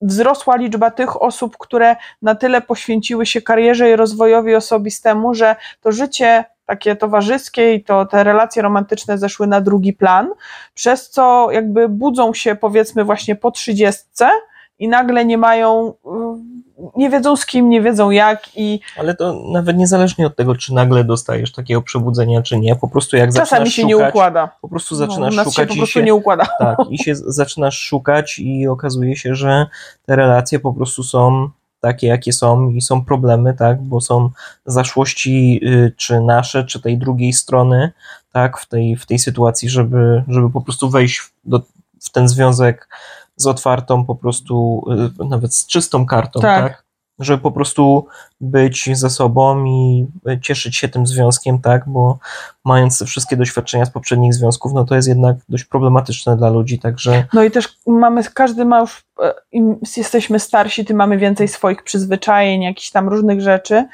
wzrosła 0.00 0.56
liczba 0.56 0.90
tych 0.90 1.22
osób, 1.22 1.56
które 1.58 1.96
na 2.22 2.34
tyle 2.34 2.60
poświęciły 2.60 3.26
się 3.26 3.42
karierze 3.42 3.90
i 3.90 3.96
rozwojowi 3.96 4.54
osobistemu, 4.54 5.34
że 5.34 5.56
to 5.80 5.92
życie 5.92 6.44
takie 6.66 6.96
towarzyskie 6.96 7.74
i 7.74 7.84
to 7.84 8.06
te 8.06 8.24
relacje 8.24 8.62
romantyczne 8.62 9.18
zeszły 9.18 9.46
na 9.46 9.60
drugi 9.60 9.92
plan, 9.92 10.30
przez 10.74 11.10
co 11.10 11.50
jakby 11.50 11.88
budzą 11.88 12.34
się 12.34 12.54
powiedzmy 12.54 13.04
właśnie 13.04 13.36
po 13.36 13.50
trzydziestce 13.50 14.30
i 14.78 14.88
nagle 14.88 15.24
nie 15.24 15.38
mają, 15.38 15.88
y, 15.88 16.90
nie 16.96 17.10
wiedzą 17.10 17.36
z 17.36 17.46
kim, 17.46 17.68
nie 17.68 17.82
wiedzą 17.82 18.10
jak 18.10 18.48
i 18.56 18.80
ale 18.98 19.14
to 19.14 19.42
nawet 19.52 19.76
niezależnie 19.76 20.26
od 20.26 20.36
tego, 20.36 20.54
czy 20.54 20.74
nagle 20.74 21.04
dostajesz 21.04 21.52
takiego 21.52 21.82
przebudzenia, 21.82 22.42
czy 22.42 22.58
nie, 22.58 22.76
po 22.76 22.88
prostu 22.88 23.16
jak 23.16 23.28
czasami 23.28 23.46
zaczynasz 23.48 23.68
się 23.68 23.82
szukać, 23.82 23.98
nie 23.98 24.08
układa. 24.08 24.50
po 24.62 24.68
prostu 24.68 24.94
No, 24.94 24.98
zaczynasz 24.98 25.34
u 25.34 25.36
nas 25.36 25.46
się 25.46 25.52
szukać 25.52 25.68
po 25.68 25.74
i 25.74 25.76
prostu 25.76 25.92
się, 25.92 26.02
nie 26.02 26.14
układa. 26.14 26.46
Tak, 26.58 26.78
i 26.90 26.98
się 26.98 27.14
zaczynasz 27.14 27.78
szukać 27.78 28.38
i 28.38 28.68
okazuje 28.68 29.16
się, 29.16 29.34
że 29.34 29.66
te 30.06 30.16
relacje 30.16 30.60
po 30.60 30.72
prostu 30.72 31.02
są 31.02 31.50
takie, 31.84 32.06
jakie 32.06 32.32
są 32.32 32.70
i 32.70 32.80
są 32.80 33.04
problemy, 33.04 33.54
tak, 33.54 33.82
bo 33.82 34.00
są 34.00 34.30
zaszłości 34.66 35.60
y, 35.62 35.92
czy 35.96 36.20
nasze, 36.20 36.64
czy 36.64 36.80
tej 36.80 36.98
drugiej 36.98 37.32
strony, 37.32 37.92
tak, 38.32 38.58
w 38.58 38.66
tej, 38.68 38.96
w 38.96 39.06
tej 39.06 39.18
sytuacji, 39.18 39.68
żeby, 39.68 40.24
żeby 40.28 40.50
po 40.50 40.60
prostu 40.60 40.90
wejść 40.90 41.18
w, 41.18 41.32
do, 41.44 41.62
w 42.00 42.10
ten 42.10 42.28
związek 42.28 42.88
z 43.36 43.46
otwartą 43.46 44.04
po 44.04 44.14
prostu, 44.14 44.84
y, 45.20 45.24
nawet 45.28 45.54
z 45.54 45.66
czystą 45.66 46.06
kartą, 46.06 46.40
Tak. 46.40 46.62
tak? 46.62 46.83
Żeby 47.18 47.42
po 47.42 47.52
prostu 47.52 48.06
być 48.40 48.90
ze 48.92 49.10
sobą 49.10 49.64
i 49.64 50.06
y, 50.28 50.40
cieszyć 50.40 50.76
się 50.76 50.88
tym 50.88 51.06
związkiem, 51.06 51.60
tak? 51.60 51.82
Bo 51.86 52.18
mając 52.64 53.02
wszystkie 53.06 53.36
doświadczenia 53.36 53.84
z 53.84 53.90
poprzednich 53.90 54.34
związków, 54.34 54.72
no 54.72 54.84
to 54.84 54.94
jest 54.94 55.08
jednak 55.08 55.36
dość 55.48 55.64
problematyczne 55.64 56.36
dla 56.36 56.50
ludzi, 56.50 56.78
także 56.78 57.24
No 57.32 57.44
i 57.44 57.50
też 57.50 57.78
mamy, 57.86 58.22
każdy 58.34 58.64
ma 58.64 58.80
już, 58.80 59.04
e, 59.22 59.34
im 59.52 59.80
jesteśmy 59.96 60.38
starsi, 60.38 60.84
tym 60.84 60.96
mamy 60.96 61.18
więcej 61.18 61.48
swoich 61.48 61.82
przyzwyczajeń, 61.82 62.62
jakichś 62.62 62.90
tam 62.90 63.08
różnych 63.08 63.40
rzeczy. 63.40 63.84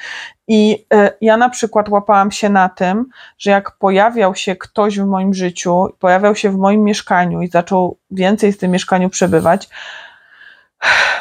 I 0.49 0.87
e, 0.95 1.13
ja 1.21 1.37
na 1.37 1.49
przykład 1.49 1.89
łapałam 1.89 2.31
się 2.31 2.49
na 2.49 2.69
tym, 2.69 3.07
że 3.39 3.51
jak 3.51 3.79
pojawiał 3.79 4.35
się 4.35 4.57
ktoś 4.57 5.01
w 5.01 5.07
moim 5.07 5.35
życiu, 5.35 5.87
pojawiał 5.99 6.35
się 6.35 6.51
w 6.51 6.57
moim 6.57 6.85
mieszkaniu 6.85 7.43
i 7.43 7.49
zaczął 7.49 7.99
więcej 8.11 8.53
w 8.53 8.59
tym 8.59 8.71
mieszkaniu 8.71 9.11
przebywać, 9.11 9.69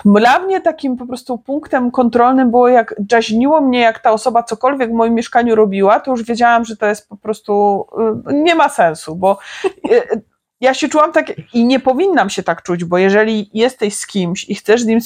dla 0.06 0.40
mnie 0.40 0.62
takim 0.62 0.98
po 0.98 1.06
prostu 1.06 1.38
punktem 1.38 1.92
kontrolnym 1.92 2.52
było, 2.52 2.68
jak 2.68 2.96
jaźniło 3.12 3.62
mnie, 3.62 3.80
jak 3.80 4.00
ta 4.00 4.12
osoba 4.12 4.44
cokolwiek 4.44 4.90
w 4.90 4.94
moim 4.94 5.14
mieszkaniu 5.14 5.56
robiła, 5.56 6.00
to 6.00 6.12
już 6.12 6.24
wiedziałam, 6.24 6.66
że 6.66 6.78
to 6.78 6.86
jest 6.86 7.10
po 7.10 7.18
prostu 7.18 7.86
y, 8.30 8.34
nie 8.34 8.56
ma 8.56 8.70
sensu, 8.70 9.16
bo 9.16 9.38
y, 9.66 10.22
ja 10.62 10.74
się 10.74 10.90
czułam 10.90 11.12
tak 11.12 11.34
i 11.54 11.66
nie 11.66 11.80
powinnam 11.80 12.30
się 12.30 12.44
tak 12.44 12.64
czuć, 12.64 12.84
bo 12.84 12.98
jeżeli 12.98 13.50
jesteś 13.54 13.96
z 13.96 14.08
kimś 14.08 14.50
i 14.50 14.56
chcesz 14.56 14.82
z 14.82 14.86
nim 14.86 15.00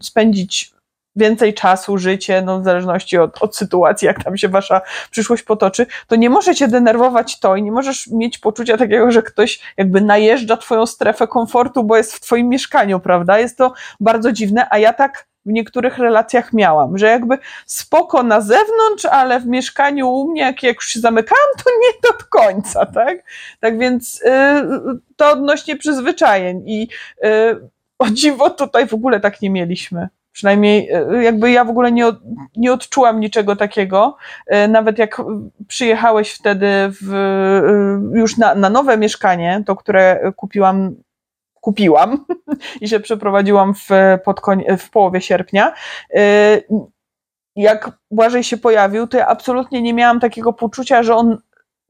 spędzić 0.00 0.77
więcej 1.18 1.54
czasu, 1.54 1.98
życie, 1.98 2.42
no 2.42 2.60
w 2.60 2.64
zależności 2.64 3.18
od, 3.18 3.42
od 3.42 3.56
sytuacji, 3.56 4.06
jak 4.06 4.24
tam 4.24 4.36
się 4.36 4.48
wasza 4.48 4.80
przyszłość 5.10 5.42
potoczy, 5.42 5.86
to 6.06 6.16
nie 6.16 6.30
może 6.30 6.54
cię 6.54 6.68
denerwować 6.68 7.40
to 7.40 7.56
i 7.56 7.62
nie 7.62 7.72
możesz 7.72 8.06
mieć 8.06 8.38
poczucia 8.38 8.76
takiego, 8.76 9.10
że 9.10 9.22
ktoś 9.22 9.60
jakby 9.76 10.00
najeżdża 10.00 10.56
twoją 10.56 10.86
strefę 10.86 11.26
komfortu, 11.26 11.84
bo 11.84 11.96
jest 11.96 12.14
w 12.14 12.20
twoim 12.20 12.48
mieszkaniu, 12.48 13.00
prawda? 13.00 13.38
Jest 13.38 13.58
to 13.58 13.72
bardzo 14.00 14.32
dziwne, 14.32 14.66
a 14.70 14.78
ja 14.78 14.92
tak 14.92 15.28
w 15.46 15.52
niektórych 15.52 15.98
relacjach 15.98 16.52
miałam, 16.52 16.98
że 16.98 17.06
jakby 17.06 17.38
spoko 17.66 18.22
na 18.22 18.40
zewnątrz, 18.40 19.04
ale 19.04 19.40
w 19.40 19.46
mieszkaniu 19.46 20.08
u 20.08 20.30
mnie, 20.30 20.42
jak, 20.42 20.62
jak 20.62 20.76
już 20.76 20.86
się 20.86 21.00
zamykałam, 21.00 21.48
to 21.64 21.70
nie 21.70 22.10
do 22.10 22.24
końca, 22.30 22.86
tak? 22.86 23.18
Tak 23.60 23.78
więc 23.78 24.20
yy, 24.24 24.98
to 25.16 25.30
odnośnie 25.30 25.76
przyzwyczajeń 25.76 26.62
i 26.66 26.88
yy, 27.22 27.68
o 27.98 28.10
dziwo 28.10 28.50
tutaj 28.50 28.86
w 28.86 28.94
ogóle 28.94 29.20
tak 29.20 29.42
nie 29.42 29.50
mieliśmy. 29.50 30.08
Przynajmniej 30.38 30.90
y, 31.18 31.22
jakby 31.22 31.50
ja 31.50 31.64
w 31.64 31.70
ogóle 31.70 31.92
nie, 31.92 32.06
od, 32.06 32.16
nie 32.56 32.72
odczułam 32.72 33.20
niczego 33.20 33.56
takiego. 33.56 34.16
Y, 34.54 34.68
Nawet 34.68 34.98
jak 34.98 35.22
przyjechałeś 35.68 36.30
wtedy 36.30 36.66
w, 37.02 37.14
y, 38.14 38.18
już 38.18 38.36
na, 38.36 38.54
na 38.54 38.70
nowe 38.70 38.98
mieszkanie, 38.98 39.62
to 39.66 39.76
które 39.76 40.32
kupiłam, 40.36 40.94
kupiłam 41.60 42.24
i 42.80 42.88
się 42.88 43.00
przeprowadziłam 43.00 43.74
w, 43.74 43.88
pod 44.24 44.40
koń, 44.40 44.64
w 44.78 44.90
połowie 44.90 45.20
sierpnia. 45.20 45.72
Jak 47.56 47.90
Błażej 48.10 48.44
się 48.44 48.56
pojawił, 48.56 49.06
to 49.06 49.16
ja 49.16 49.26
absolutnie 49.26 49.82
nie 49.82 49.94
miałam 49.94 50.20
takiego 50.20 50.52
poczucia, 50.52 51.02
że 51.02 51.16
on 51.16 51.38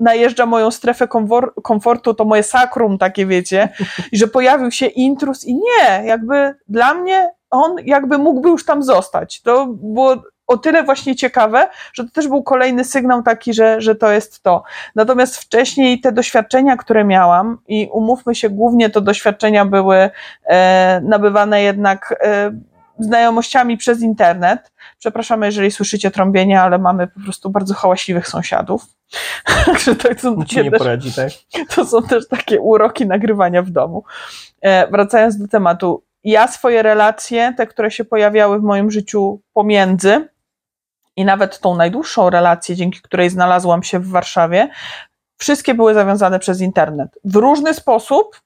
najeżdża 0.01 0.47
moją 0.47 0.71
strefę 0.71 1.07
komfor- 1.07 1.53
komfortu, 1.63 2.15
to 2.15 2.25
moje 2.25 2.43
sakrum 2.43 2.99
takie, 2.99 3.27
wiecie, 3.27 3.69
i 4.13 4.19
że 4.19 4.27
pojawił 4.27 4.71
się 4.71 4.87
intrus 4.87 5.45
i 5.45 5.55
nie, 5.55 6.03
jakby 6.05 6.55
dla 6.69 6.95
mnie 6.95 7.38
on 7.51 7.77
jakby 7.85 8.19
mógłby 8.19 8.49
już 8.49 8.65
tam 8.65 8.83
zostać. 8.83 9.43
To 9.43 9.67
było 9.67 10.17
o 10.47 10.57
tyle 10.57 10.83
właśnie 10.83 11.17
ciekawe, 11.17 11.69
że 11.93 12.05
to 12.05 12.11
też 12.11 12.29
był 12.29 12.43
kolejny 12.43 12.85
sygnał 12.85 13.23
taki, 13.23 13.55
że, 13.55 13.81
że 13.81 13.95
to 13.95 14.11
jest 14.11 14.43
to. 14.43 14.63
Natomiast 14.95 15.37
wcześniej 15.37 16.01
te 16.01 16.13
doświadczenia, 16.13 16.77
które 16.77 17.05
miałam 17.05 17.59
i 17.69 17.89
umówmy 17.93 18.35
się, 18.35 18.51
głównie 18.51 18.91
to 18.91 19.01
doświadczenia 19.01 19.65
były 19.65 20.11
e, 20.45 21.01
nabywane 21.05 21.63
jednak 21.63 22.15
e, 22.21 22.51
znajomościami 22.99 23.77
przez 23.77 24.03
internet. 24.03 24.73
Przepraszamy, 24.99 25.47
jeżeli 25.47 25.71
słyszycie 25.71 26.11
trąbienie, 26.11 26.61
ale 26.61 26.79
mamy 26.79 27.07
po 27.07 27.21
prostu 27.21 27.51
bardzo 27.51 27.75
hałaśliwych 27.75 28.29
sąsiadów. 28.29 28.87
Także 29.67 29.97
to 29.97 30.09
są, 30.19 30.45
ci 30.45 30.57
nie 30.57 30.63
takie 30.63 30.71
też, 30.71 30.79
poradzi, 30.79 31.13
tak? 31.13 31.31
to 31.75 31.85
są 31.85 32.03
też 32.03 32.29
takie 32.29 32.61
uroki 32.61 33.07
nagrywania 33.07 33.63
w 33.63 33.71
domu. 33.71 34.05
E, 34.61 34.91
wracając 34.91 35.39
do 35.39 35.49
tematu. 35.49 36.03
Ja 36.25 36.49
swoje 36.49 36.83
relacje, 36.83 37.55
te, 37.57 37.67
które 37.67 37.91
się 37.91 38.05
pojawiały 38.05 38.61
w 38.61 38.63
moim 38.63 38.91
życiu 38.91 39.41
pomiędzy 39.53 40.29
i 41.17 41.25
nawet 41.25 41.61
tą 41.61 41.77
najdłuższą 41.77 42.31
relację, 42.31 42.77
dzięki 42.77 43.01
której 43.03 43.31
znalazłam 43.31 43.83
się 43.83 43.99
w 43.99 44.09
Warszawie, 44.09 44.69
wszystkie 45.37 45.75
były 45.75 45.95
zawiązane 45.95 46.39
przez 46.39 46.61
internet. 46.61 47.19
W 47.25 47.37
różny 47.37 47.75
sposób, 47.75 48.41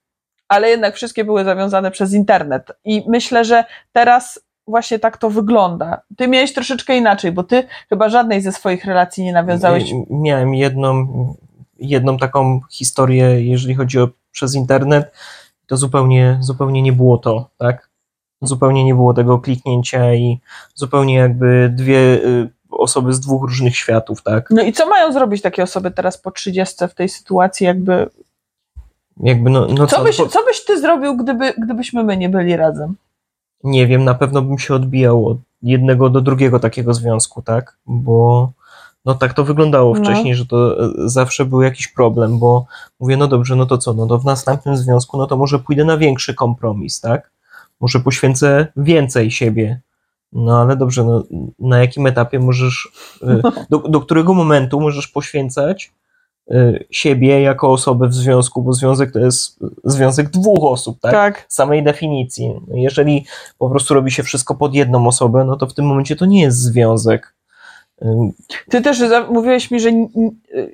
ale 0.47 0.69
jednak 0.69 0.95
wszystkie 0.95 1.25
były 1.25 1.43
zawiązane 1.43 1.91
przez 1.91 2.13
internet. 2.13 2.71
I 2.85 3.03
myślę, 3.07 3.45
że 3.45 3.63
teraz 3.91 4.39
właśnie 4.67 4.99
tak 4.99 5.17
to 5.17 5.29
wygląda. 5.29 6.01
Ty 6.17 6.27
miałeś 6.27 6.53
troszeczkę 6.53 6.97
inaczej, 6.97 7.31
bo 7.31 7.43
ty 7.43 7.63
chyba 7.89 8.09
żadnej 8.09 8.41
ze 8.41 8.51
swoich 8.51 8.85
relacji 8.85 9.23
nie 9.23 9.33
nawiązałeś. 9.33 9.93
Miałem 10.09 10.53
jedną, 10.53 11.07
jedną 11.77 12.17
taką 12.17 12.59
historię, 12.71 13.45
jeżeli 13.45 13.75
chodzi 13.75 13.99
o 13.99 14.09
przez 14.31 14.55
internet, 14.55 15.11
to 15.67 15.77
zupełnie, 15.77 16.37
zupełnie 16.41 16.81
nie 16.81 16.93
było 16.93 17.17
to, 17.17 17.49
tak? 17.57 17.89
Zupełnie 18.41 18.83
nie 18.83 18.95
było 18.95 19.13
tego 19.13 19.39
kliknięcia 19.39 20.13
i 20.13 20.39
zupełnie 20.75 21.15
jakby 21.15 21.69
dwie 21.75 21.97
y, 21.97 22.49
osoby 22.71 23.13
z 23.13 23.19
dwóch 23.19 23.43
różnych 23.43 23.77
światów, 23.77 24.23
tak? 24.23 24.49
No 24.49 24.61
i 24.61 24.73
co 24.73 24.87
mają 24.87 25.13
zrobić 25.13 25.41
takie 25.41 25.63
osoby 25.63 25.91
teraz 25.91 26.17
po 26.17 26.31
30 26.31 26.87
w 26.87 26.93
tej 26.93 27.09
sytuacji, 27.09 27.65
jakby. 27.65 28.09
Jakby 29.19 29.49
no, 29.49 29.67
no 29.67 29.87
Co 29.87 30.03
byś, 30.03 30.17
po- 30.17 30.27
co 30.27 30.43
byś 30.45 30.65
ty 30.65 30.79
zrobił, 30.81 31.17
gdyby, 31.17 31.53
gdybyśmy 31.57 32.03
my 32.03 32.17
nie 32.17 32.29
byli 32.29 32.55
razem? 32.57 32.95
nie 33.63 33.87
wiem, 33.87 34.03
na 34.03 34.13
pewno 34.13 34.41
bym 34.41 34.59
się 34.59 34.75
odbijał 34.75 35.27
od 35.27 35.37
jednego 35.61 36.09
do 36.09 36.21
drugiego 36.21 36.59
takiego 36.59 36.93
związku, 36.93 37.41
tak? 37.41 37.77
Bo 37.85 38.51
no 39.05 39.13
tak 39.13 39.33
to 39.33 39.43
wyglądało 39.43 39.95
No. 39.95 40.03
wcześniej, 40.03 40.35
że 40.35 40.45
to 40.45 40.85
e, 40.85 40.91
zawsze 41.05 41.45
był 41.45 41.61
jakiś 41.61 41.87
problem, 41.87 42.39
bo 42.39 42.65
mówię, 42.99 43.17
no 43.17 43.27
dobrze, 43.27 43.55
no 43.55 43.65
to 43.65 43.77
co, 43.77 43.93
no 43.93 44.07
to 44.07 44.19
w 44.19 44.25
następnym 44.25 44.77
związku, 44.77 45.17
no 45.17 45.27
to 45.27 45.37
może 45.37 45.59
pójdę 45.59 45.85
na 45.85 45.97
większy 45.97 46.33
kompromis, 46.33 47.01
tak? 47.01 47.31
Może 47.79 47.99
poświęcę 47.99 48.67
więcej 48.77 49.31
siebie. 49.31 49.81
No 50.33 50.61
ale 50.61 50.75
dobrze, 50.75 51.03
no, 51.03 51.23
na 51.59 51.79
jakim 51.79 52.07
etapie 52.07 52.39
możesz, 52.39 52.91
e, 53.23 53.41
do, 53.69 53.77
do 53.77 54.01
którego 54.01 54.33
momentu 54.33 54.79
możesz 54.79 55.07
poświęcać 55.07 55.93
e, 56.51 56.79
siebie 56.91 57.41
jako 57.41 57.71
osobę 57.71 58.07
w 58.07 58.13
związku, 58.13 58.61
bo 58.61 58.73
związek 58.73 59.11
to 59.11 59.19
jest 59.19 59.59
związek 59.83 60.29
dwóch 60.29 60.63
osób, 60.63 60.99
tak? 61.01 61.11
Tak. 61.11 61.45
samej 61.49 61.83
definicji. 61.83 62.53
No, 62.67 62.75
Jeżeli 62.75 63.25
po 63.57 63.69
prostu 63.69 63.93
robi 63.93 64.11
się 64.11 64.23
wszystko 64.23 64.55
pod 64.55 64.73
jedną 64.73 65.07
osobę, 65.07 65.43
no 65.45 65.55
to 65.55 65.67
w 65.67 65.73
tym 65.73 65.85
momencie 65.85 66.15
to 66.15 66.25
nie 66.25 66.41
jest 66.41 66.57
związek. 66.57 67.32
Ty 68.69 68.81
też 68.81 68.99
mówiłeś 69.29 69.71
mi, 69.71 69.79
że 69.79 69.89
n- 69.89 70.07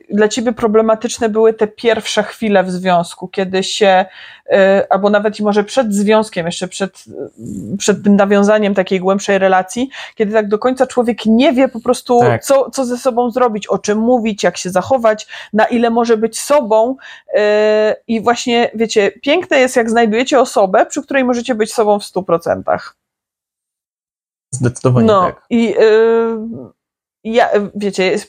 dla 0.09 0.27
ciebie 0.27 0.53
problematyczne 0.53 1.29
były 1.29 1.53
te 1.53 1.67
pierwsze 1.67 2.23
chwile 2.23 2.63
w 2.63 2.71
związku, 2.71 3.27
kiedy 3.27 3.63
się, 3.63 4.05
y, 4.45 4.89
albo 4.89 5.09
nawet 5.09 5.39
i 5.39 5.43
może 5.43 5.63
przed 5.63 5.93
związkiem, 5.93 6.45
jeszcze 6.45 6.67
przed, 6.67 7.03
y, 7.73 7.77
przed 7.77 8.03
tym 8.03 8.15
nawiązaniem 8.15 8.73
takiej 8.75 8.99
głębszej 8.99 9.37
relacji, 9.37 9.89
kiedy 10.15 10.33
tak 10.33 10.47
do 10.47 10.59
końca 10.59 10.87
człowiek 10.87 11.25
nie 11.25 11.53
wie 11.53 11.67
po 11.67 11.79
prostu, 11.79 12.19
Tak. 12.19 12.43
co, 12.43 12.69
co 12.71 12.85
ze 12.85 12.97
sobą 12.97 13.31
zrobić, 13.31 13.67
o 13.67 13.77
czym 13.77 13.97
mówić, 13.97 14.43
jak 14.43 14.57
się 14.57 14.69
zachować, 14.69 15.27
na 15.53 15.65
ile 15.65 15.89
może 15.89 16.17
być 16.17 16.39
sobą. 16.39 16.95
y, 17.27 17.39
I 18.07 18.21
właśnie, 18.21 18.71
wiecie, 18.75 19.11
piękne 19.11 19.59
jest, 19.59 19.75
jak 19.75 19.89
znajdujecie 19.89 20.39
osobę, 20.39 20.85
przy 20.85 21.01
której 21.03 21.23
możecie 21.23 21.55
być 21.55 21.73
sobą 21.73 21.99
w 21.99 22.03
100%. 22.03 22.93
Zdecydowanie 24.53 25.07
No 25.07 25.21
tak. 25.21 25.45
i 25.49 25.75
y, 25.77 25.79
ja, 27.23 27.55
y, 27.55 27.71
wiecie, 27.75 28.03
y, 28.03 28.19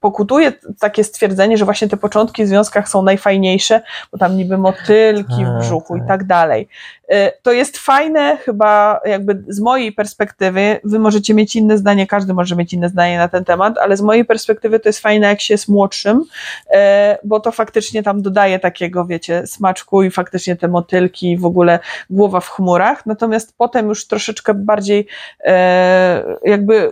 pokutuje 0.00 0.52
takie 0.80 1.04
stwierdzenie, 1.04 1.56
że 1.56 1.64
właśnie 1.64 1.88
te 1.88 1.96
początki 1.96 2.44
w 2.44 2.48
związkach 2.48 2.88
są 2.88 3.02
najfajniejsze, 3.02 3.82
bo 4.12 4.18
tam 4.18 4.36
niby 4.36 4.58
motylki 4.58 5.44
w 5.44 5.58
brzuchu 5.58 5.96
i 5.96 5.98
tak. 5.98 6.08
tak 6.08 6.24
dalej. 6.24 6.68
Y, 7.12 7.32
To 7.42 7.52
jest 7.52 7.78
fajne 7.78 8.36
chyba 8.36 9.00
jakby 9.04 9.42
z 9.48 9.60
mojej 9.60 9.92
perspektywy, 9.92 10.80
wy 10.84 10.98
możecie 10.98 11.34
mieć 11.34 11.56
inne 11.56 11.78
zdanie, 11.78 12.06
każdy 12.06 12.34
może 12.34 12.56
mieć 12.56 12.72
inne 12.72 12.88
zdanie 12.88 13.18
na 13.18 13.28
ten 13.28 13.44
temat, 13.44 13.78
ale 13.78 13.96
z 13.96 14.00
mojej 14.00 14.24
perspektywy 14.24 14.80
to 14.80 14.88
jest 14.88 15.00
fajne 15.00 15.26
jak 15.26 15.40
się 15.40 15.54
jest 15.54 15.68
młodszym, 15.68 16.18
y, 16.20 16.76
bo 17.24 17.40
to 17.40 17.52
faktycznie 17.52 18.02
tam 18.02 18.22
dodaje 18.22 18.58
takiego, 18.58 19.04
wiecie, 19.04 19.46
smaczku 19.46 20.02
i 20.02 20.10
faktycznie 20.10 20.56
te 20.56 20.68
motylki 20.68 21.36
w 21.36 21.44
ogóle 21.44 21.78
głowa 22.10 22.40
w 22.40 22.48
chmurach, 22.48 23.06
natomiast 23.06 23.54
potem 23.56 23.88
już 23.88 24.06
troszeczkę 24.06 24.54
bardziej 24.54 25.06
e, 25.44 26.36
jakby 26.44 26.90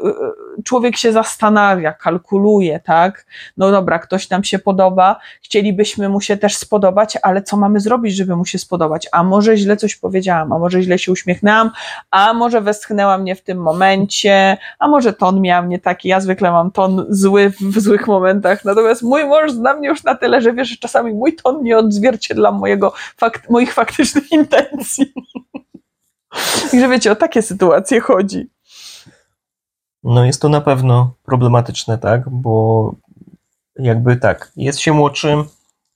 człowiek 0.64 0.96
się 0.96 1.12
zastanawia, 1.12 1.92
kalkuluje, 1.92 2.80
tak? 2.80 3.26
No 3.56 3.70
dobra, 3.70 3.98
ktoś 3.98 4.30
nam 4.30 4.44
się 4.44 4.58
podoba, 4.58 5.20
chcielibyśmy 5.42 6.08
mu 6.08 6.20
się 6.20 6.36
też 6.36 6.56
spodobać, 6.56 7.18
ale 7.22 7.42
co 7.42 7.56
mamy 7.56 7.80
zrobić, 7.80 8.16
żeby 8.16 8.36
mu 8.36 8.44
się 8.44 8.58
spodobać? 8.58 9.08
A 9.12 9.22
może 9.22 9.56
źle 9.56 9.76
coś 9.76 9.96
powiedziałam, 10.08 10.52
a 10.52 10.58
może 10.58 10.82
źle 10.82 10.98
się 10.98 11.12
uśmiechnęłam, 11.12 11.70
a 12.10 12.34
może 12.34 12.60
westchnęła 12.60 13.18
mnie 13.18 13.34
w 13.34 13.42
tym 13.42 13.58
momencie, 13.58 14.56
a 14.78 14.88
może 14.88 15.12
ton 15.12 15.40
miał 15.40 15.66
nie 15.66 15.78
taki, 15.78 16.08
ja 16.08 16.20
zwykle 16.20 16.50
mam 16.50 16.70
ton 16.70 17.06
zły 17.08 17.50
w, 17.50 17.80
złych 17.80 18.06
momentach, 18.06 18.64
natomiast 18.64 19.02
mój 19.02 19.24
mąż 19.24 19.52
zna 19.52 19.74
mnie 19.74 19.88
już 19.88 20.04
na 20.04 20.14
tyle, 20.14 20.40
że 20.40 20.52
wie, 20.52 20.64
że 20.64 20.76
czasami 20.76 21.14
mój 21.14 21.34
ton 21.34 21.62
nie 21.62 21.78
odzwierciedla 21.78 22.52
mojego 22.52 22.92
fakt, 23.16 23.50
moich 23.50 23.74
faktycznych 23.74 24.32
intencji. 24.32 25.12
Także 26.70 26.88
wiecie, 26.88 27.12
o 27.12 27.16
takie 27.16 27.42
sytuacje 27.42 28.00
chodzi. 28.00 28.50
No 30.02 30.24
jest 30.24 30.42
to 30.42 30.48
na 30.48 30.60
pewno 30.60 31.14
problematyczne, 31.24 31.98
tak? 31.98 32.28
Bo 32.30 32.94
jakby 33.76 34.16
tak, 34.16 34.52
jest 34.56 34.80
się 34.80 34.92
młodszym, 34.92 35.44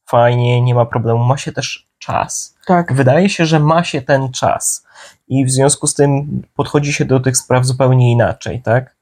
fajnie, 0.09 0.63
nie 0.63 0.75
ma 0.75 0.87
problemu, 0.87 1.25
ma 1.25 1.37
się 1.37 1.53
też 1.53 1.89
czas. 1.99 2.52
Tak. 2.67 2.93
Wydaje 2.95 3.29
się, 3.29 3.47
że 3.47 3.61
ma 3.61 3.85
się 3.85 4.03
ten 4.03 4.33
czas 4.33 4.85
i 5.29 5.45
w 5.45 5.51
związku 5.51 5.87
z 5.87 5.95
tym 5.95 6.43
podchodzi 6.55 6.93
się 6.93 7.05
do 7.05 7.21
tych 7.21 7.37
spraw 7.37 7.67
zupełnie 7.67 8.13
inaczej, 8.13 8.63
tak? 8.63 8.97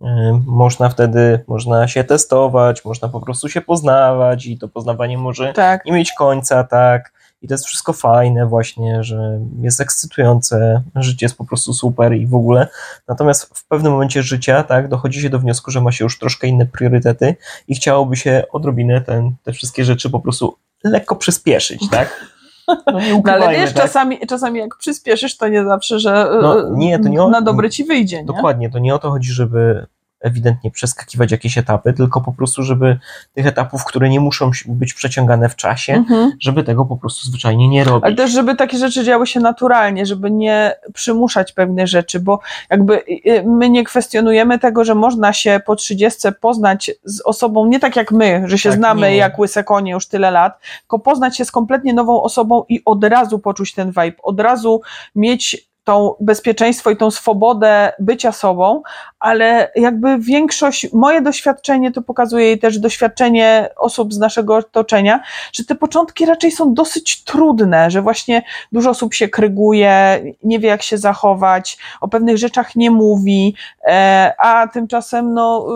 Yy, 0.00 0.08
Można 0.46 0.88
wtedy, 0.88 1.44
można 1.46 1.88
się 1.88 2.04
testować, 2.04 2.84
można 2.84 3.08
po 3.08 3.20
prostu 3.20 3.48
się 3.48 3.60
poznawać 3.60 4.46
i 4.46 4.58
to 4.58 4.68
poznawanie 4.68 5.18
może 5.18 5.52
Tak. 5.52 5.84
nie 5.84 5.92
mieć 5.92 6.12
końca, 6.12 6.64
tak? 6.64 7.12
I 7.42 7.48
to 7.48 7.54
jest 7.54 7.66
wszystko 7.66 7.92
fajne 7.92 8.46
właśnie, 8.46 9.04
że 9.04 9.40
jest 9.60 9.80
ekscytujące, 9.80 10.82
życie 10.94 11.26
jest 11.26 11.36
po 11.36 11.44
prostu 11.44 11.72
super 11.74 12.12
i 12.14 12.26
w 12.26 12.34
ogóle. 12.34 12.68
Natomiast 13.08 13.58
w 13.58 13.68
pewnym 13.68 13.92
momencie 13.92 14.22
życia, 14.22 14.62
tak, 14.62 14.88
dochodzi 14.88 15.20
się 15.20 15.30
do 15.30 15.38
wniosku, 15.38 15.70
że 15.70 15.80
ma 15.80 15.92
się 15.92 16.04
już 16.04 16.18
troszkę 16.18 16.46
inne 16.46 16.66
priorytety 16.66 17.36
i 17.68 17.74
chciałoby 17.74 18.16
się 18.16 18.44
odrobinę 18.52 19.00
ten, 19.00 19.34
te 19.42 19.52
wszystkie 19.52 19.84
rzeczy 19.84 20.10
po 20.10 20.20
prostu 20.20 20.56
lekko 20.84 21.16
przyspieszyć, 21.16 21.90
tak? 21.90 22.24
No, 22.68 23.00
nie 23.00 23.22
No 23.24 23.32
ale 23.32 23.50
wiesz, 23.56 23.72
tak? 23.72 23.82
czasami, 23.82 24.18
czasami 24.28 24.60
jak 24.60 24.76
przyspieszysz, 24.76 25.36
to 25.36 25.48
nie 25.48 25.64
zawsze, 25.64 25.98
że 25.98 26.26
No, 26.42 26.60
e, 26.60 26.70
nie, 26.70 26.98
to 26.98 27.08
nie 27.08 27.22
o- 27.22 27.28
na 27.30 27.40
dobre 27.42 27.70
ci 27.70 27.84
wyjdzie. 27.84 28.16
Nie? 28.18 28.24
Dokładnie, 28.24 28.70
to 28.70 28.78
nie 28.78 28.94
o 28.94 28.98
to 28.98 29.10
chodzi, 29.10 29.32
żeby 29.32 29.86
ewidentnie 30.24 30.70
przeskakiwać 30.70 31.32
jakieś 31.32 31.58
etapy, 31.58 31.92
tylko 31.92 32.20
po 32.20 32.32
prostu, 32.32 32.62
żeby 32.62 32.98
tych 33.34 33.46
etapów, 33.46 33.84
które 33.84 34.08
nie 34.08 34.20
muszą 34.20 34.50
być 34.66 34.94
przeciągane 34.94 35.48
w 35.48 35.56
czasie, 35.56 35.92
Mhm. 35.94 36.32
żeby 36.40 36.64
tego 36.64 36.84
po 36.84 36.96
prostu 36.96 37.26
zwyczajnie 37.26 37.68
nie 37.68 37.84
robić. 37.84 38.04
Ale 38.04 38.14
też, 38.14 38.32
żeby 38.32 38.56
takie 38.56 38.78
rzeczy 38.78 39.04
działy 39.04 39.26
się 39.26 39.40
naturalnie, 39.40 40.06
żeby 40.06 40.30
nie 40.30 40.76
przymuszać 40.94 41.52
pewnych 41.52 41.86
rzeczy, 41.88 42.20
bo 42.20 42.40
jakby 42.70 43.02
y, 43.26 43.42
my 43.46 43.68
nie 43.70 43.84
kwestionujemy 43.84 44.58
tego, 44.58 44.84
że 44.84 44.94
można 44.94 45.32
się 45.32 45.60
po 45.66 45.76
30 45.76 46.28
poznać 46.40 46.90
z 47.04 47.20
osobą 47.20 47.66
nie 47.66 47.80
tak 47.80 47.96
jak 47.96 48.12
my, 48.12 48.42
że 48.46 48.58
się 48.58 48.68
Tak, 48.68 48.78
znamy 48.78 49.00
nie. 49.10 49.16
jak 49.16 49.38
łyse 49.38 49.64
konie 49.64 49.92
już 49.92 50.06
tyle 50.08 50.30
lat, 50.30 50.58
tylko 50.80 50.98
poznać 50.98 51.36
się 51.36 51.44
z 51.44 51.50
kompletnie 51.50 51.94
nową 51.94 52.22
osobą 52.22 52.64
i 52.68 52.82
od 52.84 53.04
razu 53.04 53.38
poczuć 53.38 53.74
ten 53.74 53.88
vibe, 53.88 54.16
od 54.22 54.40
razu 54.40 54.80
mieć 55.14 55.68
tą 55.84 56.14
bezpieczeństwo 56.20 56.90
i 56.90 56.96
tą 56.96 57.10
swobodę 57.10 57.92
bycia 57.98 58.32
sobą, 58.32 58.82
ale 59.20 59.70
jakby 59.76 60.18
większość, 60.18 60.92
moje 60.92 61.22
doświadczenie 61.22 61.92
to 61.92 62.02
pokazuje 62.02 62.52
i 62.52 62.58
też 62.58 62.78
doświadczenie 62.78 63.68
osób 63.76 64.14
z 64.14 64.18
naszego 64.18 64.56
otoczenia, 64.56 65.20
że 65.52 65.64
te 65.64 65.74
początki 65.74 66.26
raczej 66.26 66.52
są 66.52 66.74
dosyć 66.74 67.24
trudne, 67.24 67.90
że 67.90 68.02
właśnie 68.02 68.42
dużo 68.72 68.90
osób 68.90 69.14
się 69.14 69.28
kryguje, 69.28 70.24
nie 70.42 70.58
wie 70.58 70.68
jak 70.68 70.82
się 70.82 70.98
zachować, 70.98 71.78
o 72.00 72.08
pewnych 72.08 72.38
rzeczach 72.38 72.76
nie 72.76 72.90
mówi, 72.90 73.54
e, 73.86 74.32
a 74.38 74.68
tymczasem 74.68 75.34
no 75.34 75.66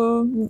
y, 0.44 0.48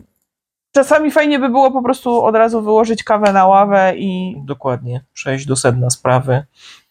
czasami 0.73 1.11
fajnie 1.11 1.39
by 1.39 1.49
było 1.49 1.71
po 1.71 1.83
prostu 1.83 2.25
od 2.25 2.35
razu 2.35 2.63
wyłożyć 2.63 3.05
kawę 3.05 3.33
na 3.33 3.47
ławę 3.47 3.93
i 3.97 4.37
Dokładnie, 4.45 5.05
przejść 5.13 5.47
do 5.47 5.57
sedna 5.57 5.91
sprawy. 5.91 6.43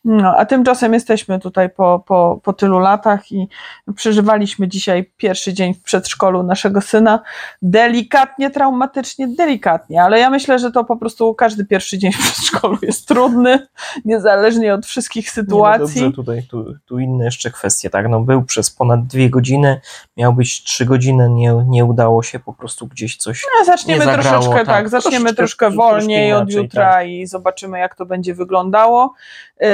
No, 0.10 0.36
a 0.38 0.46
tymczasem 0.46 0.94
jesteśmy 0.94 1.40
tutaj 1.40 1.70
po, 1.70 2.04
po, 2.08 2.40
po 2.44 2.54
tylu 2.54 2.80
latach 2.80 3.32
i 3.32 3.48
przeżywaliśmy 3.96 4.68
dzisiaj 4.68 5.12
pierwszy 5.18 5.54
dzień 5.54 5.74
w 5.74 5.82
przedszkolu 5.82 6.44
naszego 6.44 6.82
syna. 6.82 7.20
Delikatnie, 7.62 8.50
traumatycznie, 8.50 9.28
delikatnie, 9.28 10.04
ale 10.04 10.20
ja 10.20 10.30
myślę, 10.30 10.60
że 10.60 10.72
to 10.72 10.84
po 10.84 10.98
prostu 10.98 11.34
każdy 11.34 11.66
pierwszy 11.66 11.98
dzień 11.98 12.12
w 12.14 12.18
przedszkolu 12.18 12.78
jest 12.82 13.08
trudny, 13.08 13.68
niezależnie 14.06 14.74
od 14.74 14.86
wszystkich 14.86 15.26
Nie, 15.26 15.32
sytuacji. 15.32 16.02
No 16.02 16.08
dobrze, 16.08 16.16
tutaj 16.16 16.44
tu, 16.50 16.74
tu 16.86 17.00
inne 17.00 17.26
jeszcze 17.26 17.52
kwestie, 17.52 17.90
tak? 17.90 18.10
No 18.10 18.20
był 18.20 18.44
przez 18.44 18.72
ponad 18.72 19.08
dwie 19.08 19.30
godziny, 19.30 19.82
miał 20.18 20.34
być 20.34 20.64
trzy 20.64 20.86
godziny, 20.86 21.30
nie, 21.30 21.64
nie 21.68 21.86
udało 21.86 22.24
się 22.24 22.40
po 22.40 22.54
prostu 22.54 22.88
gdzieś 22.88 23.18
coś. 23.18 23.44
No, 23.60 23.66
zaczniemy 23.66 24.06
nie 24.06 24.12
zagrało, 24.12 24.40
troszeczkę, 24.40 24.66
tak, 24.66 24.66
tak. 24.66 24.90
zaczniemy 24.90 25.34
Troszeczkę- 25.34 25.36
troszkę 25.36 25.72
wolniej 25.72 26.34
od 26.34 26.42
inaczej, 26.42 26.64
jutra 26.64 26.92
tak. 26.92 27.08
i 27.08 27.28
zobaczymy, 27.28 27.80
jak 27.80 27.96
to 27.96 28.06
będzie 28.06 28.34
wyglądało. 28.34 29.14
Yy, 29.62 29.68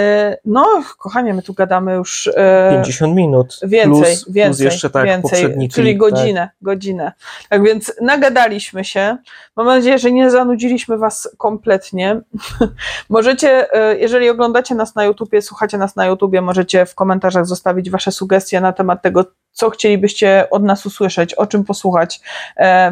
No, 0.46 0.84
kochanie, 0.98 1.34
my 1.34 1.42
tu 1.42 1.54
gadamy 1.54 1.94
już 1.94 2.26
yy, 2.26 2.72
50 2.72 3.16
minut. 3.16 3.60
Więcej, 3.64 4.02
plus, 4.02 4.26
więcej, 4.30 4.44
plus 4.44 4.60
jeszcze 4.74 4.90
tak 4.90 5.06
więcej, 5.06 5.44
czyli 5.44 5.70
klip, 5.70 5.98
godzinę, 5.98 6.50
godzinę. 6.62 7.12
Tak 7.50 7.64
więc 7.64 7.94
nagadaliśmy 8.02 8.84
się. 8.84 9.18
Mam 9.56 9.66
nadzieję, 9.66 10.00
że 10.00 10.12
nie 10.12 10.32
zanudziliśmy 10.32 10.98
Was 10.98 11.30
kompletnie. 11.38 12.22
możecie, 13.10 13.74
e, 13.74 13.98
jeżeli 13.98 14.30
oglądacie 14.30 14.76
nas 14.76 14.96
na 14.96 15.04
YouTubie, 15.04 15.42
słuchacie 15.42 15.78
nas 15.78 15.96
na 15.96 16.06
YouTubie, 16.06 16.42
możecie 16.42 16.86
w 16.86 16.96
komentarzach 16.96 17.46
zostawić 17.46 17.90
Wasze 17.90 18.12
sugestie 18.12 18.62
na 18.62 18.74
temat 18.74 19.02
tego, 19.02 19.26
co 19.54 19.70
chcielibyście 19.70 20.48
od 20.52 20.64
nas 20.64 20.86
usłyszeć, 20.86 21.34
o 21.34 21.48
czym 21.48 21.64
posłuchać, 21.64 22.22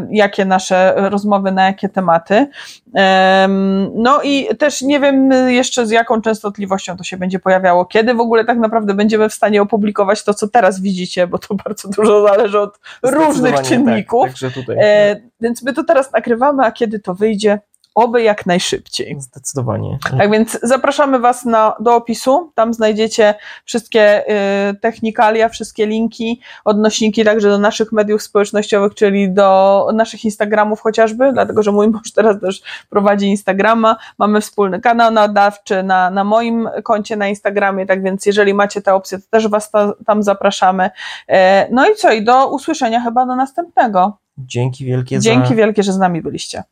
jakie 0.09 0.45
nasze 0.45 0.93
rozmowy, 0.97 1.51
na 1.51 1.65
jakie 1.65 1.89
tematy. 1.89 2.47
Em, 2.93 3.91
No 3.95 4.21
i 4.21 4.47
też 4.57 4.81
nie 4.81 4.99
wiem 4.99 5.31
jeszcze 5.31 5.87
z 5.87 5.91
jaką 5.91 6.21
częstotliwością 6.21 6.97
to 6.97 7.03
się 7.03 7.17
będzie 7.17 7.39
pojawiało, 7.39 7.85
kiedy 7.85 8.13
w 8.13 8.19
ogóle 8.19 8.45
tak 8.45 8.57
naprawdę 8.57 8.93
będziemy 8.93 9.29
w 9.29 9.33
stanie 9.33 9.61
opublikować 9.61 10.23
to, 10.23 10.33
co 10.33 10.47
teraz 10.47 10.81
widzicie, 10.81 11.27
bo 11.27 11.37
to 11.37 11.55
bardzo 11.65 11.89
dużo 11.89 12.27
zależy 12.27 12.59
od 12.59 12.79
różnych 13.03 13.33
Zdecydowanie 13.33 13.67
czynników. 13.67 14.23
Tak, 14.23 14.31
także 14.31 14.51
tutaj. 14.51 14.77
E, 14.79 15.21
Więc 15.41 15.63
my 15.63 15.73
to 15.73 15.83
teraz 15.83 16.11
nagrywamy, 16.11 16.63
a 16.63 16.71
kiedy 16.71 16.99
to 16.99 17.15
wyjdzie, 17.15 17.59
oby 17.95 18.23
jak 18.23 18.45
najszybciej. 18.45 19.15
Zdecydowanie. 19.19 19.97
Tak 20.17 20.31
więc 20.31 20.59
zapraszamy 20.63 21.19
Was 21.19 21.45
na, 21.45 21.75
do 21.79 21.95
opisu. 21.95 22.51
Tam 22.55 22.73
znajdziecie 22.73 23.35
wszystkie 23.65 24.29
y, 24.69 24.75
technikalia, 24.75 25.49
wszystkie 25.49 25.85
linki, 25.85 26.41
odnośniki 26.65 27.23
także 27.23 27.49
do 27.49 27.57
naszych 27.57 27.91
mediów 27.91 28.21
społecznościowych, 28.21 28.95
czyli 28.95 29.31
do 29.33 29.87
naszych 29.93 30.25
Instagramów 30.25 30.81
chociażby, 30.81 31.33
dlatego 31.33 31.63
że 31.63 31.71
mój 31.71 31.87
mąż 31.87 32.11
teraz 32.15 32.41
też 32.41 32.61
prowadzi 32.89 33.27
Instagrama. 33.27 33.97
Mamy 34.17 34.41
wspólny 34.41 34.81
kanał 34.81 35.11
nadawczy 35.11 35.83
na, 35.83 36.09
na 36.09 36.23
moim 36.23 36.69
koncie 36.83 37.15
na 37.15 37.27
Instagramie, 37.27 37.85
tak 37.85 38.03
więc 38.03 38.25
jeżeli 38.25 38.53
macie 38.53 38.81
tę 38.81 38.93
opcję, 38.93 39.17
to 39.19 39.25
też 39.29 39.47
Was 39.47 39.71
ta, 39.71 39.93
tam 40.05 40.23
zapraszamy. 40.23 40.89
E, 41.27 41.67
no 41.71 41.89
i 41.89 41.95
co? 41.95 42.11
I 42.11 42.23
do 42.23 42.47
usłyszenia 42.47 43.01
chyba 43.01 43.25
do 43.25 43.35
następnego. 43.35 44.17
Dzięki 44.37 44.85
wielkie 44.85 45.19
Dzięki 45.19 45.49
za. 45.49 45.55
wielkie, 45.55 45.83
że 45.83 45.93
z 45.93 45.97
nami 45.97 46.21
byliście. 46.21 46.63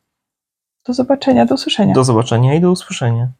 Do 0.86 0.94
zobaczenia, 0.94 1.46
do 1.46 1.54
usłyszenia. 1.54 1.94
Do 1.94 2.04
zobaczenia 2.04 2.54
i 2.54 2.60
do 2.60 2.70
usłyszenia. 2.70 3.32